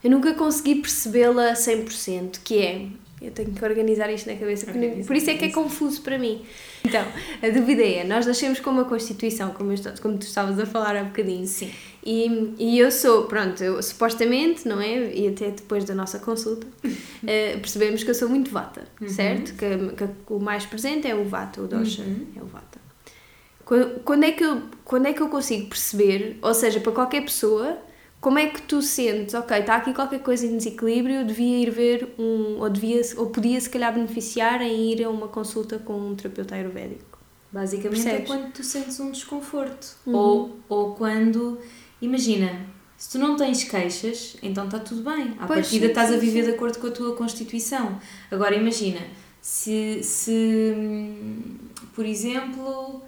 Eu 0.02 0.10
nunca 0.10 0.34
consegui 0.34 0.76
percebê-la 0.76 1.50
a 1.50 1.54
100%, 1.54 2.40
que 2.42 2.58
é. 2.58 2.86
Eu 3.20 3.30
tenho 3.32 3.52
que 3.52 3.62
organizar 3.62 4.10
isto 4.10 4.30
na 4.30 4.36
cabeça, 4.36 4.66
por 5.06 5.14
isso 5.14 5.28
é 5.28 5.34
que 5.34 5.44
é 5.44 5.50
confuso 5.50 6.00
para 6.00 6.18
mim. 6.18 6.42
Então, 6.82 7.04
a 7.42 7.50
dúvida 7.50 7.82
é: 7.82 8.02
nós 8.02 8.24
nascemos 8.24 8.60
com 8.60 8.70
uma 8.70 8.86
Constituição, 8.86 9.50
como, 9.50 9.72
eu, 9.72 9.78
como 10.00 10.16
tu 10.16 10.22
estavas 10.22 10.58
a 10.58 10.64
falar 10.64 10.96
há 10.96 11.04
bocadinho. 11.04 11.46
Sim. 11.46 11.70
E, 12.02 12.54
e 12.58 12.78
eu 12.78 12.90
sou, 12.90 13.24
pronto, 13.24 13.62
eu, 13.62 13.82
supostamente, 13.82 14.66
não 14.66 14.80
é? 14.80 15.14
E 15.14 15.28
até 15.28 15.50
depois 15.50 15.84
da 15.84 15.94
nossa 15.94 16.18
consulta, 16.18 16.66
uh, 16.66 16.88
percebemos 17.60 18.02
que 18.02 18.08
eu 18.08 18.14
sou 18.14 18.26
muito 18.26 18.50
vata, 18.50 18.84
uhum. 18.98 19.08
certo? 19.10 19.54
Que, 19.54 19.94
que, 19.94 20.32
o 20.32 20.38
mais 20.38 20.64
presente 20.64 21.06
é 21.06 21.14
o 21.14 21.24
vata, 21.24 21.60
o 21.60 21.66
dosha 21.66 22.02
uhum. 22.02 22.26
é 22.34 22.42
o 22.42 22.46
vata. 22.46 22.80
Quando, 23.66 24.00
quando, 24.00 24.24
é 24.24 24.32
que 24.32 24.42
eu, 24.42 24.62
quando 24.82 25.06
é 25.06 25.12
que 25.12 25.20
eu 25.20 25.28
consigo 25.28 25.68
perceber, 25.68 26.38
ou 26.40 26.54
seja, 26.54 26.80
para 26.80 26.90
qualquer 26.90 27.22
pessoa, 27.22 27.78
como 28.20 28.38
é 28.38 28.46
que 28.48 28.62
tu 28.62 28.82
sentes, 28.82 29.34
ok, 29.34 29.58
está 29.58 29.76
aqui 29.76 29.94
qualquer 29.94 30.20
coisa 30.20 30.46
em 30.46 30.56
desequilíbrio, 30.56 31.24
devia 31.24 31.58
ir 31.58 31.70
ver 31.70 32.14
um, 32.18 32.58
ou, 32.60 32.68
devia, 32.68 33.00
ou 33.16 33.30
podia 33.30 33.60
se 33.60 33.70
calhar 33.70 33.94
beneficiar 33.94 34.60
em 34.60 34.92
ir 34.92 35.04
a 35.04 35.08
uma 35.08 35.28
consulta 35.28 35.78
com 35.78 35.94
um 35.94 36.14
terapeuta 36.14 36.54
ayurvédico? 36.54 37.18
Basicamente 37.50 38.00
é 38.00 38.10
Percebes? 38.10 38.22
é 38.22 38.26
quando 38.26 38.52
tu 38.52 38.62
sentes 38.62 39.00
um 39.00 39.10
desconforto. 39.10 39.96
Uhum. 40.06 40.14
Ou, 40.14 40.56
ou 40.68 40.94
quando 40.94 41.58
Imagina, 42.00 42.66
se 42.96 43.10
tu 43.10 43.18
não 43.18 43.36
tens 43.36 43.64
queixas, 43.64 44.36
então 44.42 44.64
está 44.64 44.78
tudo 44.78 45.02
bem. 45.02 45.34
À 45.38 45.46
pois 45.46 45.60
partida 45.60 45.86
sim, 45.86 45.90
estás 45.90 46.08
sim, 46.08 46.16
a 46.16 46.18
viver 46.18 46.44
sim. 46.44 46.50
de 46.50 46.54
acordo 46.54 46.78
com 46.78 46.86
a 46.86 46.90
tua 46.90 47.14
Constituição. 47.14 48.00
Agora 48.30 48.54
imagina, 48.54 49.00
se, 49.40 50.02
se 50.02 50.74
por 51.94 52.06
exemplo, 52.06 53.02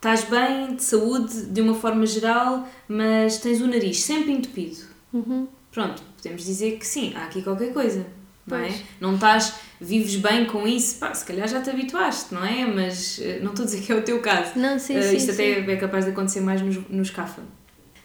estás 0.00 0.24
bem 0.24 0.74
de 0.74 0.82
saúde 0.82 1.42
de 1.42 1.60
uma 1.60 1.74
forma 1.74 2.06
geral, 2.06 2.66
mas 2.88 3.36
tens 3.36 3.60
o 3.60 3.66
nariz 3.66 4.00
sempre 4.00 4.32
entupido. 4.32 4.78
Uhum. 5.12 5.46
Pronto, 5.70 6.02
podemos 6.16 6.42
dizer 6.42 6.78
que 6.78 6.86
sim, 6.86 7.12
há 7.14 7.24
aqui 7.24 7.42
qualquer 7.42 7.72
coisa. 7.74 8.06
Não, 8.46 8.56
é? 8.56 8.74
não 8.98 9.14
estás, 9.14 9.56
vives 9.78 10.16
bem 10.16 10.46
com 10.46 10.66
isso, 10.66 10.98
pá, 10.98 11.14
se 11.14 11.24
calhar 11.24 11.46
já 11.46 11.60
te 11.60 11.68
habituaste, 11.68 12.34
não 12.34 12.44
é? 12.44 12.64
Mas 12.66 13.20
eh, 13.20 13.38
não 13.42 13.50
estou 13.50 13.62
a 13.62 13.66
dizer 13.66 13.82
que 13.82 13.92
é 13.92 13.94
o 13.94 14.02
teu 14.02 14.20
caso. 14.20 14.58
Não, 14.58 14.78
sim, 14.78 14.98
uh, 14.98 15.02
sim, 15.02 15.16
isto 15.16 15.32
até 15.32 15.60
é 15.60 15.76
capaz 15.76 16.06
de 16.06 16.10
acontecer 16.10 16.40
mais 16.40 16.62
nos, 16.62 16.78
nos 16.88 17.10
CAFA. 17.10 17.42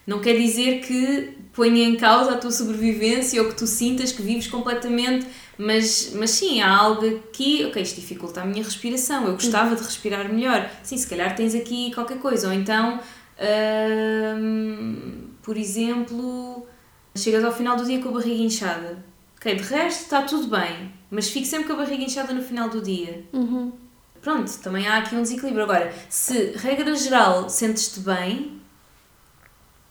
Não 0.06 0.20
quer 0.20 0.38
dizer 0.38 0.82
que 0.82 1.36
ponha 1.54 1.84
em 1.84 1.96
causa 1.96 2.34
a 2.34 2.38
tua 2.38 2.52
sobrevivência 2.52 3.41
ou 3.41 3.48
que 3.48 3.56
tu 3.56 3.66
sintas 3.66 4.12
que 4.12 4.22
vives 4.22 4.48
completamente, 4.48 5.26
mas, 5.58 6.12
mas 6.16 6.32
sim, 6.32 6.62
há 6.62 6.76
algo 6.76 7.08
aqui, 7.08 7.66
ok, 7.66 7.82
isto 7.82 7.99
dificulta 7.99 8.41
a 8.41 8.45
minha 8.45 8.64
respiração, 8.64 9.26
eu 9.26 9.34
gostava 9.34 9.76
de 9.76 9.82
respirar 9.84 10.32
melhor. 10.32 10.70
Sim, 10.84 10.97
se 10.97 11.08
calhar 11.08 11.36
tens 11.36 11.56
aqui 11.56 11.93
qualquer 11.93 12.20
coisa. 12.20 12.47
Ou 12.47 12.53
então, 12.53 12.99
hum, 14.38 15.30
por 15.41 15.58
exemplo, 15.58 16.68
chegas 17.16 17.43
ao 17.43 17.51
final 17.51 17.78
do 17.78 17.86
dia 17.86 18.01
com 18.01 18.10
a 18.10 18.14
barriga 18.14 18.43
inchada. 18.43 19.03
Ok, 19.38 19.56
de 19.56 19.64
resto 19.64 20.03
está 20.03 20.22
tudo 20.24 20.47
bem, 20.47 20.91
mas 21.10 21.30
fico 21.30 21.45
sempre 21.45 21.68
com 21.68 21.74
a 21.74 21.78
barriga 21.78 22.03
inchada 22.03 22.34
no 22.34 22.41
final 22.41 22.70
do 22.70 22.82
dia. 22.82 23.24
Uhum. 23.32 23.72
Pronto, 24.22 24.51
também 24.64 24.88
há 24.88 24.97
aqui 24.97 25.16
um 25.16 25.22
desequilíbrio. 25.22 25.64
Agora, 25.64 25.93
se 26.10 26.53
regra 26.56 26.95
geral 26.95 27.47
sentes-te 27.47 27.99
bem, 27.99 28.60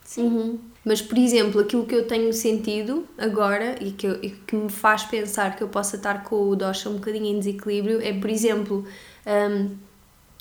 Sim. 0.05 0.27
Uhum. 0.27 0.59
Mas, 0.85 1.01
por 1.01 1.17
exemplo, 1.17 1.59
aquilo 1.59 1.83
que 1.83 1.95
eu 1.95 2.05
tenho 2.05 2.31
sentido 2.31 3.07
agora 3.17 3.75
e 3.81 3.91
que, 3.91 4.05
eu, 4.05 4.23
e 4.23 4.29
que 4.29 4.55
me 4.55 4.69
faz 4.69 5.03
pensar 5.03 5.55
que 5.55 5.63
eu 5.63 5.67
possa 5.67 5.95
estar 5.95 6.23
com 6.23 6.47
o 6.47 6.55
Dosha 6.55 6.87
um 6.89 6.93
bocadinho 6.93 7.25
em 7.25 7.39
desequilíbrio 7.39 7.99
é, 8.03 8.13
por 8.13 8.29
exemplo, 8.29 8.85
um, 9.25 9.69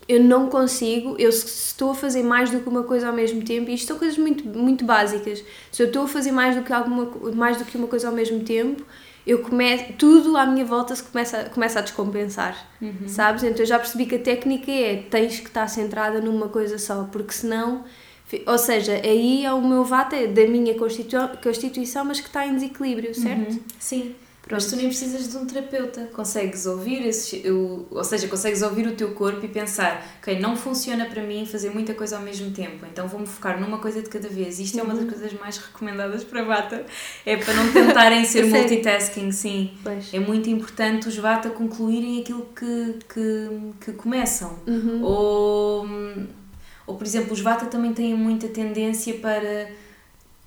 eu 0.06 0.22
não 0.22 0.50
consigo, 0.50 1.16
eu 1.18 1.30
estou 1.30 1.92
a 1.92 1.94
fazer 1.94 2.22
mais 2.22 2.50
do 2.50 2.60
que 2.60 2.68
uma 2.68 2.82
coisa 2.82 3.08
ao 3.08 3.14
mesmo 3.14 3.42
tempo, 3.42 3.70
e 3.70 3.74
isto 3.74 3.88
são 3.88 3.98
coisas 3.98 4.18
muito, 4.18 4.46
muito 4.46 4.84
básicas, 4.84 5.42
se 5.72 5.82
eu 5.82 5.86
estou 5.86 6.04
a 6.04 6.08
fazer 6.08 6.30
mais 6.30 6.54
do 6.54 6.62
que, 6.62 6.74
alguma, 6.74 7.10
mais 7.34 7.56
do 7.56 7.64
que 7.64 7.78
uma 7.78 7.86
coisa 7.86 8.08
ao 8.08 8.14
mesmo 8.14 8.40
tempo, 8.40 8.84
eu 9.26 9.38
começo, 9.38 9.94
tudo 9.96 10.36
à 10.36 10.44
minha 10.44 10.66
volta 10.66 10.94
se 10.94 11.02
começa, 11.02 11.44
começa 11.44 11.78
a 11.78 11.82
descompensar, 11.82 12.68
uhum. 12.82 13.08
sabes? 13.08 13.42
Então 13.42 13.60
eu 13.60 13.66
já 13.66 13.78
percebi 13.78 14.04
que 14.04 14.16
a 14.16 14.18
técnica 14.18 14.70
é, 14.70 14.96
tens 14.96 15.40
que 15.40 15.46
estar 15.46 15.66
centrada 15.68 16.20
numa 16.20 16.48
coisa 16.48 16.76
só, 16.76 17.08
porque 17.10 17.32
senão 17.32 17.84
ou 18.46 18.58
seja, 18.58 18.94
aí 19.04 19.44
é 19.44 19.52
o 19.52 19.60
meu 19.60 19.84
vata 19.84 20.16
é 20.16 20.26
da 20.26 20.46
minha 20.46 20.74
constituição, 20.74 22.04
mas 22.04 22.20
que 22.20 22.26
está 22.26 22.46
em 22.46 22.54
desequilíbrio, 22.54 23.14
certo? 23.14 23.52
Uhum. 23.52 23.60
Sim. 23.78 24.14
Pronto. 24.46 24.60
Mas 24.62 24.66
tu 24.66 24.76
nem 24.76 24.88
precisas 24.88 25.30
de 25.30 25.36
um 25.38 25.46
terapeuta. 25.46 26.10
Consegues 26.12 26.66
ouvir 26.66 27.06
esse, 27.06 27.48
o, 27.50 27.86
ou 27.90 28.04
seja, 28.04 28.28
consegues 28.28 28.60
ouvir 28.60 28.86
o 28.86 28.92
teu 28.92 29.12
corpo 29.12 29.42
e 29.42 29.48
pensar, 29.48 30.06
ok, 30.18 30.38
não 30.38 30.54
funciona 30.54 31.06
para 31.06 31.22
mim 31.22 31.46
fazer 31.46 31.70
muita 31.70 31.94
coisa 31.94 32.18
ao 32.18 32.22
mesmo 32.22 32.50
tempo, 32.50 32.84
então 32.84 33.08
vou-me 33.08 33.26
focar 33.26 33.58
numa 33.58 33.78
coisa 33.78 34.02
de 34.02 34.08
cada 34.10 34.28
vez. 34.28 34.58
Isto 34.58 34.74
uhum. 34.74 34.80
é 34.80 34.84
uma 34.84 34.94
das 34.94 35.04
uhum. 35.04 35.10
coisas 35.10 35.32
mais 35.40 35.56
recomendadas 35.56 36.24
para 36.24 36.42
Vata. 36.42 36.84
É 37.24 37.38
para 37.38 37.54
não 37.54 37.72
tentarem 37.72 38.24
ser 38.26 38.44
multitasking, 38.44 39.32
sim. 39.32 39.72
Pois. 39.82 40.12
É 40.12 40.20
muito 40.20 40.50
importante 40.50 41.08
os 41.08 41.16
Vata 41.16 41.48
concluírem 41.48 42.20
aquilo 42.20 42.46
que, 42.54 42.98
que, 43.08 43.48
que 43.80 43.92
começam. 43.94 44.58
Uhum. 44.66 45.02
Ou 45.02 45.86
ou, 46.86 46.96
por 46.96 47.06
exemplo, 47.06 47.32
os 47.32 47.40
Vata 47.40 47.66
também 47.66 47.92
têm 47.92 48.14
muita 48.14 48.48
tendência 48.48 49.14
para 49.14 49.68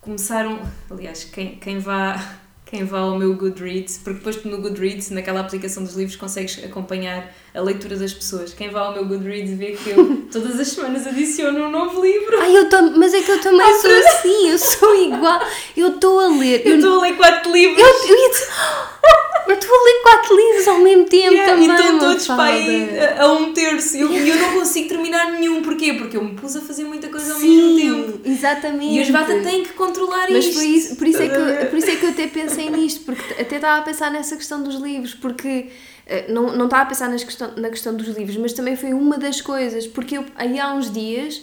começar 0.01 0.45
um. 0.47 0.59
Aliás, 0.89 1.23
quem, 1.23 1.55
quem 1.55 1.79
vá. 1.79 2.37
Quem 2.69 2.83
vá 2.83 2.99
ao 2.99 3.17
meu 3.17 3.33
Goodreads, 3.33 3.97
porque 4.03 4.17
depois 4.17 4.43
no 4.43 4.57
Goodreads, 4.57 5.09
naquela 5.11 5.39
aplicação 5.39 5.85
dos 5.85 5.93
livros, 5.95 6.17
consegues 6.17 6.61
acompanhar 6.65 7.33
a 7.55 7.61
leitura 7.61 7.95
das 7.95 8.13
pessoas. 8.13 8.53
Quem 8.53 8.69
vá 8.69 8.81
ao 8.81 8.93
meu 8.93 9.05
Goodreads 9.05 9.57
vê 9.57 9.71
que 9.71 9.91
eu 9.91 10.23
todas 10.29 10.59
as 10.59 10.67
semanas 10.67 11.07
adiciono 11.07 11.63
um 11.63 11.71
novo 11.71 12.03
livro. 12.03 12.37
Ai, 12.41 12.57
eu 12.57 12.67
tô, 12.67 12.81
mas 12.97 13.13
é 13.13 13.21
que 13.21 13.31
eu 13.31 13.39
também 13.39 13.73
sou 13.79 13.89
assim, 13.89 14.49
eu 14.49 14.57
sou 14.57 15.01
igual. 15.01 15.39
Eu 15.77 15.95
estou 15.95 16.19
a 16.19 16.27
ler. 16.27 16.67
Eu 16.67 16.75
estou 16.75 16.99
a 16.99 17.01
ler 17.03 17.15
quatro 17.15 17.53
livros. 17.53 17.79
Eu, 17.79 17.87
eu 17.87 18.17
ia 18.17 18.29
dizer, 18.31 18.47
eu 19.47 19.55
estou 19.55 19.75
a 19.75 19.83
ler 19.83 20.01
quatro 20.01 20.35
livros 20.35 20.67
ao 20.67 20.79
mesmo 20.79 21.05
tempo 21.05 21.33
yeah, 21.33 21.53
também. 21.53 21.69
E 21.69 21.73
estão 21.73 21.99
todos 21.99 22.27
para 22.27 22.43
aí 22.43 22.99
a, 22.99 23.23
a, 23.23 23.33
um 23.33 23.53
terço. 23.53 23.97
Eu, 23.97 24.11
eu 24.11 24.35
não 24.35 24.53
consigo 24.53 24.89
terminar 24.89 25.31
nenhum. 25.31 25.61
Porquê? 25.61 25.93
Porque 25.93 26.17
eu 26.17 26.23
me 26.23 26.33
pus 26.35 26.55
a 26.55 26.61
fazer 26.61 26.83
muita 26.83 27.07
coisa 27.09 27.33
ao 27.33 27.39
Sim, 27.39 27.77
mesmo 27.77 28.03
tempo. 28.03 28.21
Exatamente. 28.25 28.95
E 28.95 29.01
os 29.01 29.09
Vata 29.09 29.39
têm 29.41 29.63
que 29.63 29.73
controlar 29.73 30.27
Mas 30.29 30.45
isto. 30.45 30.53
Por 30.53 30.63
isso, 30.63 30.95
por, 30.95 31.07
isso 31.07 31.21
é 31.21 31.29
que, 31.29 31.65
por 31.67 31.77
isso 31.77 31.89
é 31.89 31.95
que 31.95 32.05
eu 32.05 32.09
até 32.09 32.27
pensei 32.27 32.69
nisto, 32.69 33.05
porque 33.05 33.41
até 33.41 33.55
estava 33.55 33.79
a 33.79 33.81
pensar 33.83 34.11
nessa 34.11 34.35
questão 34.35 34.61
dos 34.61 34.75
livros, 34.75 35.13
porque 35.13 35.67
eh, 36.05 36.25
não, 36.29 36.55
não 36.55 36.65
estava 36.65 36.83
a 36.83 36.85
pensar 36.85 37.09
nas 37.09 37.23
questão, 37.23 37.51
na 37.57 37.69
questão 37.69 37.95
dos 37.95 38.07
livros, 38.07 38.37
mas 38.37 38.53
também 38.53 38.75
foi 38.75 38.93
uma 38.93 39.17
das 39.17 39.41
coisas, 39.41 39.85
porque 39.87 40.17
eu 40.17 40.25
aí 40.35 40.59
há 40.59 40.73
uns 40.73 40.91
dias 40.91 41.41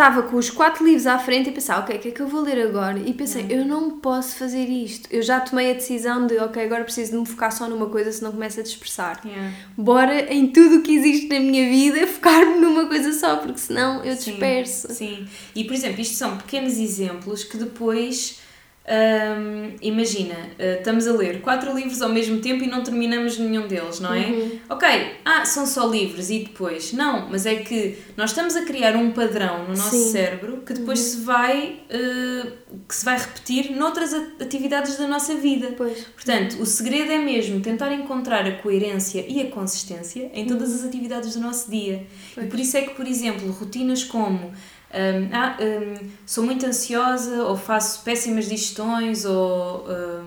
estava 0.00 0.22
com 0.22 0.36
os 0.36 0.48
quatro 0.48 0.82
livros 0.82 1.06
à 1.06 1.18
frente 1.18 1.50
e 1.50 1.52
pensava, 1.52 1.82
ok, 1.82 1.94
o 1.94 1.98
que 1.98 2.08
é 2.08 2.10
que 2.10 2.20
eu 2.20 2.26
vou 2.26 2.40
ler 2.40 2.66
agora? 2.66 2.98
E 2.98 3.12
pensei, 3.12 3.44
eu 3.50 3.66
não 3.66 3.98
posso 3.98 4.34
fazer 4.36 4.64
isto. 4.64 5.06
Eu 5.12 5.20
já 5.20 5.38
tomei 5.40 5.70
a 5.70 5.74
decisão 5.74 6.26
de, 6.26 6.38
ok, 6.38 6.64
agora 6.64 6.84
preciso 6.84 7.12
de 7.12 7.18
me 7.18 7.26
focar 7.26 7.52
só 7.52 7.68
numa 7.68 7.86
coisa, 7.86 8.10
senão 8.10 8.32
começo 8.32 8.58
a 8.58 8.62
dispersar. 8.62 9.20
Yeah. 9.22 9.54
Bora 9.76 10.32
em 10.32 10.46
tudo 10.46 10.76
o 10.76 10.82
que 10.82 10.94
existe 10.94 11.28
na 11.28 11.38
minha 11.38 11.68
vida 11.68 12.06
focar-me 12.08 12.58
numa 12.58 12.86
coisa 12.86 13.12
só, 13.12 13.36
porque 13.36 13.58
senão 13.58 14.02
eu 14.02 14.14
disperso. 14.14 14.88
Sim, 14.88 14.94
sim. 14.94 15.28
E 15.54 15.64
por 15.64 15.74
exemplo, 15.74 16.00
isto 16.00 16.14
são 16.14 16.38
pequenos 16.38 16.78
exemplos 16.78 17.44
que 17.44 17.58
depois 17.58 18.40
um, 18.88 19.76
imagina, 19.82 20.34
uh, 20.34 20.78
estamos 20.78 21.06
a 21.06 21.12
ler 21.12 21.42
quatro 21.42 21.72
livros 21.74 22.00
ao 22.00 22.08
mesmo 22.08 22.40
tempo 22.40 22.64
e 22.64 22.66
não 22.66 22.82
terminamos 22.82 23.38
nenhum 23.38 23.68
deles, 23.68 24.00
não 24.00 24.12
é? 24.12 24.26
Uhum. 24.26 24.58
Ok, 24.70 24.88
ah, 25.24 25.44
são 25.44 25.66
só 25.66 25.86
livros 25.86 26.30
e 26.30 26.40
depois? 26.40 26.92
Não, 26.92 27.28
mas 27.28 27.44
é 27.44 27.56
que 27.56 27.98
nós 28.16 28.30
estamos 28.30 28.56
a 28.56 28.64
criar 28.64 28.96
um 28.96 29.12
padrão 29.12 29.64
no 29.64 29.76
nosso 29.76 29.90
Sim. 29.90 30.10
cérebro 30.10 30.62
que 30.66 30.72
depois 30.72 30.98
uhum. 30.98 31.06
se 31.06 31.16
vai 31.24 31.80
uh, 31.90 32.52
que 32.88 32.96
se 32.96 33.04
vai 33.04 33.18
repetir 33.18 33.70
noutras 33.76 34.14
atividades 34.40 34.96
da 34.96 35.06
nossa 35.06 35.34
vida. 35.34 35.74
Pois. 35.76 36.06
Portanto, 36.14 36.60
o 36.60 36.66
segredo 36.66 37.12
é 37.12 37.18
mesmo 37.18 37.60
tentar 37.60 37.92
encontrar 37.92 38.46
a 38.46 38.52
coerência 38.56 39.24
e 39.28 39.42
a 39.42 39.50
consistência 39.50 40.30
em 40.32 40.46
todas 40.46 40.70
uhum. 40.70 40.76
as 40.76 40.84
atividades 40.84 41.34
do 41.34 41.40
nosso 41.40 41.70
dia. 41.70 42.06
Pois. 42.34 42.46
E 42.46 42.50
por 42.50 42.58
isso 42.58 42.76
é 42.76 42.82
que, 42.82 42.94
por 42.94 43.06
exemplo, 43.06 43.50
rotinas 43.52 44.02
como 44.02 44.52
um, 44.92 45.28
ah, 45.32 45.56
um, 45.60 46.08
sou 46.26 46.44
muito 46.44 46.66
ansiosa 46.66 47.44
ou 47.44 47.56
faço 47.56 48.02
péssimas 48.02 48.48
digestões 48.48 49.24
ou 49.24 49.86
um, 49.88 50.24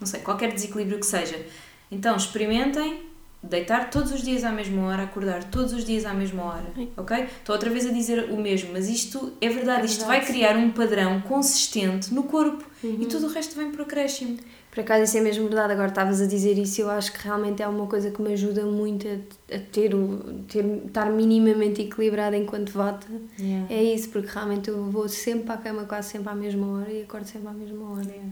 não 0.00 0.06
sei, 0.06 0.20
qualquer 0.20 0.52
desequilíbrio 0.52 0.98
que 0.98 1.06
seja. 1.06 1.44
Então 1.90 2.16
experimentem 2.16 3.12
deitar 3.42 3.90
todos 3.90 4.12
os 4.12 4.22
dias 4.22 4.44
à 4.44 4.52
mesma 4.52 4.86
hora, 4.86 5.02
acordar 5.02 5.44
todos 5.44 5.72
os 5.72 5.84
dias 5.84 6.04
à 6.04 6.14
mesma 6.14 6.44
hora, 6.44 6.72
ok? 6.96 7.24
Estou 7.24 7.54
outra 7.54 7.68
vez 7.70 7.84
a 7.86 7.90
dizer 7.90 8.30
o 8.30 8.36
mesmo, 8.36 8.70
mas 8.72 8.88
isto 8.88 9.32
é 9.40 9.48
verdade, 9.48 9.82
é 9.82 9.84
isto 9.86 10.06
vai 10.06 10.24
criar 10.24 10.56
um 10.56 10.70
padrão 10.70 11.20
consistente 11.22 12.14
no 12.14 12.22
corpo 12.24 12.64
uhum. 12.84 12.98
e 13.00 13.06
tudo 13.06 13.26
o 13.26 13.30
resto 13.30 13.56
vem 13.56 13.72
para 13.72 13.82
o 13.82 13.84
acréscimo. 13.84 14.38
Por 14.72 14.80
acaso 14.80 15.04
isso 15.04 15.18
é 15.18 15.20
mesmo 15.20 15.44
verdade, 15.48 15.74
agora 15.74 15.88
estavas 15.88 16.18
a 16.22 16.26
dizer 16.26 16.56
isso 16.56 16.80
eu 16.80 16.88
acho 16.88 17.12
que 17.12 17.22
realmente 17.22 17.62
é 17.62 17.68
uma 17.68 17.86
coisa 17.86 18.10
que 18.10 18.22
me 18.22 18.32
ajuda 18.32 18.64
muito 18.64 19.06
a, 19.06 19.56
a 19.56 19.58
ter, 19.58 19.94
o, 19.94 20.42
ter 20.48 20.64
estar 20.86 21.10
minimamente 21.10 21.82
equilibrada 21.82 22.38
enquanto 22.38 22.72
vota. 22.72 23.06
Yeah. 23.38 23.66
É 23.68 23.82
isso, 23.82 24.08
porque 24.08 24.28
realmente 24.32 24.70
eu 24.70 24.82
vou 24.84 25.06
sempre 25.10 25.44
para 25.44 25.54
a 25.56 25.58
cama 25.58 25.84
quase 25.84 26.08
sempre 26.08 26.30
à 26.30 26.34
mesma 26.34 26.66
hora 26.78 26.90
e 26.90 27.02
acordo 27.02 27.26
sempre 27.26 27.48
à 27.48 27.52
mesma 27.52 27.90
hora. 27.90 28.06
Yeah. 28.06 28.30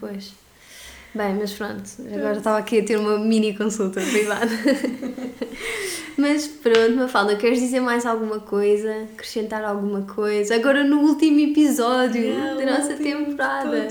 Pois. 0.00 0.34
Bem, 1.14 1.36
mas 1.36 1.52
pronto, 1.52 1.88
agora 2.12 2.38
estava 2.38 2.58
aqui 2.58 2.80
a 2.80 2.84
ter 2.84 2.98
uma 2.98 3.16
mini 3.16 3.56
consulta 3.56 4.00
privada. 4.00 4.50
mas 6.18 6.48
pronto, 6.48 6.96
Mafalda, 6.96 7.36
queres 7.36 7.60
dizer 7.60 7.78
mais 7.78 8.04
alguma 8.04 8.40
coisa? 8.40 9.04
Acrescentar 9.14 9.62
alguma 9.62 10.02
coisa? 10.02 10.56
Agora 10.56 10.82
no 10.82 11.02
último 11.02 11.38
episódio 11.38 12.20
yeah, 12.20 12.54
da 12.56 12.78
nossa 12.78 12.94
temporada. 12.94 13.86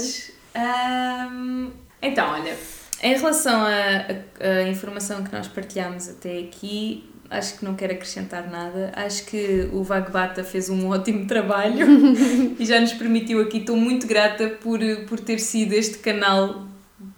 Um, 0.57 1.71
então, 2.01 2.31
olha, 2.31 2.57
em 3.01 3.15
relação 3.15 3.61
à 3.61 4.69
informação 4.69 5.23
que 5.23 5.31
nós 5.31 5.47
partilhamos 5.47 6.09
até 6.09 6.39
aqui, 6.39 7.09
acho 7.29 7.59
que 7.59 7.65
não 7.65 7.75
quero 7.75 7.93
acrescentar 7.93 8.49
nada. 8.49 8.91
Acho 8.95 9.25
que 9.25 9.69
o 9.71 9.83
Vagbata 9.83 10.43
fez 10.43 10.69
um 10.69 10.87
ótimo 10.89 11.27
trabalho 11.27 11.85
e 12.59 12.65
já 12.65 12.79
nos 12.79 12.93
permitiu 12.93 13.41
aqui. 13.41 13.57
Estou 13.57 13.77
muito 13.77 14.07
grata 14.07 14.49
por, 14.49 14.79
por 15.07 15.19
ter 15.19 15.39
sido 15.39 15.73
este 15.73 15.99
canal 15.99 16.67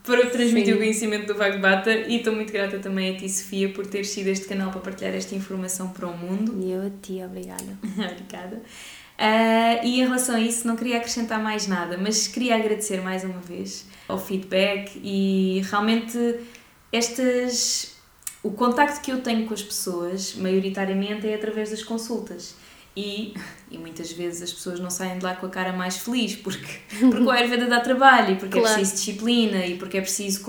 para 0.03 0.25
transmitir 0.25 0.73
Sim. 0.73 0.73
o 0.73 0.77
conhecimento 0.77 1.27
do 1.27 1.35
Vagbata 1.35 1.91
e 1.91 2.17
estou 2.17 2.33
muito 2.33 2.51
grata 2.51 2.79
também 2.79 3.15
a 3.15 3.17
ti, 3.17 3.29
Sofia, 3.29 3.69
por 3.69 3.85
ter 3.85 4.03
sido 4.03 4.27
este 4.27 4.47
canal 4.47 4.71
para 4.71 4.81
partilhar 4.81 5.13
esta 5.13 5.35
informação 5.35 5.89
para 5.89 6.07
o 6.07 6.17
mundo. 6.17 6.59
E 6.61 6.71
eu 6.71 6.81
a 6.85 6.89
ti, 7.01 7.21
obrigada. 7.23 7.77
obrigada. 8.11 8.61
Uh, 9.19 9.85
e 9.85 9.99
em 9.99 10.03
relação 10.05 10.35
a 10.35 10.39
isso, 10.39 10.65
não 10.65 10.77
queria 10.77 10.95
acrescentar 10.95 11.43
mais 11.43 11.67
nada, 11.67 11.97
mas 11.97 12.25
queria 12.25 12.55
agradecer 12.55 13.01
mais 13.01 13.25
uma 13.25 13.39
vez 13.39 13.85
ao 14.07 14.17
feedback 14.17 14.97
e 15.03 15.61
realmente 15.69 16.39
estas 16.89 17.99
o 18.41 18.51
contacto 18.51 19.01
que 19.01 19.11
eu 19.11 19.21
tenho 19.21 19.45
com 19.45 19.53
as 19.53 19.61
pessoas, 19.61 20.35
maioritariamente, 20.35 21.27
é 21.27 21.35
através 21.35 21.71
das 21.71 21.83
consultas. 21.83 22.55
E, 22.95 23.33
e 23.69 23.77
muitas 23.77 24.11
vezes 24.11 24.41
as 24.41 24.53
pessoas 24.53 24.79
não 24.79 24.89
saem 24.89 25.19
de 25.19 25.23
lá 25.23 25.35
com 25.35 25.45
a 25.45 25.49
cara 25.49 25.73
mais 25.73 25.97
feliz, 25.97 26.35
porque, 26.35 26.79
porque 26.99 27.21
o 27.21 27.29
Ayurveda 27.29 27.67
dá 27.67 27.81
trabalho, 27.81 28.33
e 28.33 28.35
porque 28.37 28.57
é 28.57 28.61
claro. 28.61 28.75
é 28.75 28.79
preciso 28.79 29.05
disciplina, 29.05 29.65
e 29.65 29.77
porque 29.77 29.97
é 29.97 30.01
preciso 30.01 30.41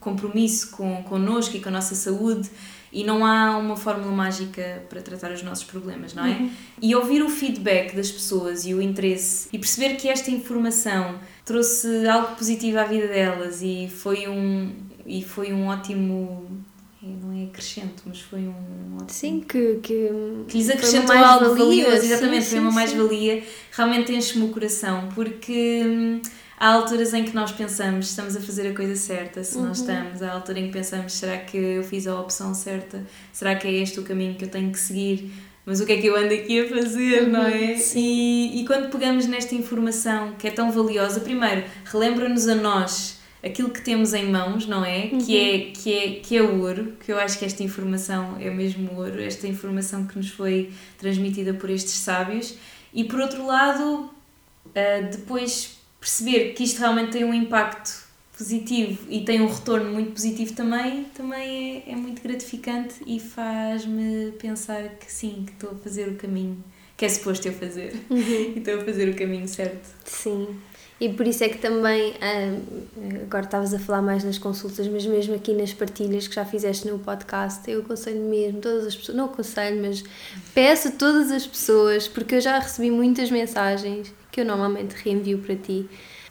compromisso 0.00 0.70
com, 0.70 1.02
connosco 1.04 1.56
e 1.56 1.60
com 1.60 1.68
a 1.68 1.72
nossa 1.72 1.94
saúde, 1.94 2.50
e 2.92 3.04
não 3.04 3.24
há 3.24 3.56
uma 3.56 3.76
fórmula 3.76 4.10
mágica 4.10 4.82
para 4.88 5.00
tratar 5.00 5.30
os 5.30 5.42
nossos 5.42 5.64
problemas, 5.64 6.12
não 6.12 6.24
é? 6.24 6.30
Uhum. 6.30 6.50
E 6.82 6.94
ouvir 6.94 7.22
o 7.22 7.28
feedback 7.28 7.94
das 7.94 8.10
pessoas 8.10 8.64
e 8.64 8.74
o 8.74 8.82
interesse, 8.82 9.48
e 9.52 9.58
perceber 9.58 9.94
que 9.94 10.08
esta 10.08 10.30
informação 10.30 11.20
trouxe 11.44 12.08
algo 12.08 12.34
positivo 12.34 12.78
à 12.78 12.84
vida 12.84 13.06
delas, 13.06 13.62
e 13.62 13.88
foi 13.88 14.26
um, 14.26 14.72
e 15.06 15.22
foi 15.22 15.52
um 15.52 15.68
ótimo 15.68 16.64
não 17.02 17.32
é 17.32 17.44
acrescento, 17.44 18.02
mas 18.04 18.20
foi 18.20 18.40
um 18.40 18.96
ótimo... 18.96 19.08
Sim, 19.08 19.40
que, 19.40 19.76
que, 19.82 20.10
que 20.46 20.58
lhes 20.58 20.68
acrescentou 20.68 21.16
algo 21.16 21.54
valioso, 21.54 22.04
exatamente, 22.04 22.44
sim, 22.44 22.50
foi 22.50 22.60
uma 22.60 22.72
mais-valia, 22.72 23.42
realmente 23.72 24.12
enche-me 24.12 24.44
o 24.44 24.48
coração, 24.48 25.08
porque 25.14 25.82
hum, 25.86 26.20
há 26.60 26.68
alturas 26.68 27.14
em 27.14 27.24
que 27.24 27.34
nós 27.34 27.50
pensamos, 27.50 28.10
estamos 28.10 28.36
a 28.36 28.40
fazer 28.40 28.70
a 28.70 28.74
coisa 28.74 28.94
certa, 28.94 29.42
se 29.42 29.56
uhum. 29.56 29.64
não 29.64 29.72
estamos, 29.72 30.22
há 30.22 30.30
altura 30.30 30.60
em 30.60 30.66
que 30.66 30.72
pensamos, 30.72 31.14
será 31.14 31.38
que 31.38 31.56
eu 31.56 31.82
fiz 31.82 32.06
a 32.06 32.20
opção 32.20 32.52
certa? 32.52 33.02
Será 33.32 33.56
que 33.56 33.66
é 33.66 33.72
este 33.72 33.98
o 33.98 34.02
caminho 34.02 34.34
que 34.34 34.44
eu 34.44 34.48
tenho 34.50 34.70
que 34.70 34.78
seguir? 34.78 35.32
Mas 35.64 35.80
o 35.80 35.86
que 35.86 35.92
é 35.92 36.00
que 36.00 36.06
eu 36.06 36.16
ando 36.16 36.34
aqui 36.34 36.60
a 36.60 36.68
fazer, 36.68 37.22
uhum, 37.22 37.30
não 37.30 37.46
é? 37.46 37.76
E, 37.94 38.60
e 38.60 38.66
quando 38.66 38.90
pegamos 38.90 39.26
nesta 39.26 39.54
informação 39.54 40.34
que 40.38 40.48
é 40.48 40.50
tão 40.50 40.70
valiosa, 40.70 41.20
primeiro, 41.20 41.64
relembra-nos 41.84 42.46
a 42.46 42.54
nós 42.54 43.18
aquilo 43.42 43.70
que 43.70 43.80
temos 43.80 44.12
em 44.12 44.26
mãos, 44.26 44.66
não 44.66 44.84
é? 44.84 45.08
Uhum. 45.12 45.18
Que, 45.18 45.38
é 45.38 45.58
que, 45.70 45.94
é, 45.94 46.10
que 46.20 46.36
é 46.36 46.42
ouro, 46.42 46.94
que 47.00 47.10
eu 47.10 47.18
acho 47.18 47.38
que 47.38 47.44
esta 47.44 47.62
informação 47.62 48.36
é 48.38 48.50
mesmo 48.50 48.98
ouro, 48.98 49.20
esta 49.20 49.46
informação 49.46 50.06
que 50.06 50.16
nos 50.16 50.28
foi 50.28 50.70
transmitida 50.98 51.54
por 51.54 51.70
estes 51.70 51.94
sábios. 51.94 52.54
E 52.92 53.04
por 53.04 53.20
outro 53.20 53.46
lado, 53.46 54.10
uh, 54.66 55.10
depois 55.10 55.79
perceber 56.00 56.54
que 56.54 56.64
isto 56.64 56.78
realmente 56.78 57.12
tem 57.12 57.24
um 57.24 57.34
impacto 57.34 58.08
positivo 58.36 59.04
e 59.10 59.22
tem 59.22 59.42
um 59.42 59.46
retorno 59.46 59.92
muito 59.92 60.12
positivo 60.12 60.54
também, 60.54 61.04
também 61.14 61.84
é, 61.86 61.92
é 61.92 61.96
muito 61.96 62.22
gratificante 62.22 62.94
e 63.06 63.20
faz-me 63.20 64.32
pensar 64.32 64.88
que 64.98 65.12
sim, 65.12 65.44
que 65.46 65.52
estou 65.52 65.72
a 65.72 65.74
fazer 65.74 66.08
o 66.08 66.16
caminho 66.16 66.64
que 66.96 67.04
é 67.06 67.08
suposto 67.08 67.48
eu 67.48 67.52
fazer 67.54 67.94
uhum. 68.10 68.18
e 68.56 68.58
estou 68.58 68.74
a 68.78 68.84
fazer 68.84 69.08
o 69.08 69.16
caminho 69.16 69.48
certo. 69.48 69.88
Sim, 70.04 70.48
e 71.00 71.08
por 71.08 71.26
isso 71.26 71.42
é 71.42 71.48
que 71.48 71.56
também, 71.56 72.12
agora 73.22 73.46
estavas 73.46 73.72
a 73.72 73.78
falar 73.78 74.02
mais 74.02 74.22
nas 74.22 74.36
consultas, 74.36 74.86
mas 74.86 75.06
mesmo 75.06 75.34
aqui 75.34 75.54
nas 75.54 75.72
partilhas 75.72 76.28
que 76.28 76.34
já 76.34 76.44
fizeste 76.44 76.86
no 76.86 76.98
podcast, 76.98 77.70
eu 77.70 77.80
aconselho 77.80 78.20
mesmo 78.20 78.60
todas 78.60 78.86
as 78.86 78.94
pessoas, 78.94 79.16
não 79.16 79.24
aconselho, 79.24 79.80
mas 79.80 80.04
peço 80.52 80.88
a 80.88 80.90
todas 80.90 81.32
as 81.32 81.46
pessoas, 81.46 82.06
porque 82.06 82.34
eu 82.34 82.40
já 82.42 82.58
recebi 82.58 82.90
muitas 82.90 83.30
mensagens 83.30 84.12
que 84.30 84.40
eu 84.40 84.44
normalmente 84.44 84.94
reenvio 84.94 85.38
para 85.38 85.56
ti, 85.56 85.88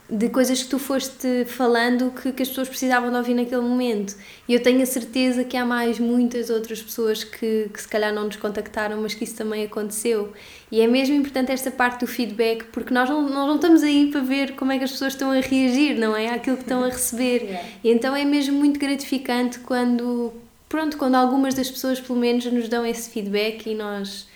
de 0.10 0.28
coisas 0.30 0.64
que 0.64 0.70
tu 0.70 0.80
foste 0.80 1.46
falando 1.46 2.10
que, 2.10 2.32
que 2.32 2.42
as 2.42 2.50
pessoas 2.50 2.68
precisavam 2.68 3.12
de 3.12 3.16
ouvir 3.16 3.36
naquele 3.36 3.62
momento. 3.62 4.16
E 4.48 4.54
eu 4.56 4.64
tenho 4.64 4.82
a 4.82 4.86
certeza 4.86 5.44
que 5.44 5.56
há 5.56 5.64
mais 5.64 6.00
muitas 6.00 6.50
outras 6.50 6.82
pessoas 6.82 7.24
que, 7.24 7.70
que 7.72 7.80
se 7.80 7.88
calhar 7.88 8.12
não 8.12 8.26
nos 8.26 8.36
contactaram, 8.36 9.00
mas 9.00 9.14
que 9.14 9.24
isso 9.24 9.36
também 9.36 9.64
aconteceu. 9.64 10.34
E 10.72 10.82
é 10.82 10.88
mesmo 10.88 11.14
importante 11.14 11.52
esta 11.52 11.70
parte 11.70 12.00
do 12.00 12.08
feedback, 12.08 12.66
porque 12.72 12.92
nós 12.92 13.08
não, 13.08 13.22
nós 13.30 13.48
não 13.48 13.56
estamos 13.56 13.84
aí 13.84 14.10
para 14.10 14.22
ver 14.22 14.56
como 14.56 14.72
é 14.72 14.80
que 14.80 14.84
as 14.84 14.92
pessoas 14.92 15.14
estão 15.14 15.30
a 15.30 15.40
reagir, 15.42 15.96
não 16.00 16.16
é? 16.16 16.30
Aquilo 16.30 16.58
que 16.58 16.64
estão 16.64 16.84
a 16.84 16.88
receber. 16.88 17.44
Yeah. 17.44 17.70
E 17.84 17.92
então 17.92 18.16
é 18.16 18.26
mesmo 18.26 18.58
muito 18.58 18.80
gratificante 18.80 19.60
quando, 19.60 20.34
pronto, 20.68 20.98
quando 20.98 21.16
algumas 21.16 21.54
das 21.54 21.70
pessoas 21.70 22.00
pelo 22.00 22.18
menos 22.18 22.46
nos 22.46 22.68
dão 22.68 22.84
esse 22.84 23.12
feedback 23.12 23.70
e 23.70 23.76
nós 23.76 24.28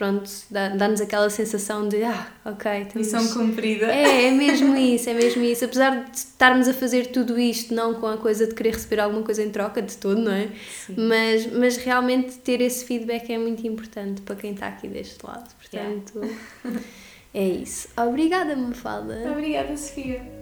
pronto, 0.00 0.30
dá-nos 0.50 0.98
aquela 1.02 1.28
sensação 1.28 1.86
de 1.86 2.02
ah, 2.02 2.26
ok, 2.42 2.86
temos... 2.86 2.94
Missão 2.94 3.28
cumprida. 3.34 3.84
É, 3.84 4.28
é 4.28 4.30
mesmo 4.30 4.74
isso, 4.74 5.10
é 5.10 5.12
mesmo 5.12 5.42
isso. 5.42 5.66
Apesar 5.66 6.04
de 6.04 6.16
estarmos 6.16 6.66
a 6.68 6.72
fazer 6.72 7.08
tudo 7.08 7.38
isto, 7.38 7.74
não 7.74 7.92
com 7.92 8.06
a 8.06 8.16
coisa 8.16 8.46
de 8.46 8.54
querer 8.54 8.70
receber 8.70 8.98
alguma 8.98 9.22
coisa 9.22 9.42
em 9.42 9.50
troca 9.50 9.82
de 9.82 9.94
todo, 9.98 10.18
não 10.18 10.32
é? 10.32 10.48
Mas, 10.96 11.52
mas 11.52 11.76
realmente 11.76 12.38
ter 12.38 12.62
esse 12.62 12.86
feedback 12.86 13.30
é 13.30 13.36
muito 13.36 13.66
importante 13.66 14.22
para 14.22 14.36
quem 14.36 14.52
está 14.52 14.68
aqui 14.68 14.88
deste 14.88 15.18
lado. 15.22 15.54
Portanto, 15.56 16.18
yeah. 16.64 16.80
é 17.34 17.44
isso. 17.44 17.88
Obrigada, 17.94 18.56
Mafalda. 18.56 19.30
Obrigada, 19.30 19.76
Sofia. 19.76 20.39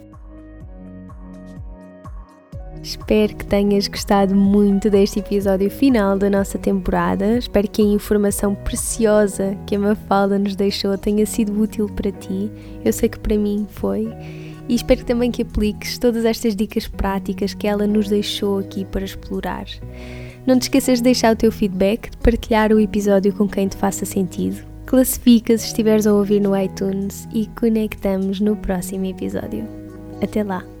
Espero 2.81 3.35
que 3.35 3.45
tenhas 3.45 3.87
gostado 3.87 4.33
muito 4.33 4.89
deste 4.89 5.19
episódio 5.19 5.69
final 5.69 6.17
da 6.17 6.29
nossa 6.29 6.57
temporada. 6.57 7.37
Espero 7.37 7.69
que 7.69 7.81
a 7.81 7.85
informação 7.85 8.55
preciosa 8.55 9.57
que 9.67 9.75
a 9.75 9.79
Mafalda 9.79 10.39
nos 10.39 10.55
deixou 10.55 10.97
tenha 10.97 11.25
sido 11.25 11.59
útil 11.61 11.89
para 11.89 12.11
ti. 12.11 12.49
Eu 12.83 12.93
sei 12.93 13.09
que 13.09 13.19
para 13.19 13.37
mim 13.37 13.67
foi. 13.69 14.07
E 14.67 14.75
espero 14.75 15.03
também 15.03 15.31
que 15.31 15.41
apliques 15.41 15.97
todas 15.97 16.23
estas 16.23 16.55
dicas 16.55 16.87
práticas 16.87 17.53
que 17.53 17.67
ela 17.67 17.85
nos 17.85 18.07
deixou 18.07 18.59
aqui 18.59 18.85
para 18.85 19.03
explorar. 19.03 19.65
Não 20.45 20.57
te 20.57 20.63
esqueças 20.63 20.99
de 20.99 21.03
deixar 21.03 21.33
o 21.33 21.37
teu 21.37 21.51
feedback, 21.51 22.09
de 22.11 22.17
partilhar 22.17 22.71
o 22.71 22.79
episódio 22.79 23.33
com 23.33 23.47
quem 23.47 23.67
te 23.67 23.75
faça 23.75 24.05
sentido. 24.05 24.63
Classifica 24.85 25.57
se 25.57 25.67
estiveres 25.67 26.07
a 26.07 26.13
ouvir 26.13 26.39
no 26.39 26.57
iTunes 26.57 27.27
e 27.33 27.47
conectamos 27.59 28.39
no 28.39 28.55
próximo 28.55 29.05
episódio. 29.05 29.67
Até 30.21 30.43
lá! 30.43 30.78